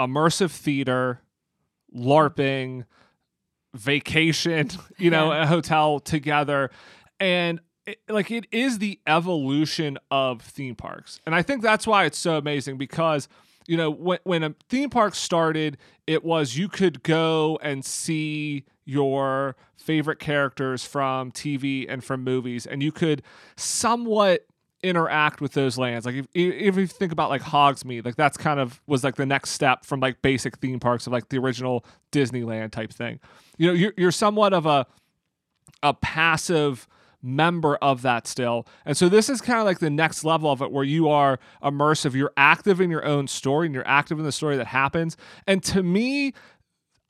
immersive 0.00 0.50
theater, 0.50 1.20
LARPing, 1.96 2.84
vacation, 3.74 4.70
you 4.98 5.10
know, 5.10 5.32
Yeah. 5.32 5.42
a 5.42 5.46
hotel 5.46 6.00
together. 6.00 6.70
And 7.20 7.60
it, 7.88 8.00
like 8.08 8.30
it 8.30 8.46
is 8.52 8.78
the 8.78 9.00
evolution 9.06 9.98
of 10.10 10.42
theme 10.42 10.74
parks. 10.74 11.20
And 11.24 11.34
I 11.34 11.42
think 11.42 11.62
that's 11.62 11.86
why 11.86 12.04
it's 12.04 12.18
so 12.18 12.36
amazing 12.36 12.76
because, 12.76 13.28
you 13.66 13.76
know, 13.76 13.90
when, 13.90 14.18
when 14.24 14.42
a 14.42 14.54
theme 14.68 14.90
park 14.90 15.14
started, 15.14 15.78
it 16.06 16.24
was 16.24 16.56
you 16.56 16.68
could 16.68 17.02
go 17.02 17.58
and 17.62 17.84
see 17.84 18.64
your 18.84 19.56
favorite 19.76 20.18
characters 20.18 20.84
from 20.84 21.32
TV 21.32 21.86
and 21.88 22.04
from 22.04 22.22
movies, 22.22 22.66
and 22.66 22.82
you 22.82 22.92
could 22.92 23.22
somewhat 23.56 24.46
interact 24.82 25.40
with 25.40 25.52
those 25.52 25.76
lands. 25.78 26.06
Like 26.06 26.14
if, 26.14 26.26
if 26.34 26.76
you 26.76 26.86
think 26.86 27.10
about 27.10 27.30
like 27.30 27.42
Hogsmeade, 27.42 28.04
like 28.04 28.16
that's 28.16 28.36
kind 28.36 28.60
of 28.60 28.80
was 28.86 29.02
like 29.02 29.16
the 29.16 29.26
next 29.26 29.50
step 29.50 29.84
from 29.84 30.00
like 30.00 30.22
basic 30.22 30.58
theme 30.58 30.78
parks 30.78 31.06
of 31.06 31.12
like 31.12 31.30
the 31.30 31.38
original 31.38 31.84
Disneyland 32.12 32.70
type 32.70 32.92
thing. 32.92 33.18
You 33.56 33.68
know, 33.68 33.72
you're 33.72 33.92
you're 33.96 34.12
somewhat 34.12 34.52
of 34.52 34.66
a 34.66 34.86
a 35.82 35.94
passive 35.94 36.86
member 37.22 37.76
of 37.76 38.02
that 38.02 38.26
still. 38.26 38.66
And 38.84 38.96
so 38.96 39.08
this 39.08 39.28
is 39.28 39.40
kind 39.40 39.58
of 39.58 39.64
like 39.64 39.78
the 39.80 39.90
next 39.90 40.24
level 40.24 40.50
of 40.50 40.62
it 40.62 40.70
where 40.70 40.84
you 40.84 41.08
are 41.08 41.38
immersive, 41.62 42.14
you're 42.14 42.32
active 42.36 42.80
in 42.80 42.90
your 42.90 43.04
own 43.04 43.26
story 43.28 43.66
and 43.66 43.74
you're 43.74 43.86
active 43.88 44.18
in 44.18 44.24
the 44.24 44.32
story 44.32 44.56
that 44.56 44.68
happens. 44.68 45.16
And 45.46 45.62
to 45.64 45.82
me, 45.82 46.32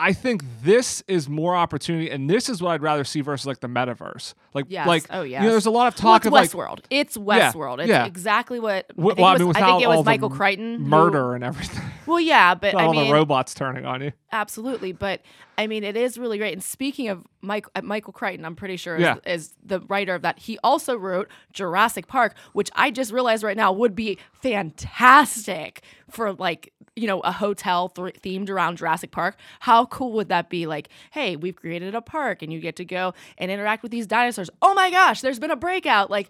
I 0.00 0.12
think 0.12 0.44
this 0.62 1.02
is 1.08 1.28
more 1.28 1.56
opportunity, 1.56 2.08
and 2.08 2.30
this 2.30 2.48
is 2.48 2.62
what 2.62 2.70
I'd 2.70 2.82
rather 2.82 3.02
see 3.02 3.20
versus 3.20 3.46
like 3.48 3.58
the 3.58 3.66
metaverse. 3.66 4.32
Like, 4.54 4.66
Yes. 4.68 4.86
like 4.86 5.06
Oh, 5.10 5.22
you 5.22 5.40
know, 5.40 5.50
there's 5.50 5.66
a 5.66 5.72
lot 5.72 5.88
of 5.92 5.94
Well, 6.04 6.12
talk 6.12 6.20
it's 6.20 6.26
of 6.28 6.32
like 6.32 6.50
Westworld. 6.70 6.84
it's 6.88 7.16
Westworld. 7.16 7.80
It's 7.80 7.88
yeah. 7.88 8.04
exactly 8.06 8.60
what 8.60 8.86
I 8.90 8.92
w- 8.96 9.08
think, 9.16 9.18
well, 9.18 9.26
I 9.26 9.34
it 9.34 9.44
was, 9.44 9.56
mean, 9.56 9.64
I 9.64 9.66
think 9.66 9.82
it 9.82 9.88
was 9.88 10.06
Michael 10.06 10.30
Crichton. 10.30 10.74
who- 10.78 10.84
murder 10.84 11.34
and 11.34 11.42
everything, 11.42 11.82
Well, 12.06 12.20
yeah, 12.20 12.54
but 12.54 12.74
I 12.76 12.84
all 12.84 12.92
mean, 12.92 13.08
the 13.08 13.12
robots 13.12 13.54
turning 13.54 13.86
on 13.86 14.00
you. 14.02 14.12
Absolutely, 14.30 14.92
but 14.92 15.22
I 15.56 15.66
mean, 15.66 15.84
it 15.84 15.96
is 15.96 16.18
really 16.18 16.36
great. 16.36 16.52
And 16.52 16.62
speaking 16.62 17.08
of 17.08 17.26
Mike, 17.40 17.66
uh, 17.74 17.80
Michael 17.82 18.12
Crichton, 18.12 18.44
I'm 18.44 18.56
pretty 18.56 18.76
sure 18.76 18.94
is, 18.96 19.00
Yeah. 19.02 19.16
is 19.24 19.54
the 19.64 19.80
writer 19.80 20.14
of 20.14 20.20
that. 20.22 20.38
He 20.38 20.58
also 20.62 20.96
wrote 20.96 21.28
Jurassic 21.54 22.08
Park, 22.08 22.34
which 22.52 22.70
I 22.76 22.90
just 22.90 23.10
realized 23.10 23.42
right 23.42 23.56
now 23.56 23.72
would 23.72 23.94
be 23.94 24.18
fantastic 24.42 25.82
for 26.10 26.32
like 26.34 26.72
you 26.94 27.06
know 27.06 27.20
a 27.20 27.32
hotel 27.32 27.88
th- 27.88 28.16
themed 28.22 28.50
around 28.50 28.76
Jurassic 28.78 29.10
Park. 29.12 29.36
How 29.60 29.86
cool 29.86 30.12
would 30.12 30.28
that 30.28 30.50
be? 30.50 30.66
Like, 30.66 30.88
hey, 31.10 31.36
we've 31.36 31.56
created 31.56 31.94
a 31.94 32.00
park, 32.02 32.42
and 32.42 32.52
you 32.52 32.60
get 32.60 32.76
to 32.76 32.84
go 32.84 33.14
and 33.38 33.50
interact 33.50 33.82
with 33.82 33.92
these 33.92 34.06
dinosaurs. 34.06 34.50
Oh 34.60 34.74
my 34.74 34.90
gosh, 34.90 35.20
there's 35.20 35.38
been 35.38 35.50
a 35.50 35.56
breakout. 35.56 36.10
Like. 36.10 36.28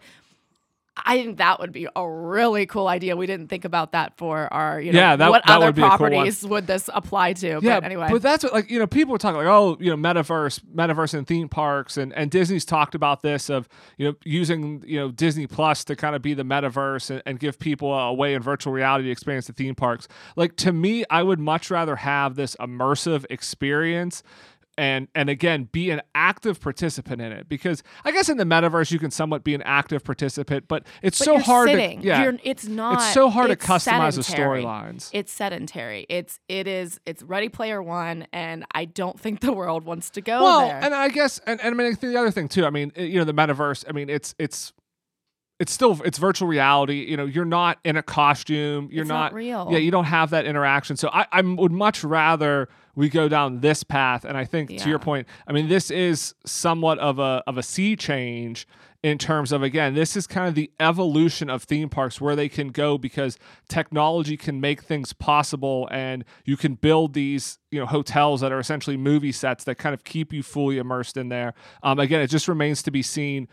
I 1.04 1.16
think 1.22 1.38
that 1.38 1.60
would 1.60 1.72
be 1.72 1.86
a 1.94 2.08
really 2.10 2.66
cool 2.66 2.88
idea. 2.88 3.16
We 3.16 3.26
didn't 3.26 3.48
think 3.48 3.64
about 3.64 3.92
that 3.92 4.16
for 4.16 4.52
our, 4.52 4.80
you 4.80 4.92
know, 4.92 4.98
Yeah, 4.98 5.16
that- 5.16 5.30
what 5.30 5.44
that 5.46 5.56
other 5.56 5.66
would 5.66 5.78
a 5.78 5.80
cool 5.80 5.88
properties 5.88 6.44
would 6.46 6.66
this 6.66 6.90
apply 6.92 7.34
to? 7.34 7.60
Yeah, 7.62 7.80
but 7.80 7.84
anyway, 7.84 8.08
but 8.10 8.22
that's 8.22 8.44
what 8.44 8.52
like 8.52 8.70
you 8.70 8.78
know 8.78 8.86
people 8.86 9.12
were 9.12 9.18
talking 9.18 9.38
like 9.38 9.46
oh 9.46 9.76
you 9.80 9.94
know 9.94 9.96
metaverse, 9.96 10.60
metaverse 10.74 11.14
and 11.14 11.26
theme 11.26 11.48
parks, 11.48 11.96
and 11.96 12.12
and 12.14 12.30
Disney's 12.30 12.64
talked 12.64 12.94
about 12.94 13.22
this 13.22 13.48
of 13.50 13.68
you 13.96 14.06
know 14.08 14.14
using 14.24 14.82
you 14.86 14.98
know 14.98 15.10
Disney 15.10 15.46
Plus 15.46 15.84
to 15.84 15.96
kind 15.96 16.14
of 16.16 16.22
be 16.22 16.34
the 16.34 16.42
metaverse 16.44 17.10
and, 17.10 17.22
and 17.26 17.38
give 17.40 17.58
people 17.58 17.92
a 17.92 18.12
way 18.12 18.34
in 18.34 18.42
virtual 18.42 18.72
reality 18.72 19.04
to 19.04 19.10
experience 19.10 19.46
the 19.46 19.52
theme 19.52 19.74
parks. 19.74 20.08
Like 20.36 20.56
to 20.56 20.72
me, 20.72 21.04
I 21.10 21.22
would 21.22 21.38
much 21.38 21.70
rather 21.70 21.96
have 21.96 22.34
this 22.34 22.56
immersive 22.60 23.24
experience. 23.30 24.22
And, 24.78 25.08
and 25.12 25.28
again, 25.28 25.68
be 25.72 25.90
an 25.90 26.00
active 26.14 26.60
participant 26.60 27.20
in 27.20 27.32
it 27.32 27.48
because 27.48 27.82
I 28.04 28.12
guess 28.12 28.28
in 28.28 28.36
the 28.36 28.44
metaverse 28.44 28.92
you 28.92 29.00
can 29.00 29.10
somewhat 29.10 29.42
be 29.42 29.54
an 29.54 29.62
active 29.62 30.04
participant, 30.04 30.68
but 30.68 30.86
it's 31.02 31.18
But 31.18 31.24
so 31.24 31.38
hard 31.40 31.68
sitting. 31.68 32.00
to 32.00 32.06
yeah, 32.06 32.22
You're, 32.22 32.38
it's 32.44 32.66
not. 32.66 32.94
it's 32.94 33.12
so 33.12 33.28
hard 33.28 33.50
it's 33.50 33.66
to 33.66 33.72
customize 33.72 34.14
the 34.14 34.22
storylines. 34.22 35.10
It's 35.12 35.32
sedentary. 35.32 36.06
It's 36.08 36.38
it 36.48 36.68
is 36.68 37.00
it's 37.06 37.24
Ready 37.24 37.48
Player 37.48 37.82
One, 37.82 38.26
and 38.32 38.64
I 38.72 38.84
don't 38.84 39.18
think 39.18 39.40
the 39.40 39.52
world 39.52 39.84
wants 39.84 40.10
to 40.10 40.20
go 40.20 40.42
well, 40.42 40.68
there. 40.68 40.78
and 40.80 40.94
I 40.94 41.08
guess, 41.08 41.40
and, 41.46 41.60
and 41.60 41.74
I 41.74 41.76
mean, 41.76 41.96
the 42.00 42.16
other 42.16 42.30
thing 42.30 42.46
too. 42.48 42.64
I 42.64 42.70
mean, 42.70 42.92
eh, 42.94 43.02
you 43.02 43.18
know, 43.18 43.24
the 43.24 43.34
metaverse. 43.34 43.84
I 43.88 43.92
mean, 43.92 44.08
it's 44.08 44.34
it's 44.38 44.72
it's 45.58 45.72
still 45.72 46.00
it's 46.04 46.18
virtual 46.18 46.48
reality. 46.48 47.06
You 47.08 47.16
know, 47.16 47.24
you're 47.24 47.44
not 47.44 47.78
in 47.84 47.96
a 47.96 48.02
costume. 48.02 48.88
You're 48.92 49.02
It's 49.02 49.08
not 49.08 49.32
real. 49.32 49.68
Yeah, 49.70 49.78
you 49.78 49.90
don't 49.90 50.04
have 50.04 50.30
that 50.30 50.46
interaction. 50.46 50.96
So 50.96 51.10
I, 51.12 51.26
I 51.32 51.40
would 51.40 51.72
much 51.72 52.04
rather 52.04 52.68
we 52.94 53.08
go 53.08 53.28
down 53.28 53.60
this 53.60 53.82
path. 53.82 54.24
And 54.24 54.36
I 54.36 54.44
think 54.44 54.76
to 54.78 54.88
your 54.88 54.98
point, 54.98 55.26
I 55.46 55.52
mean, 55.52 55.68
this 55.68 55.90
is 55.90 56.34
somewhat 56.44 56.98
of 56.98 57.18
a 57.18 57.42
of 57.46 57.58
a 57.58 57.62
sea 57.62 57.96
change 57.96 58.66
in 59.02 59.16
terms 59.16 59.52
of 59.52 59.62
again, 59.62 59.94
this 59.94 60.16
is 60.16 60.26
kind 60.26 60.48
of 60.48 60.54
the 60.54 60.70
evolution 60.80 61.48
of 61.48 61.62
theme 61.62 61.88
parks 61.88 62.20
where 62.20 62.34
they 62.34 62.48
can 62.48 62.68
go 62.68 62.98
because 62.98 63.38
technology 63.68 64.36
can 64.36 64.60
make 64.60 64.82
things 64.82 65.12
possible 65.12 65.88
and 65.92 66.24
you 66.44 66.56
can 66.56 66.74
build 66.74 67.14
these 67.14 67.58
you 67.70 67.78
know 67.78 67.86
hotels 67.86 68.40
that 68.40 68.50
are 68.50 68.58
essentially 68.58 68.96
movie 68.96 69.32
sets 69.32 69.64
that 69.64 69.76
kind 69.76 69.94
of 69.94 70.02
keep 70.02 70.32
you 70.32 70.42
fully 70.42 70.78
immersed 70.78 71.16
in 71.16 71.28
there. 71.28 71.54
Um, 71.82 71.98
again, 71.98 72.20
it 72.20 72.28
just 72.28 72.48
remains 72.48 72.82
to 72.82 72.90
be 72.90 73.02
seen 73.02 73.48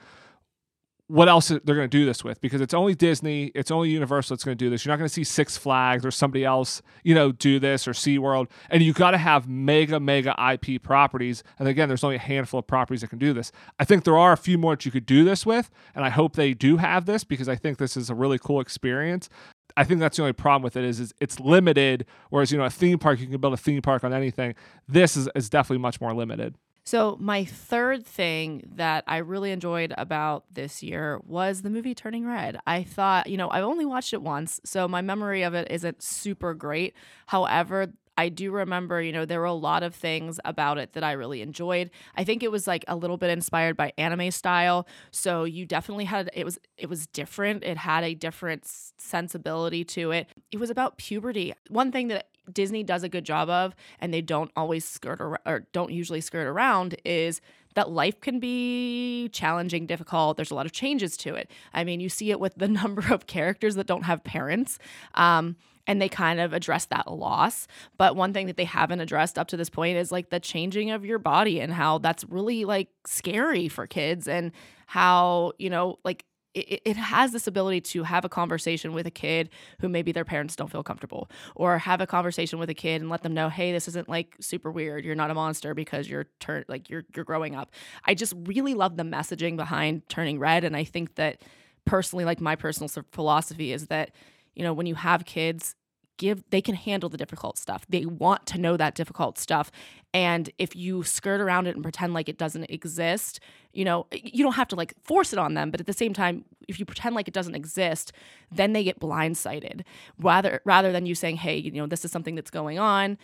what 1.07 1.29
else 1.29 1.49
they're 1.49 1.59
going 1.59 1.81
to 1.81 1.87
do 1.87 2.03
this 2.03 2.23
with 2.23 2.41
because 2.41 2.61
it's 2.61 2.73
only 2.73 2.95
Disney, 2.95 3.51
it's 3.53 3.69
only 3.69 3.89
Universal 3.89 4.35
that's 4.35 4.43
going 4.43 4.57
to 4.57 4.65
do 4.65 4.71
this. 4.71 4.83
You're 4.83 4.91
not 4.91 4.97
going 4.97 5.07
to 5.07 5.13
see 5.13 5.23
Six 5.23 5.55
Flags 5.55 6.03
or 6.03 6.09
somebody 6.09 6.43
else, 6.43 6.81
you 7.03 7.13
know, 7.13 7.31
do 7.31 7.59
this 7.59 7.87
or 7.87 7.91
SeaWorld. 7.91 8.49
And 8.71 8.81
you 8.81 8.91
got 8.91 9.11
to 9.11 9.19
have 9.19 9.47
mega, 9.47 9.99
mega 9.99 10.35
IP 10.51 10.81
properties. 10.81 11.43
And 11.59 11.67
again, 11.67 11.87
there's 11.87 12.03
only 12.03 12.15
a 12.15 12.19
handful 12.19 12.59
of 12.59 12.65
properties 12.67 13.01
that 13.01 13.09
can 13.09 13.19
do 13.19 13.33
this. 13.33 13.51
I 13.79 13.85
think 13.85 14.03
there 14.03 14.17
are 14.17 14.33
a 14.33 14.37
few 14.37 14.57
more 14.57 14.73
that 14.73 14.85
you 14.85 14.91
could 14.91 15.05
do 15.05 15.23
this 15.23 15.45
with. 15.45 15.69
And 15.93 16.03
I 16.03 16.09
hope 16.09 16.35
they 16.35 16.55
do 16.55 16.77
have 16.77 17.05
this 17.05 17.23
because 17.23 17.47
I 17.47 17.55
think 17.55 17.77
this 17.77 17.95
is 17.95 18.09
a 18.09 18.15
really 18.15 18.39
cool 18.39 18.59
experience. 18.59 19.29
I 19.77 19.83
think 19.83 19.99
that's 19.99 20.17
the 20.17 20.23
only 20.23 20.33
problem 20.33 20.63
with 20.63 20.75
it 20.75 20.85
is, 20.85 20.99
is 20.99 21.13
it's 21.21 21.39
limited. 21.39 22.07
Whereas, 22.31 22.51
you 22.51 22.57
know, 22.57 22.65
a 22.65 22.69
theme 22.71 22.97
park, 22.97 23.19
you 23.19 23.27
can 23.27 23.39
build 23.39 23.53
a 23.53 23.57
theme 23.57 23.83
park 23.83 24.03
on 24.03 24.11
anything. 24.11 24.55
This 24.87 25.15
is, 25.15 25.29
is 25.35 25.51
definitely 25.51 25.79
much 25.81 26.01
more 26.01 26.13
limited. 26.13 26.55
So, 26.87 27.17
my 27.19 27.45
third 27.45 28.05
thing 28.05 28.61
that 28.75 29.03
I 29.07 29.17
really 29.17 29.51
enjoyed 29.51 29.91
about 29.97 30.45
this 30.53 30.83
year 30.83 31.19
was 31.25 31.63
the 31.63 31.71
movie 31.71 31.95
Turning 31.95 32.27
Red. 32.27 32.59
I 32.67 32.83
thought, 32.83 33.27
you 33.27 33.37
know, 33.37 33.49
I've 33.49 33.63
only 33.63 33.85
watched 33.85 34.13
it 34.13 34.21
once, 34.21 34.61
so 34.63 34.87
my 34.87 35.01
memory 35.01 35.41
of 35.41 35.55
it 35.55 35.67
isn't 35.71 36.03
super 36.03 36.53
great. 36.53 36.93
However, 37.25 37.87
I 38.17 38.29
do 38.29 38.51
remember, 38.51 39.01
you 39.01 39.11
know, 39.11 39.25
there 39.25 39.39
were 39.39 39.45
a 39.45 39.53
lot 39.53 39.81
of 39.81 39.95
things 39.95 40.39
about 40.45 40.77
it 40.77 40.93
that 40.93 41.03
I 41.03 41.13
really 41.13 41.41
enjoyed. 41.41 41.89
I 42.15 42.23
think 42.23 42.43
it 42.43 42.51
was 42.51 42.67
like 42.67 42.85
a 42.87 42.95
little 42.95 43.17
bit 43.17 43.31
inspired 43.31 43.75
by 43.75 43.91
anime 43.97 44.29
style, 44.29 44.87
so 45.09 45.43
you 45.43 45.65
definitely 45.65 46.05
had 46.05 46.29
it 46.33 46.45
was 46.45 46.59
it 46.77 46.87
was 46.87 47.07
different. 47.07 47.63
It 47.63 47.77
had 47.77 48.03
a 48.03 48.13
different 48.13 48.63
sensibility 48.99 49.83
to 49.85 50.11
it. 50.11 50.27
It 50.51 50.59
was 50.59 50.69
about 50.69 50.97
puberty. 50.97 51.55
One 51.69 51.91
thing 51.91 52.09
that 52.09 52.27
Disney 52.51 52.83
does 52.83 53.03
a 53.03 53.09
good 53.09 53.25
job 53.25 53.49
of, 53.49 53.75
and 53.99 54.13
they 54.13 54.21
don't 54.21 54.51
always 54.55 54.85
skirt 54.85 55.21
ar- 55.21 55.41
or 55.45 55.67
don't 55.71 55.91
usually 55.91 56.21
skirt 56.21 56.47
around, 56.47 56.95
is 57.05 57.41
that 57.75 57.89
life 57.89 58.19
can 58.21 58.39
be 58.39 59.29
challenging, 59.29 59.85
difficult. 59.85 60.37
There's 60.37 60.51
a 60.51 60.55
lot 60.55 60.65
of 60.65 60.71
changes 60.71 61.17
to 61.17 61.35
it. 61.35 61.51
I 61.73 61.83
mean, 61.83 61.99
you 61.99 62.09
see 62.09 62.31
it 62.31 62.39
with 62.39 62.55
the 62.55 62.67
number 62.81 63.13
of 63.13 63.27
characters 63.27 63.75
that 63.75 63.87
don't 63.87 64.03
have 64.03 64.23
parents. 64.23 64.79
Um, 65.13 65.57
and 65.87 66.01
they 66.01 66.09
kind 66.09 66.39
of 66.39 66.53
address 66.53 66.85
that 66.85 67.11
loss. 67.11 67.67
But 67.97 68.15
one 68.15 68.33
thing 68.33 68.47
that 68.47 68.57
they 68.57 68.65
haven't 68.65 69.01
addressed 69.01 69.37
up 69.37 69.47
to 69.49 69.57
this 69.57 69.69
point 69.69 69.97
is 69.97 70.11
like 70.11 70.29
the 70.29 70.39
changing 70.39 70.89
of 70.91 71.05
your 71.05 71.19
body 71.19 71.59
and 71.59 71.71
how 71.71 71.99
that's 71.99 72.23
really 72.23 72.65
like 72.65 72.89
scary 73.05 73.67
for 73.67 73.85
kids 73.85 74.27
and 74.27 74.51
how, 74.87 75.51
you 75.59 75.69
know, 75.69 75.99
like 76.03 76.25
it, 76.55 76.81
it 76.85 76.97
has 76.97 77.31
this 77.31 77.47
ability 77.47 77.81
to 77.81 78.03
have 78.03 78.25
a 78.25 78.29
conversation 78.29 78.93
with 78.93 79.05
a 79.05 79.11
kid 79.11 79.49
who 79.79 79.89
maybe 79.89 80.11
their 80.11 80.25
parents 80.25 80.55
don't 80.55 80.71
feel 80.71 80.83
comfortable 80.83 81.29
or 81.55 81.77
have 81.77 82.01
a 82.01 82.07
conversation 82.07 82.59
with 82.59 82.69
a 82.69 82.73
kid 82.73 83.01
and 83.01 83.09
let 83.09 83.21
them 83.23 83.33
know 83.33 83.49
hey 83.49 83.71
this 83.71 83.87
isn't 83.87 84.09
like 84.09 84.35
super 84.39 84.71
weird. 84.71 85.05
You're 85.05 85.15
not 85.15 85.31
a 85.31 85.33
monster 85.35 85.73
because 85.73 86.09
you're 86.09 86.25
turn 86.39 86.65
like 86.67 86.89
you're 86.89 87.03
you're 87.15 87.25
growing 87.25 87.55
up. 87.55 87.71
I 88.05 88.13
just 88.13 88.33
really 88.45 88.73
love 88.73 88.97
the 88.97 89.03
messaging 89.03 89.55
behind 89.55 90.07
turning 90.09 90.39
red 90.39 90.63
and 90.63 90.75
i 90.75 90.83
think 90.83 91.15
that 91.15 91.41
personally 91.85 92.25
like 92.25 92.41
my 92.41 92.55
personal 92.55 92.89
philosophy 93.11 93.71
is 93.71 93.87
that 93.87 94.11
you 94.53 94.63
know 94.63 94.73
when 94.73 94.85
you 94.85 94.95
have 94.95 95.25
kids 95.25 95.75
give 96.17 96.43
they 96.49 96.61
can 96.61 96.75
handle 96.75 97.09
the 97.09 97.17
difficult 97.17 97.57
stuff. 97.57 97.85
They 97.89 98.05
want 98.05 98.45
to 98.47 98.57
know 98.57 98.77
that 98.77 98.95
difficult 98.95 99.37
stuff. 99.37 99.71
And 100.13 100.49
if 100.57 100.75
you 100.75 101.03
skirt 101.03 101.41
around 101.41 101.67
it 101.67 101.75
and 101.75 101.83
pretend 101.83 102.13
like 102.13 102.29
it 102.29 102.37
doesn't 102.37 102.65
exist 102.65 103.39
you 103.73 103.83
know 103.83 104.07
you 104.11 104.43
don't 104.43 104.53
have 104.53 104.69
to 104.69 104.75
like 104.75 104.93
force 105.03 105.33
it 105.33 105.39
on 105.39 105.53
them 105.53 105.69
but 105.69 105.79
at 105.79 105.85
the 105.85 105.93
same 105.93 106.13
time 106.13 106.45
if 106.67 106.79
you 106.79 106.85
pretend 106.85 107.13
like 107.13 107.27
it 107.27 107.33
doesn't 107.33 107.55
exist 107.55 108.13
then 108.51 108.73
they 108.73 108.83
get 108.83 108.99
blindsided. 108.99 109.83
Rather 110.17 110.61
rather 110.65 110.91
than 110.91 111.05
you 111.05 111.15
saying 111.15 111.37
hey 111.37 111.57
you 111.57 111.71
know 111.71 111.87
this 111.87 112.05
is 112.05 112.11
something 112.11 112.35
that's 112.35 112.51
going 112.51 112.79
on 112.79 113.17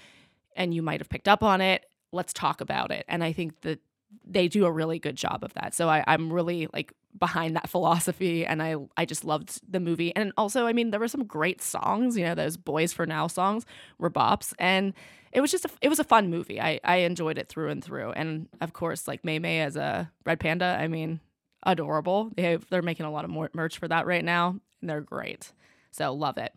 and 0.55 0.73
you 0.73 0.81
might 0.81 0.99
have 0.99 1.09
picked 1.09 1.27
up 1.27 1.41
on 1.43 1.61
it 1.61 1.85
let's 2.11 2.33
talk 2.33 2.59
about 2.61 2.91
it. 2.91 3.05
And 3.07 3.23
i 3.23 3.31
think 3.31 3.61
that 3.61 3.79
they 4.25 4.47
do 4.47 4.65
a 4.65 4.71
really 4.71 4.99
good 4.99 5.15
job 5.15 5.43
of 5.43 5.53
that. 5.55 5.73
So 5.73 5.89
I, 5.89 6.03
I'm 6.07 6.31
really 6.31 6.67
like 6.73 6.93
behind 7.17 7.55
that 7.55 7.69
philosophy 7.75 8.45
and 8.45 8.61
I 8.61 8.75
I 8.97 9.05
just 9.05 9.25
loved 9.25 9.59
the 9.69 9.79
movie. 9.79 10.15
And 10.15 10.31
also, 10.37 10.65
I 10.65 10.73
mean, 10.73 10.91
there 10.91 10.99
were 10.99 11.07
some 11.07 11.25
great 11.25 11.61
songs, 11.61 12.17
you 12.17 12.23
know, 12.23 12.35
those 12.35 12.57
Boys 12.57 12.93
for 12.93 13.05
Now 13.05 13.27
songs 13.27 13.65
were 13.97 14.09
bops. 14.09 14.53
And 14.59 14.93
it 15.31 15.41
was 15.41 15.51
just 15.51 15.65
a 15.65 15.69
it 15.81 15.89
was 15.89 15.99
a 15.99 16.03
fun 16.03 16.29
movie. 16.29 16.59
I, 16.59 16.79
I 16.83 16.97
enjoyed 16.97 17.37
it 17.37 17.49
through 17.49 17.69
and 17.69 17.83
through. 17.83 18.11
And 18.11 18.47
of 18.59 18.73
course, 18.73 19.07
like 19.07 19.23
Mei 19.23 19.39
Mei 19.39 19.61
as 19.61 19.75
a 19.75 20.11
red 20.25 20.39
panda, 20.39 20.77
I 20.79 20.87
mean, 20.87 21.19
adorable. 21.63 22.31
They 22.35 22.43
have, 22.43 22.67
they're 22.69 22.81
making 22.81 23.05
a 23.05 23.11
lot 23.11 23.25
of 23.25 23.31
more 23.31 23.49
merch 23.53 23.77
for 23.77 23.87
that 23.87 24.05
right 24.05 24.23
now, 24.23 24.59
and 24.81 24.89
they're 24.89 25.01
great. 25.01 25.51
So 25.91 26.13
love 26.13 26.37
it. 26.37 26.53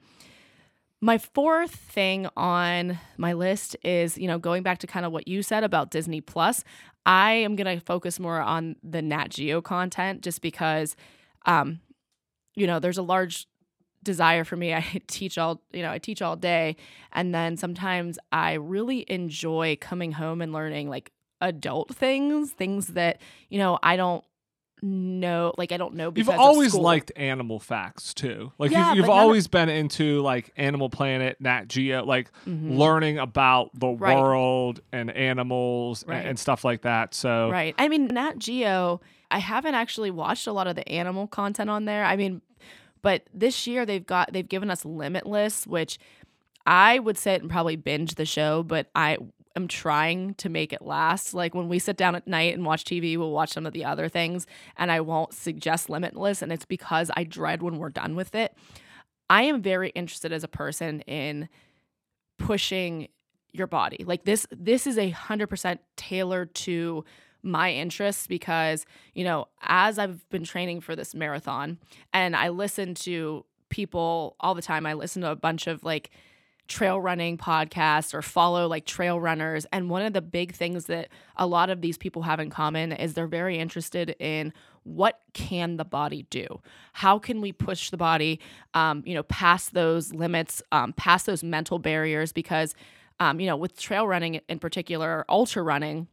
My 1.00 1.18
fourth 1.18 1.74
thing 1.74 2.28
on 2.36 2.98
my 3.18 3.34
list 3.34 3.76
is, 3.84 4.16
you 4.16 4.26
know, 4.26 4.38
going 4.38 4.62
back 4.62 4.78
to 4.78 4.86
kind 4.86 5.04
of 5.04 5.12
what 5.12 5.28
you 5.28 5.42
said 5.42 5.62
about 5.62 5.90
Disney 5.90 6.20
Plus. 6.22 6.64
I 7.06 7.32
am 7.32 7.56
going 7.56 7.78
to 7.78 7.84
focus 7.84 8.18
more 8.18 8.40
on 8.40 8.76
the 8.82 9.02
Nat 9.02 9.28
Geo 9.28 9.60
content 9.60 10.22
just 10.22 10.40
because, 10.40 10.96
um, 11.46 11.80
you 12.54 12.66
know, 12.66 12.78
there's 12.78 12.98
a 12.98 13.02
large 13.02 13.46
desire 14.02 14.44
for 14.44 14.56
me. 14.56 14.74
I 14.74 15.00
teach 15.06 15.38
all, 15.38 15.62
you 15.72 15.82
know, 15.82 15.90
I 15.90 15.98
teach 15.98 16.22
all 16.22 16.36
day. 16.36 16.76
And 17.12 17.34
then 17.34 17.56
sometimes 17.56 18.18
I 18.32 18.54
really 18.54 19.04
enjoy 19.08 19.76
coming 19.80 20.12
home 20.12 20.40
and 20.40 20.52
learning 20.52 20.88
like 20.88 21.12
adult 21.40 21.94
things, 21.94 22.52
things 22.52 22.88
that, 22.88 23.20
you 23.50 23.58
know, 23.58 23.78
I 23.82 23.96
don't 23.96 24.24
know 24.84 25.52
like 25.58 25.72
I 25.72 25.76
don't 25.76 25.94
know 25.94 26.12
You've 26.14 26.28
always 26.28 26.74
liked 26.74 27.10
animal 27.16 27.58
facts 27.58 28.12
too. 28.14 28.52
Like 28.58 28.70
Yeah, 28.70 28.88
you've, 28.90 28.96
you've 28.98 29.06
none 29.06 29.16
of- 29.16 29.22
always 29.22 29.46
been 29.48 29.68
into 29.68 30.20
like 30.20 30.52
Animal 30.56 30.90
Planet, 30.90 31.40
Nat 31.40 31.68
Geo, 31.68 32.04
like 32.04 32.30
Mhm. 32.46 32.76
learning 32.76 33.18
about 33.18 33.70
the 33.74 33.88
Right. 33.88 34.16
world 34.16 34.80
and 34.92 35.10
animals 35.10 36.04
Right. 36.06 36.24
and, 36.26 36.38
stuff 36.38 36.64
like 36.64 36.82
that. 36.82 37.14
So 37.14 37.50
Right. 37.50 37.74
I 37.78 37.88
mean, 37.88 38.06
Nat 38.08 38.38
Geo, 38.38 39.00
I 39.30 39.38
haven't 39.38 39.74
actually 39.74 40.10
watched 40.10 40.46
a 40.46 40.52
lot 40.52 40.66
of 40.66 40.76
the 40.76 40.86
animal 40.88 41.26
content 41.26 41.70
on 41.70 41.86
there. 41.86 42.04
I 42.04 42.16
mean, 42.16 42.42
but 43.02 43.22
this 43.32 43.66
year 43.66 43.84
they've 43.86 44.04
got 44.06 44.32
they've 44.32 44.48
given 44.48 44.70
us 44.70 44.84
Limitless, 44.84 45.66
which 45.66 45.98
I 46.66 46.98
would 46.98 47.18
sit 47.18 47.40
and 47.42 47.50
probably 47.50 47.76
binge 47.76 48.14
the 48.14 48.24
show, 48.26 48.62
but 48.62 48.88
I 48.94 49.18
am 49.56 49.68
trying 49.68 50.34
to 50.34 50.48
make 50.48 50.72
it 50.72 50.82
last. 50.82 51.34
Like 51.34 51.54
when 51.54 51.68
we 51.68 51.78
sit 51.78 51.96
down 51.96 52.14
at 52.14 52.26
night 52.26 52.54
and 52.54 52.64
watch 52.64 52.84
TV, 52.84 53.16
we'll 53.16 53.30
watch 53.30 53.52
some 53.52 53.66
of 53.66 53.72
the 53.72 53.84
other 53.84 54.08
things, 54.08 54.46
and 54.76 54.90
I 54.90 55.00
won't 55.00 55.32
suggest 55.32 55.88
Limitless, 55.88 56.42
and 56.42 56.52
it's 56.52 56.64
because 56.64 57.10
I 57.16 57.24
dread 57.24 57.62
when 57.62 57.78
we're 57.78 57.90
done 57.90 58.16
with 58.16 58.34
it. 58.34 58.56
I 59.30 59.42
am 59.44 59.62
very 59.62 59.90
interested 59.90 60.32
as 60.32 60.44
a 60.44 60.48
person 60.48 61.00
in 61.02 61.48
pushing 62.38 63.08
your 63.52 63.66
body. 63.66 64.04
Like 64.04 64.24
this 64.24 64.46
this 64.50 64.86
is 64.86 64.98
a 64.98 65.12
100% 65.12 65.78
tailored 65.96 66.54
to 66.56 67.04
my 67.42 67.72
interests 67.72 68.26
because, 68.26 68.86
you 69.14 69.22
know, 69.22 69.46
as 69.62 69.98
I've 69.98 70.28
been 70.30 70.44
training 70.44 70.80
for 70.80 70.96
this 70.96 71.14
marathon 71.14 71.78
and 72.12 72.34
I 72.34 72.48
listen 72.48 72.94
to 72.96 73.44
people 73.68 74.36
all 74.40 74.54
the 74.54 74.62
time, 74.62 74.86
I 74.86 74.94
listen 74.94 75.22
to 75.22 75.30
a 75.30 75.36
bunch 75.36 75.66
of 75.66 75.84
like 75.84 76.10
trail 76.66 77.00
running 77.00 77.36
podcasts 77.36 78.14
or 78.14 78.22
follow 78.22 78.66
like 78.66 78.86
trail 78.86 79.20
runners. 79.20 79.66
And 79.72 79.90
one 79.90 80.02
of 80.02 80.12
the 80.12 80.22
big 80.22 80.54
things 80.54 80.86
that 80.86 81.08
a 81.36 81.46
lot 81.46 81.70
of 81.70 81.80
these 81.80 81.98
people 81.98 82.22
have 82.22 82.40
in 82.40 82.50
common 82.50 82.92
is 82.92 83.14
they're 83.14 83.26
very 83.26 83.58
interested 83.58 84.16
in 84.18 84.52
what 84.84 85.20
can 85.32 85.76
the 85.76 85.84
body 85.84 86.26
do? 86.30 86.46
How 86.92 87.18
can 87.18 87.40
we 87.40 87.52
push 87.52 87.90
the 87.90 87.96
body 87.96 88.40
um, 88.74 89.02
you 89.06 89.14
know 89.14 89.22
past 89.24 89.74
those 89.74 90.12
limits 90.12 90.62
um, 90.72 90.92
past 90.92 91.26
those 91.26 91.42
mental 91.42 91.78
barriers? 91.78 92.32
Because 92.32 92.74
um, 93.20 93.40
you 93.40 93.46
know 93.46 93.56
with 93.56 93.78
trail 93.78 94.06
running 94.06 94.40
in 94.48 94.58
particular 94.58 95.08
or 95.08 95.24
ultra 95.28 95.62
running 95.62 96.08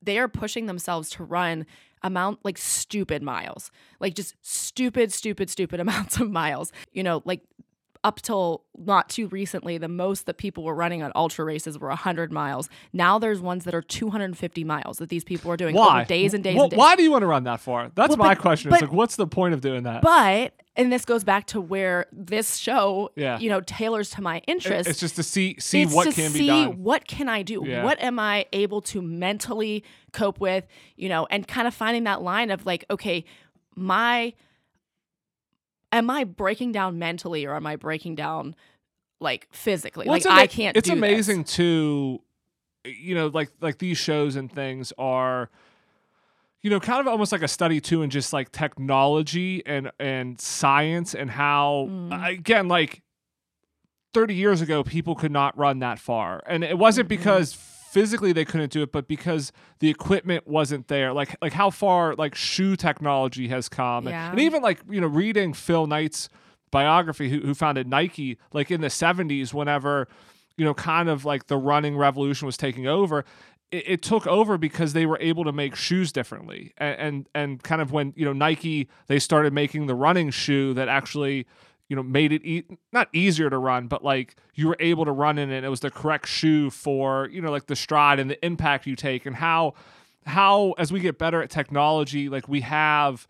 they 0.00 0.18
are 0.18 0.28
pushing 0.28 0.66
themselves 0.66 1.10
to 1.10 1.24
run 1.24 1.66
amount 2.02 2.38
like 2.44 2.56
stupid 2.56 3.22
miles. 3.22 3.70
Like 4.00 4.14
just 4.14 4.34
stupid 4.42 5.12
stupid 5.12 5.50
stupid 5.50 5.80
amounts 5.80 6.18
of 6.20 6.30
miles. 6.30 6.72
You 6.92 7.02
know 7.02 7.22
like 7.24 7.42
up 8.04 8.22
till 8.22 8.64
not 8.78 9.08
too 9.08 9.28
recently, 9.28 9.78
the 9.78 9.88
most 9.88 10.26
that 10.26 10.38
people 10.38 10.64
were 10.64 10.74
running 10.74 11.02
on 11.02 11.12
ultra 11.14 11.44
races 11.44 11.78
were 11.78 11.88
100 11.88 12.32
miles. 12.32 12.68
Now 12.92 13.18
there's 13.18 13.40
ones 13.40 13.64
that 13.64 13.74
are 13.74 13.82
250 13.82 14.64
miles 14.64 14.98
that 14.98 15.08
these 15.08 15.24
people 15.24 15.50
are 15.50 15.56
doing 15.56 15.74
why? 15.74 16.04
days 16.04 16.34
and 16.34 16.42
days 16.44 16.56
Wh- 16.56 16.62
and 16.62 16.70
days. 16.70 16.78
Why 16.78 16.96
do 16.96 17.02
you 17.02 17.10
want 17.10 17.22
to 17.22 17.26
run 17.26 17.44
that 17.44 17.60
far? 17.60 17.90
That's 17.94 18.10
Well, 18.10 18.18
my 18.18 18.34
but- 18.34 18.40
question. 18.42 18.70
but- 18.70 18.76
It's 18.76 18.82
like, 18.90 18.92
what's 18.92 19.16
the 19.16 19.26
point 19.26 19.54
of 19.54 19.60
doing 19.60 19.82
that? 19.84 20.02
But 20.02 20.54
and 20.76 20.92
this 20.92 21.04
goes 21.04 21.24
back 21.24 21.46
to 21.48 21.60
where 21.60 22.06
this 22.12 22.56
show, 22.56 23.10
Yeah. 23.16 23.40
you 23.40 23.48
know, 23.48 23.60
tailors 23.60 24.10
to 24.10 24.22
my 24.22 24.42
interests. 24.46 24.88
it's 24.88 25.00
just 25.00 25.16
to 25.16 25.24
see 25.24 25.56
see 25.58 25.82
it's 25.82 25.92
what 25.92 26.04
to 26.04 26.12
can 26.12 26.30
see 26.30 26.38
be 26.40 26.46
done. 26.46 26.82
what 26.84 27.04
can 27.08 27.28
I 27.28 27.42
do? 27.42 27.64
Yeah. 27.66 27.82
What 27.82 28.00
am 28.00 28.20
I 28.20 28.46
able 28.52 28.80
to 28.82 29.02
mentally 29.02 29.82
cope 30.12 30.38
with? 30.38 30.66
You 30.96 31.08
know, 31.08 31.26
and 31.30 31.48
kind 31.48 31.66
of 31.66 31.74
finding 31.74 32.04
that 32.04 32.22
line 32.22 32.52
of 32.52 32.64
like, 32.64 32.84
okay, 32.90 33.24
my 33.74 34.34
am 35.92 36.10
I 36.10 36.24
breaking 36.24 36.72
down 36.72 36.98
mentally 36.98 37.46
or 37.46 37.54
am 37.54 37.66
I 37.66 37.76
breaking 37.76 38.14
down 38.14 38.54
like 39.20 39.48
physically? 39.50 40.06
Well, 40.06 40.14
like 40.16 40.26
ama- 40.26 40.40
I 40.40 40.46
can't. 40.46 40.76
It's 40.76 40.88
do 40.88 40.94
this. 40.94 40.98
amazing 40.98 41.44
too. 41.44 42.20
You 42.84 43.14
know, 43.14 43.26
like 43.28 43.50
like 43.60 43.78
these 43.78 43.98
shows 43.98 44.36
and 44.36 44.50
things 44.52 44.92
are, 44.98 45.50
you 46.62 46.70
know, 46.70 46.80
kind 46.80 47.00
of 47.00 47.08
almost 47.08 47.32
like 47.32 47.42
a 47.42 47.48
study 47.48 47.80
too 47.80 48.02
in 48.02 48.10
just 48.10 48.32
like 48.32 48.52
technology 48.52 49.62
and 49.66 49.90
and 49.98 50.40
science 50.40 51.14
and 51.14 51.30
how 51.30 51.86
Mm. 51.90 52.28
again 52.38 52.68
like. 52.68 53.02
30 54.14 54.34
years 54.34 54.62
ago 54.62 54.82
people 54.82 55.14
could 55.14 55.30
not 55.30 55.56
run 55.58 55.80
that 55.80 55.98
far 55.98 56.42
and 56.46 56.64
it 56.64 56.78
wasn't 56.78 57.04
Mhm. 57.04 57.10
because 57.10 57.52
physically 57.90 58.32
they 58.32 58.44
couldn't 58.44 58.72
do 58.72 58.82
it 58.82 58.92
but 58.92 59.08
because 59.08 59.52
the 59.80 59.88
equipment 59.88 60.46
wasn't 60.46 60.88
there. 60.88 61.12
Like 61.12 61.36
like 61.40 61.52
how 61.52 61.70
far 61.70 62.14
like 62.14 62.34
shoe 62.34 62.76
technology 62.76 63.48
has 63.48 63.68
come. 63.68 64.06
And- 64.06 64.10
Yeah. 64.14 64.30
and 64.30 64.40
even 64.40 64.62
like 64.62 64.80
you 64.88 65.00
know 65.00 65.06
reading 65.06 65.52
phil 65.54 65.86
knight's 65.86 66.28
biography 66.70 67.30
who, 67.30 67.40
who 67.40 67.54
founded 67.54 67.86
nike 67.88 68.36
like 68.52 68.70
in 68.70 68.82
the 68.82 68.88
70s 68.88 69.54
whenever 69.54 70.06
you 70.58 70.64
know 70.66 70.74
kind 70.74 71.08
of 71.08 71.24
like 71.24 71.46
the 71.46 71.56
running 71.56 71.96
revolution 71.96 72.44
was 72.44 72.58
taking 72.58 72.86
over 72.86 73.24
it, 73.70 73.84
it 73.86 74.02
took 74.02 74.26
over 74.26 74.58
because 74.58 74.92
they 74.92 75.06
were 75.06 75.18
able 75.20 75.44
to 75.44 75.52
make 75.52 75.74
shoes 75.76 76.10
differently. 76.12 76.72
And, 76.78 76.98
and 77.00 77.28
and 77.34 77.62
kind 77.62 77.80
of 77.82 77.92
when 77.92 78.12
you 78.16 78.24
know 78.24 78.32
nike 78.32 78.88
they 79.06 79.18
started 79.18 79.52
making 79.52 79.86
the 79.86 79.94
running 79.94 80.30
shoe 80.30 80.74
that 80.74 80.88
actually 80.88 81.46
you 81.88 81.96
know 81.96 82.02
made 82.02 82.32
it 82.32 82.44
e- 82.44 82.64
not 82.92 83.08
easier 83.12 83.48
to 83.50 83.58
run 83.58 83.86
but 83.86 84.04
like 84.04 84.36
you 84.54 84.68
were 84.68 84.76
able 84.80 85.04
to 85.04 85.12
run 85.12 85.38
in 85.38 85.50
it 85.50 85.64
it 85.64 85.68
was 85.68 85.80
the 85.80 85.90
correct 85.90 86.26
shoe 86.28 86.70
for 86.70 87.28
you 87.30 87.40
know 87.40 87.50
like 87.50 87.66
the 87.66 87.76
stride 87.76 88.18
and 88.18 88.30
the 88.30 88.44
impact 88.44 88.86
you 88.86 88.94
take 88.96 89.26
and 89.26 89.36
how 89.36 89.74
how 90.26 90.72
as 90.78 90.92
we 90.92 91.00
get 91.00 91.18
better 91.18 91.42
at 91.42 91.50
technology 91.50 92.28
like 92.28 92.48
we 92.48 92.60
have 92.60 93.26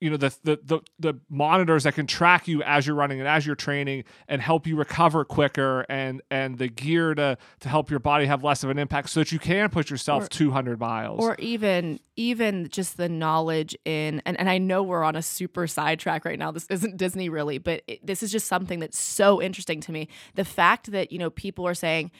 you 0.00 0.10
know 0.10 0.16
the, 0.16 0.34
the 0.42 0.58
the 0.64 0.80
the 0.98 1.14
monitors 1.28 1.84
that 1.84 1.94
can 1.94 2.06
track 2.06 2.48
you 2.48 2.62
as 2.62 2.86
you're 2.86 2.96
running 2.96 3.20
and 3.20 3.28
as 3.28 3.46
you're 3.46 3.54
training 3.54 4.04
and 4.28 4.40
help 4.40 4.66
you 4.66 4.74
recover 4.76 5.24
quicker 5.24 5.84
and 5.88 6.22
and 6.30 6.58
the 6.58 6.68
gear 6.68 7.14
to 7.14 7.36
to 7.60 7.68
help 7.68 7.90
your 7.90 8.00
body 8.00 8.26
have 8.26 8.42
less 8.42 8.64
of 8.64 8.70
an 8.70 8.78
impact 8.78 9.10
so 9.10 9.20
that 9.20 9.30
you 9.30 9.38
can 9.38 9.68
push 9.68 9.90
yourself 9.90 10.24
Or- 10.24 10.28
200 10.28 10.80
miles. 10.80 11.20
or 11.22 11.36
even 11.38 12.00
even 12.16 12.68
just 12.70 12.96
the 12.96 13.08
knowledge 13.08 13.76
in 13.84 14.22
and, 14.24 14.38
and 14.40 14.48
i 14.48 14.58
know 14.58 14.82
we're 14.82 15.04
on 15.04 15.16
a 15.16 15.22
super 15.22 15.66
sidetrack 15.66 16.24
right 16.24 16.38
now. 16.38 16.50
This 16.50 16.66
isn't 16.70 16.96
disney 16.96 17.28
really 17.28 17.58
but 17.58 17.82
it, 17.86 18.04
this 18.06 18.22
is 18.22 18.32
just 18.32 18.46
something 18.46 18.80
that's 18.80 18.98
so 18.98 19.40
interesting 19.42 19.80
to 19.82 19.92
me. 19.92 20.08
The 20.34 20.44
fact 20.44 20.90
that 20.92 21.12
you 21.12 21.18
know 21.18 21.30
people 21.30 21.66
are 21.66 21.74
saying 21.74 22.10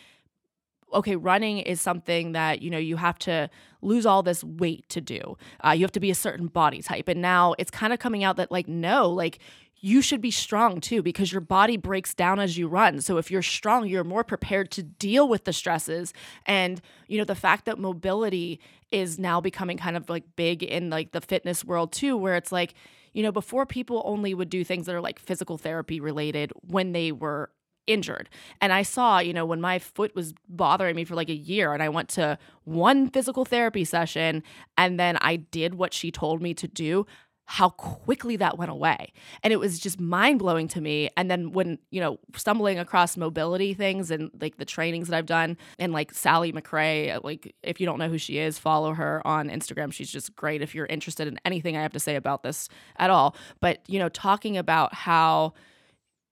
okay 0.93 1.17
running 1.17 1.59
is 1.59 1.81
something 1.81 2.33
that 2.33 2.63
you 2.63 2.71
know 2.71 2.79
you 2.79 2.97
have 2.97 3.19
to 3.21 3.51
lose 3.83 4.07
all 4.07 4.23
this 4.23 4.45
weight 4.45 4.89
to 4.91 5.01
do. 5.01 5.37
Uh, 5.65 5.71
you 5.71 5.83
have 5.83 5.93
to 5.93 6.01
be 6.01 6.11
a 6.11 6.15
certain 6.15 6.47
body 6.47 6.83
type. 6.83 7.09
And 7.09 7.21
now 7.23 7.55
it's 7.59 7.71
kind 7.71 7.93
of 7.93 7.99
coming 7.99 8.25
out 8.25 8.37
that 8.37 8.51
like 8.51 8.69
no 8.69 9.09
like 9.09 9.39
you 9.83 10.03
should 10.03 10.21
be 10.21 10.31
strong 10.31 10.79
too 10.79 11.03
because 11.03 11.33
your 11.33 11.41
body 11.41 11.79
breaks 11.79 12.13
down 12.13 12.39
as 12.39 12.59
you 12.59 12.69
run. 12.69 13.01
So 13.01 13.17
if 13.17 13.31
you're 13.31 13.43
strong 13.43 13.87
you're 13.87 14.05
more 14.05 14.25
prepared 14.25 14.71
to 14.73 14.83
deal 14.83 15.29
with 15.29 15.45
the 15.45 15.53
stresses 15.53 16.13
and 16.47 16.81
you 17.09 17.19
know 17.19 17.25
the 17.25 17.35
fact 17.35 17.65
that 17.65 17.79
mobility 17.79 18.61
is 18.91 19.19
now 19.19 19.41
becoming 19.41 19.77
kind 19.77 19.97
of 19.97 20.09
like 20.09 20.25
big 20.37 20.63
in 20.63 20.91
like 20.91 21.13
the 21.13 21.21
fitness 21.21 21.65
world 21.65 21.93
too 21.93 22.17
where 22.17 22.35
it's 22.35 22.53
like 22.53 22.75
you 23.13 23.23
know 23.23 23.33
before 23.33 23.65
people 23.65 24.03
only 24.05 24.35
would 24.35 24.51
do 24.51 24.65
things 24.65 24.87
that 24.87 24.95
are 24.95 25.01
like 25.01 25.19
physical 25.19 25.57
therapy 25.57 26.01
related 26.01 26.53
when 26.63 26.93
they 26.93 27.13
were 27.13 27.51
injured. 27.87 28.29
And 28.61 28.73
I 28.73 28.83
saw, 28.83 29.19
you 29.19 29.33
know, 29.33 29.45
when 29.45 29.61
my 29.61 29.79
foot 29.79 30.15
was 30.15 30.35
bothering 30.49 30.97
me 30.97 31.05
for 31.05 31.15
like 31.15 31.31
a 31.31 31.35
year 31.35 31.73
and 31.73 31.83
I 31.83 31.89
went 31.89 32.09
to 32.11 32.39
one 32.65 33.09
physical 33.09 33.45
therapy 33.45 33.85
session 33.85 34.43
and 34.77 34.99
then 34.99 35.17
I 35.21 35.37
did 35.37 35.75
what 35.75 35.93
she 35.93 36.11
told 36.11 36.43
me 36.43 36.55
to 36.55 36.69
do, 36.69 37.07
how 37.51 37.71
quickly 37.71 38.37
that 38.37 38.57
went 38.57 38.71
away. 38.71 39.13
And 39.43 39.53
it 39.53 39.57
was 39.59 39.81
just 39.81 39.99
mind 39.99 40.39
blowing 40.39 40.69
to 40.69 40.81
me. 40.81 41.11
And 41.17 41.29
then 41.29 41.51
when, 41.51 41.81
you 41.91 42.01
know, 42.01 42.21
stumbling 42.37 42.79
across 42.79 43.17
mobility 43.17 43.75
things 43.75 44.13
and 44.13 44.31
like 44.41 44.59
the 44.59 44.65
trainings 44.65 45.09
that 45.09 45.17
I've 45.17 45.27
done 45.27 45.57
and 45.77 45.93
like 45.93 46.15
Sally 46.15 46.53
McRae, 46.53 47.19
like 47.25 47.53
if 47.65 47.81
you 47.81 47.87
don't 47.87 47.99
know 47.99 48.09
who 48.09 48.19
she 48.19 48.39
is, 48.39 48.57
follow 48.57 48.95
her 48.95 49.21
on 49.27 49.49
Instagram. 49.49 49.93
She's 49.93 50.13
just 50.13 50.37
great 50.37 50.63
if 50.63 50.77
you're 50.77 50.87
interested 50.87 51.27
in 51.27 51.41
anything 51.45 51.77
I 51.77 51.83
have 51.83 51.93
to 51.95 51.99
say 51.99 52.15
about 52.15 52.45
this 52.45 52.69
at 52.99 53.11
all. 53.11 53.35
But, 53.61 53.81
you 53.89 53.99
know, 53.99 54.09
talking 54.09 54.57
about 54.57 54.95
how 54.95 55.55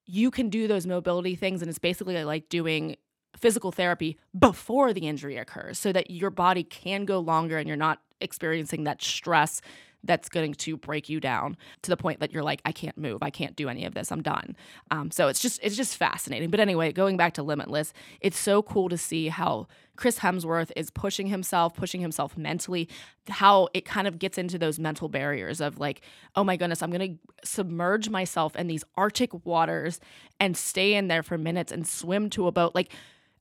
you 0.09 0.30
can 0.30 0.48
do 0.48 0.66
those 0.66 0.86
mobility 0.86 1.36
things 1.36 1.61
and 1.62 1.68
it's 1.68 1.78
basically 1.78 2.16
uh, 2.16 2.24
like 2.24 2.48
doing 2.48 2.96
physical 3.36 3.70
therapy 3.70 4.18
before 4.36 4.92
the 4.92 5.06
injury 5.06 5.36
occurs 5.36 5.78
so 5.78 5.92
that 5.92 6.11
your 6.11 6.30
body 6.30 6.64
can 6.64 7.04
go 7.04 7.20
longer 7.20 7.59
and 7.59 7.68
you're 7.68 7.76
not 7.76 8.00
experiencing 8.20 8.84
that 8.84 9.00
stress 9.02 9.61
that's 10.05 10.28
going 10.28 10.55
to 10.55 10.76
break 10.76 11.09
you 11.09 11.20
down 11.20 11.57
to 11.82 11.90
the 11.90 11.96
point 11.96 12.20
that 12.20 12.32
you're 12.32 12.42
like 12.42 12.61
i 12.64 12.72
can't 12.72 12.96
move. 12.96 13.22
I 13.22 13.30
can't 13.30 13.57
do 13.57 13.68
any 13.68 13.84
of 13.84 13.94
this. 13.94 14.12
I'm 14.12 14.22
done. 14.22 14.57
Um, 14.90 15.11
so 15.11 15.28
it's 15.28 15.40
just 15.40 15.61
it's 15.62 15.76
just 15.76 15.96
fascinating. 15.96 16.51
But 16.51 16.61
anyway 16.61 16.92
going 16.92 17.16
back 17.16 17.34
to 17.34 17.42
limitless 17.42 17.92
it's 18.20 18.38
so 18.38 18.62
cool 18.62 18.88
to 18.88 18.99
see 18.99 19.28
how 19.28 19.66
chris 19.96 20.20
hemsworth 20.20 20.70
is 20.76 20.90
pushing 20.90 21.26
himself 21.26 21.74
pushing 21.74 22.01
himself 22.01 22.36
mentally 22.36 22.88
how 23.28 23.68
it 23.74 23.84
kind 23.84 24.07
of 24.07 24.18
gets 24.18 24.38
into 24.38 24.57
those 24.57 24.78
mental 24.78 25.09
barriers 25.09 25.61
of 25.61 25.80
like 25.80 26.03
oh 26.36 26.44
my 26.44 26.57
goodness 26.57 26.82
i'm 26.82 26.90
going 26.90 27.18
to 27.18 27.46
submerge 27.49 28.09
myself 28.09 28.55
in 28.57 28.66
these 28.66 28.84
arctic 28.96 29.44
waters 29.44 30.01
and 30.40 30.57
stay 30.57 30.94
in 30.94 31.09
there 31.09 31.22
for 31.22 31.38
minutes 31.38 31.72
and 31.72 31.86
swim 31.86 32.30
to 32.30 32.46
a 32.46 32.53
boat. 32.53 32.74
Like 32.74 32.92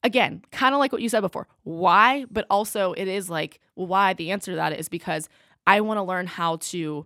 again 0.03 0.43
kind 0.51 0.75
of 0.75 0.79
like 0.79 0.91
what 0.91 1.01
you 1.01 1.09
said 1.09 1.21
before 1.21 1.47
why? 1.63 2.25
But 2.29 2.45
also 2.49 2.93
it 2.93 3.07
is 3.07 3.29
like 3.29 3.59
why? 3.75 4.13
The 4.13 4.31
answer 4.31 4.51
to 4.51 4.55
that 4.55 4.73
is 4.79 4.89
because 4.89 5.29
I 5.67 5.81
want 5.81 5.97
to 5.97 6.03
learn 6.03 6.25
how 6.25 6.55
to 6.55 7.05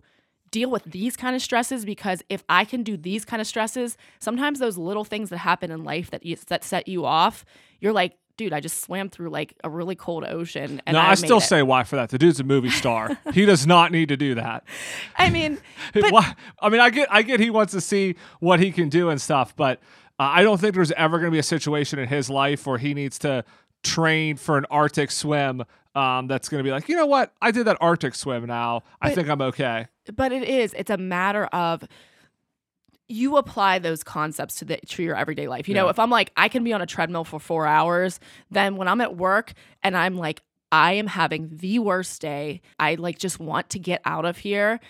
deal 0.50 0.70
with 0.70 0.84
these 0.84 1.16
kind 1.16 1.34
of 1.34 1.42
stresses 1.42 1.84
because 1.84 2.22
if 2.28 2.44
I 2.48 2.64
can 2.64 2.82
do 2.82 2.96
these 2.96 3.24
kind 3.24 3.40
of 3.40 3.46
stresses, 3.46 3.96
sometimes 4.20 4.58
those 4.58 4.78
little 4.78 5.04
things 5.04 5.30
that 5.30 5.38
happen 5.38 5.70
in 5.70 5.82
life 5.82 6.10
that 6.10 6.24
you, 6.24 6.36
that 6.46 6.62
set 6.62 6.86
you 6.86 7.04
off, 7.04 7.44
you're 7.80 7.92
like, 7.92 8.16
dude, 8.36 8.52
I 8.52 8.60
just 8.60 8.82
swam 8.82 9.08
through 9.08 9.30
like 9.30 9.54
a 9.64 9.70
really 9.70 9.94
cold 9.94 10.24
ocean. 10.24 10.80
And 10.86 10.94
no, 10.94 11.00
I, 11.00 11.10
I 11.10 11.14
still 11.14 11.38
it. 11.38 11.42
say 11.42 11.62
why 11.62 11.84
for 11.84 11.96
that. 11.96 12.10
The 12.10 12.18
dude's 12.18 12.38
a 12.40 12.44
movie 12.44 12.70
star. 12.70 13.18
he 13.32 13.44
does 13.46 13.66
not 13.66 13.92
need 13.92 14.08
to 14.08 14.16
do 14.16 14.34
that. 14.36 14.64
I 15.16 15.30
mean, 15.30 15.58
but, 15.94 16.12
Why- 16.12 16.34
I 16.60 16.68
mean, 16.68 16.80
I 16.80 16.90
get, 16.90 17.08
I 17.10 17.22
get, 17.22 17.40
he 17.40 17.50
wants 17.50 17.72
to 17.72 17.80
see 17.80 18.14
what 18.40 18.60
he 18.60 18.70
can 18.70 18.88
do 18.88 19.08
and 19.10 19.20
stuff, 19.20 19.56
but 19.56 19.80
uh, 20.18 20.24
I 20.24 20.42
don't 20.42 20.60
think 20.60 20.74
there's 20.74 20.92
ever 20.92 21.18
going 21.18 21.30
to 21.30 21.34
be 21.34 21.38
a 21.38 21.42
situation 21.42 21.98
in 21.98 22.08
his 22.08 22.30
life 22.30 22.66
where 22.66 22.78
he 22.78 22.94
needs 22.94 23.18
to 23.20 23.44
train 23.82 24.36
for 24.36 24.56
an 24.58 24.66
Arctic 24.70 25.10
swim. 25.10 25.64
Um, 25.94 26.26
that's 26.26 26.48
going 26.48 26.58
to 26.62 26.64
be 26.66 26.70
like, 26.70 26.88
you 26.88 26.96
know 26.96 27.06
what? 27.06 27.32
I 27.42 27.50
did 27.50 27.66
that 27.66 27.76
Arctic 27.80 28.14
swim. 28.14 28.46
Now 28.46 28.82
I 29.00 29.14
think 29.14 29.28
I'm 29.28 29.42
okay. 29.42 29.88
but 30.14 30.32
it 30.32 30.42
is. 30.48 30.72
It's 30.74 30.90
a 30.90 30.96
matter 30.96 31.44
of 31.46 31.84
you 33.08 33.36
apply 33.36 33.78
those 33.78 34.02
concepts 34.02 34.54
to 34.56 34.64
the 34.64 34.76
to 34.78 35.02
your 35.02 35.16
everyday 35.16 35.48
life. 35.48 35.68
You 35.68 35.74
know, 35.74 35.88
if 35.88 35.98
I'm 35.98 36.10
like 36.10 36.32
I 36.36 36.48
can 36.48 36.64
be 36.64 36.72
on 36.72 36.80
a 36.80 36.86
treadmill 36.86 37.24
for 37.24 37.38
4 37.38 37.66
hours, 37.66 38.20
then 38.50 38.76
when 38.76 38.88
I'm 38.88 39.00
at 39.00 39.16
work 39.16 39.52
and 39.82 39.96
I'm 39.96 40.16
like 40.16 40.42
I 40.70 40.94
am 40.94 41.06
having 41.08 41.50
the 41.52 41.78
worst 41.80 42.22
day, 42.22 42.62
I 42.78 42.94
like 42.94 43.18
just 43.18 43.38
want 43.38 43.68
to 43.70 43.78
get 43.78 44.00
out 44.06 44.24
of 44.24 44.38
here, 44.38 44.80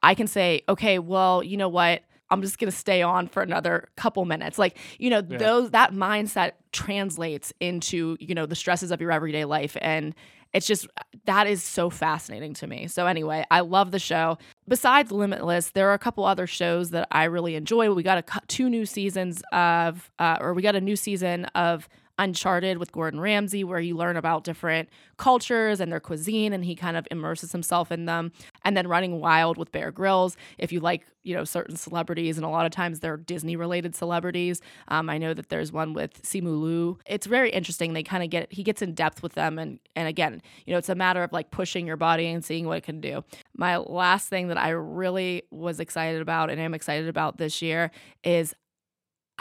I 0.00 0.14
can 0.14 0.28
say, 0.28 0.62
"Okay, 0.68 1.00
well, 1.00 1.42
you 1.42 1.56
know 1.56 1.68
what? 1.68 2.02
I'm 2.30 2.42
just 2.42 2.58
going 2.60 2.70
to 2.70 2.76
stay 2.76 3.02
on 3.02 3.26
for 3.26 3.42
another 3.42 3.88
couple 3.96 4.24
minutes." 4.24 4.56
Like, 4.56 4.78
you 5.00 5.10
know, 5.10 5.20
Yeah. 5.28 5.38
those 5.38 5.70
that 5.70 5.92
mindset 5.92 6.52
translates 6.70 7.52
into, 7.58 8.16
you 8.20 8.36
know, 8.36 8.46
the 8.46 8.54
stresses 8.54 8.92
of 8.92 9.00
your 9.00 9.10
everyday 9.10 9.44
life 9.44 9.76
and 9.80 10.14
it's 10.52 10.66
just 10.66 10.86
that 11.24 11.46
is 11.46 11.62
so 11.62 11.88
fascinating 11.88 12.54
to 12.54 12.66
me. 12.66 12.86
So 12.86 13.06
anyway, 13.06 13.44
I 13.50 13.60
love 13.60 13.90
the 13.90 13.98
show. 13.98 14.38
Besides 14.68 15.10
Limitless, 15.12 15.70
there 15.70 15.88
are 15.90 15.94
a 15.94 15.98
couple 15.98 16.24
other 16.24 16.46
shows 16.46 16.90
that 16.90 17.08
I 17.10 17.24
really 17.24 17.54
enjoy. 17.54 17.92
We 17.92 18.02
got 18.02 18.18
a 18.18 18.40
two 18.48 18.68
new 18.68 18.84
seasons 18.84 19.42
of, 19.52 20.10
uh, 20.18 20.38
or 20.40 20.52
we 20.54 20.62
got 20.62 20.76
a 20.76 20.80
new 20.80 20.96
season 20.96 21.46
of 21.54 21.88
Uncharted 22.22 22.78
with 22.78 22.92
Gordon 22.92 23.18
Ramsay, 23.18 23.64
where 23.64 23.80
you 23.80 23.96
learn 23.96 24.16
about 24.16 24.44
different 24.44 24.88
cultures 25.16 25.80
and 25.80 25.90
their 25.90 25.98
cuisine, 25.98 26.52
and 26.52 26.64
he 26.64 26.76
kind 26.76 26.96
of 26.96 27.06
immerses 27.10 27.50
himself 27.50 27.90
in 27.90 28.06
them. 28.06 28.30
And 28.64 28.76
then 28.76 28.86
Running 28.86 29.18
Wild 29.18 29.56
with 29.56 29.72
Bear 29.72 29.90
Grylls, 29.90 30.36
if 30.56 30.70
you 30.70 30.78
like, 30.78 31.04
you 31.24 31.34
know, 31.34 31.44
certain 31.44 31.76
celebrities, 31.76 32.36
and 32.36 32.46
a 32.46 32.48
lot 32.48 32.64
of 32.64 32.70
times 32.70 33.00
they're 33.00 33.16
Disney-related 33.16 33.96
celebrities. 33.96 34.60
Um, 34.88 35.10
I 35.10 35.18
know 35.18 35.34
that 35.34 35.48
there's 35.48 35.72
one 35.72 35.94
with 35.94 36.22
Simu 36.22 36.60
Liu. 36.62 36.98
It's 37.06 37.26
very 37.26 37.50
interesting. 37.50 37.92
They 37.92 38.02
kind 38.04 38.22
of 38.22 38.30
get 38.30 38.52
he 38.52 38.62
gets 38.62 38.82
in 38.82 38.94
depth 38.94 39.22
with 39.22 39.34
them, 39.34 39.58
and 39.58 39.80
and 39.96 40.06
again, 40.06 40.42
you 40.64 40.72
know, 40.72 40.78
it's 40.78 40.88
a 40.88 40.94
matter 40.94 41.24
of 41.24 41.32
like 41.32 41.50
pushing 41.50 41.86
your 41.86 41.96
body 41.96 42.26
and 42.28 42.44
seeing 42.44 42.66
what 42.66 42.78
it 42.78 42.84
can 42.84 43.00
do. 43.00 43.24
My 43.56 43.78
last 43.78 44.28
thing 44.28 44.48
that 44.48 44.58
I 44.58 44.70
really 44.70 45.42
was 45.50 45.80
excited 45.80 46.20
about 46.20 46.50
and 46.50 46.60
I'm 46.60 46.74
excited 46.74 47.08
about 47.08 47.38
this 47.38 47.62
year 47.62 47.90
is 48.24 48.54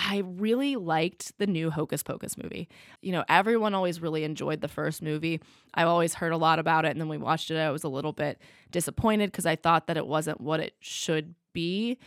I 0.04 0.24
really 0.26 0.76
liked 0.78 1.38
the 1.38 1.46
new 1.46 1.70
Hocus 1.70 2.02
Pocus 2.02 2.36
movie. 2.36 2.68
You 3.02 3.12
know, 3.12 3.24
everyone 3.30 3.76
always 3.76 4.02
really 4.02 4.24
enjoyed 4.24 4.62
the 4.62 4.68
first 4.68 5.04
movie. 5.04 5.40
I've 5.76 5.88
always 5.88 6.16
heard 6.16 6.32
a 6.32 6.38
lot 6.38 6.58
about 6.58 6.86
it, 6.86 6.90
and 6.90 7.00
then 7.00 7.08
we 7.08 7.18
watched 7.18 7.52
it. 7.52 7.58
I 7.58 7.70
was 7.70 7.84
a 7.84 7.90
little 7.90 8.12
bit 8.12 8.42
disappointed 8.72 9.32
because 9.32 9.46
I 9.46 9.56
thought 9.56 9.88
that 9.88 9.98
it 9.98 10.08
wasn't 10.08 10.42
what 10.42 10.60
it 10.60 10.74
should 10.80 11.36
be. 11.54 12.00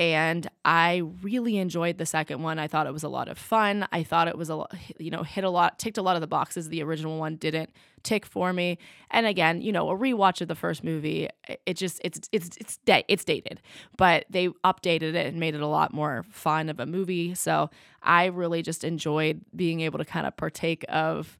And 0.00 0.48
I 0.64 1.02
really 1.20 1.58
enjoyed 1.58 1.98
the 1.98 2.06
second 2.06 2.42
one. 2.42 2.58
I 2.58 2.68
thought 2.68 2.86
it 2.86 2.92
was 2.92 3.02
a 3.02 3.08
lot 3.10 3.28
of 3.28 3.36
fun. 3.36 3.86
I 3.92 4.02
thought 4.02 4.28
it 4.28 4.38
was 4.38 4.48
a 4.48 4.64
you 4.98 5.10
know, 5.10 5.22
hit 5.24 5.44
a 5.44 5.50
lot, 5.50 5.78
ticked 5.78 5.98
a 5.98 6.02
lot 6.02 6.16
of 6.16 6.22
the 6.22 6.26
boxes 6.26 6.70
the 6.70 6.82
original 6.82 7.18
one 7.18 7.36
didn't 7.36 7.68
tick 8.02 8.24
for 8.24 8.54
me. 8.54 8.78
And 9.10 9.26
again, 9.26 9.60
you 9.60 9.72
know, 9.72 9.90
a 9.90 9.94
rewatch 9.98 10.40
of 10.40 10.48
the 10.48 10.54
first 10.54 10.82
movie, 10.82 11.28
it- 11.66 11.76
just 11.76 12.00
it's 12.02 12.18
it's 12.32 12.48
it's 12.56 12.78
it's 13.08 13.24
dated, 13.26 13.60
but 13.98 14.24
they 14.30 14.48
updated 14.64 15.14
it 15.14 15.26
and 15.26 15.38
made 15.38 15.54
it 15.54 15.60
a 15.60 15.66
lot 15.66 15.92
more 15.92 16.24
fun 16.30 16.70
of 16.70 16.80
a 16.80 16.86
movie. 16.86 17.34
So 17.34 17.68
I 18.02 18.24
really 18.24 18.62
just 18.62 18.84
enjoyed 18.84 19.42
being 19.54 19.80
able 19.80 19.98
to 19.98 20.06
kind 20.06 20.26
of 20.26 20.34
partake 20.34 20.82
of 20.88 21.36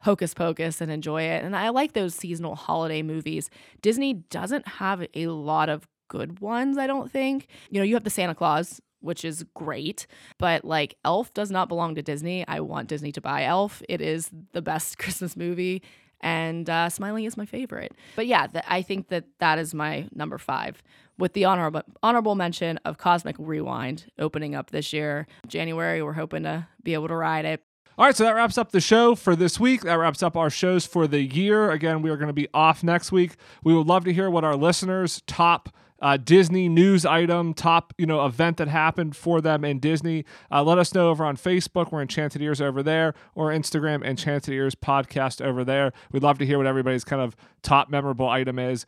Hocus 0.00 0.34
Pocus 0.34 0.80
and 0.80 0.90
enjoy 0.90 1.22
it. 1.24 1.44
And 1.44 1.54
I 1.54 1.68
like 1.68 1.92
those 1.92 2.14
seasonal 2.14 2.56
holiday 2.56 3.02
movies. 3.02 3.50
Disney 3.82 4.14
doesn't 4.14 4.66
have 4.66 5.06
a 5.14 5.26
lot 5.28 5.68
of 5.68 5.86
good 6.12 6.40
ones, 6.40 6.76
I 6.76 6.86
don't 6.86 7.10
think. 7.10 7.46
You 7.70 7.80
know, 7.80 7.84
you 7.84 7.94
have 7.94 8.04
the 8.04 8.10
Santa 8.10 8.34
Claus, 8.34 8.82
which 9.00 9.24
is 9.24 9.46
great, 9.54 10.06
but 10.38 10.62
like 10.62 10.96
Elf 11.06 11.32
does 11.32 11.50
not 11.50 11.68
belong 11.70 11.94
to 11.94 12.02
Disney. 12.02 12.46
I 12.46 12.60
want 12.60 12.88
Disney 12.88 13.12
to 13.12 13.20
buy 13.22 13.44
Elf. 13.44 13.82
It 13.88 14.02
is 14.02 14.30
the 14.52 14.60
best 14.60 14.98
Christmas 15.02 15.36
movie. 15.38 15.82
And 16.20 16.68
uh, 16.68 16.90
Smiling 16.90 17.24
is 17.24 17.36
my 17.38 17.46
favorite. 17.46 17.94
But 18.14 18.26
yeah, 18.26 18.46
th- 18.46 18.64
I 18.68 18.82
think 18.82 19.08
that 19.08 19.24
that 19.40 19.58
is 19.58 19.72
my 19.74 20.06
number 20.14 20.36
five, 20.38 20.82
with 21.18 21.32
the 21.32 21.46
honorable 21.46 21.82
honorable 22.02 22.34
mention 22.34 22.78
of 22.84 22.98
Cosmic 22.98 23.36
Rewind 23.38 24.04
opening 24.18 24.54
up 24.54 24.70
this 24.70 24.92
year, 24.92 25.26
January. 25.48 26.02
We're 26.02 26.12
hoping 26.12 26.42
to 26.42 26.68
be 26.84 26.92
able 26.94 27.08
to 27.08 27.16
ride 27.16 27.46
it. 27.46 27.64
All 27.98 28.06
right, 28.06 28.16
so 28.16 28.24
that 28.24 28.34
wraps 28.34 28.56
up 28.56 28.70
the 28.70 28.80
show 28.80 29.14
for 29.14 29.34
this 29.34 29.58
week. 29.60 29.82
That 29.82 29.94
wraps 29.94 30.22
up 30.22 30.36
our 30.36 30.48
shows 30.48 30.86
for 30.86 31.06
the 31.06 31.22
year. 31.22 31.70
Again, 31.70 32.02
we 32.02 32.08
are 32.10 32.16
going 32.16 32.28
to 32.28 32.32
be 32.32 32.48
off 32.54 32.82
next 32.82 33.12
week. 33.12 33.32
We 33.64 33.74
would 33.74 33.86
love 33.86 34.04
to 34.04 34.12
hear 34.12 34.30
what 34.30 34.44
our 34.44 34.56
listeners' 34.56 35.22
top 35.26 35.68
uh, 36.02 36.18
Disney 36.18 36.68
news 36.68 37.06
item, 37.06 37.54
top 37.54 37.94
you 37.96 38.04
know 38.04 38.26
event 38.26 38.58
that 38.58 38.68
happened 38.68 39.16
for 39.16 39.40
them 39.40 39.64
in 39.64 39.78
Disney. 39.78 40.24
Uh, 40.50 40.62
let 40.62 40.76
us 40.76 40.92
know 40.94 41.08
over 41.08 41.24
on 41.24 41.36
Facebook. 41.36 41.92
We're 41.92 42.02
Enchanted 42.02 42.42
Ears 42.42 42.60
over 42.60 42.82
there, 42.82 43.14
or 43.34 43.50
Instagram 43.50 44.04
Enchanted 44.04 44.52
Ears 44.52 44.74
podcast 44.74 45.40
over 45.40 45.64
there. 45.64 45.92
We'd 46.10 46.22
love 46.22 46.38
to 46.38 46.46
hear 46.46 46.58
what 46.58 46.66
everybody's 46.66 47.04
kind 47.04 47.22
of 47.22 47.36
top 47.62 47.88
memorable 47.88 48.28
item 48.28 48.58
is. 48.58 48.84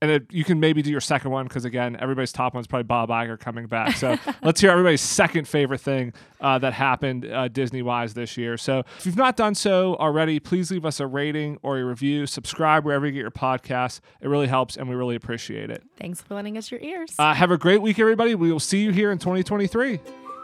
And 0.00 0.12
it, 0.12 0.32
you 0.32 0.44
can 0.44 0.60
maybe 0.60 0.80
do 0.80 0.92
your 0.92 1.00
second 1.00 1.32
one 1.32 1.46
because 1.46 1.64
again, 1.64 1.96
everybody's 1.98 2.30
top 2.30 2.54
one's 2.54 2.68
probably 2.68 2.84
Bob 2.84 3.08
Iger 3.08 3.36
coming 3.38 3.66
back. 3.66 3.96
So 3.96 4.16
let's 4.42 4.60
hear 4.60 4.70
everybody's 4.70 5.00
second 5.00 5.48
favorite 5.48 5.80
thing 5.80 6.12
uh, 6.40 6.56
that 6.60 6.72
happened 6.72 7.24
uh, 7.24 7.48
Disney 7.48 7.82
wise 7.82 8.14
this 8.14 8.36
year. 8.36 8.56
So 8.56 8.84
if 8.98 9.06
you've 9.06 9.16
not 9.16 9.36
done 9.36 9.56
so 9.56 9.96
already, 9.96 10.38
please 10.38 10.70
leave 10.70 10.84
us 10.84 11.00
a 11.00 11.06
rating 11.08 11.58
or 11.62 11.78
a 11.78 11.84
review. 11.84 12.26
Subscribe 12.26 12.84
wherever 12.84 13.06
you 13.06 13.12
get 13.12 13.22
your 13.22 13.32
podcasts. 13.32 13.98
It 14.20 14.28
really 14.28 14.46
helps, 14.46 14.76
and 14.76 14.88
we 14.88 14.94
really 14.94 15.16
appreciate 15.16 15.68
it. 15.68 15.82
Thanks 15.96 16.20
for 16.22 16.34
lending 16.34 16.56
us 16.56 16.70
your 16.70 16.80
ears. 16.80 17.14
Uh, 17.18 17.34
have 17.34 17.50
a 17.50 17.58
great 17.58 17.82
week, 17.82 17.98
everybody. 17.98 18.36
We 18.36 18.52
will 18.52 18.60
see 18.60 18.82
you 18.82 18.92
here 18.92 19.10
in 19.10 19.18
2023. 19.18 19.98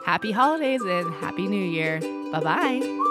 happy 0.05 0.32
holidays 0.32 0.82
and 0.82 1.14
happy 1.14 1.46
new 1.46 1.64
year. 1.64 2.00
Bye 2.32 2.40
bye. 2.40 3.11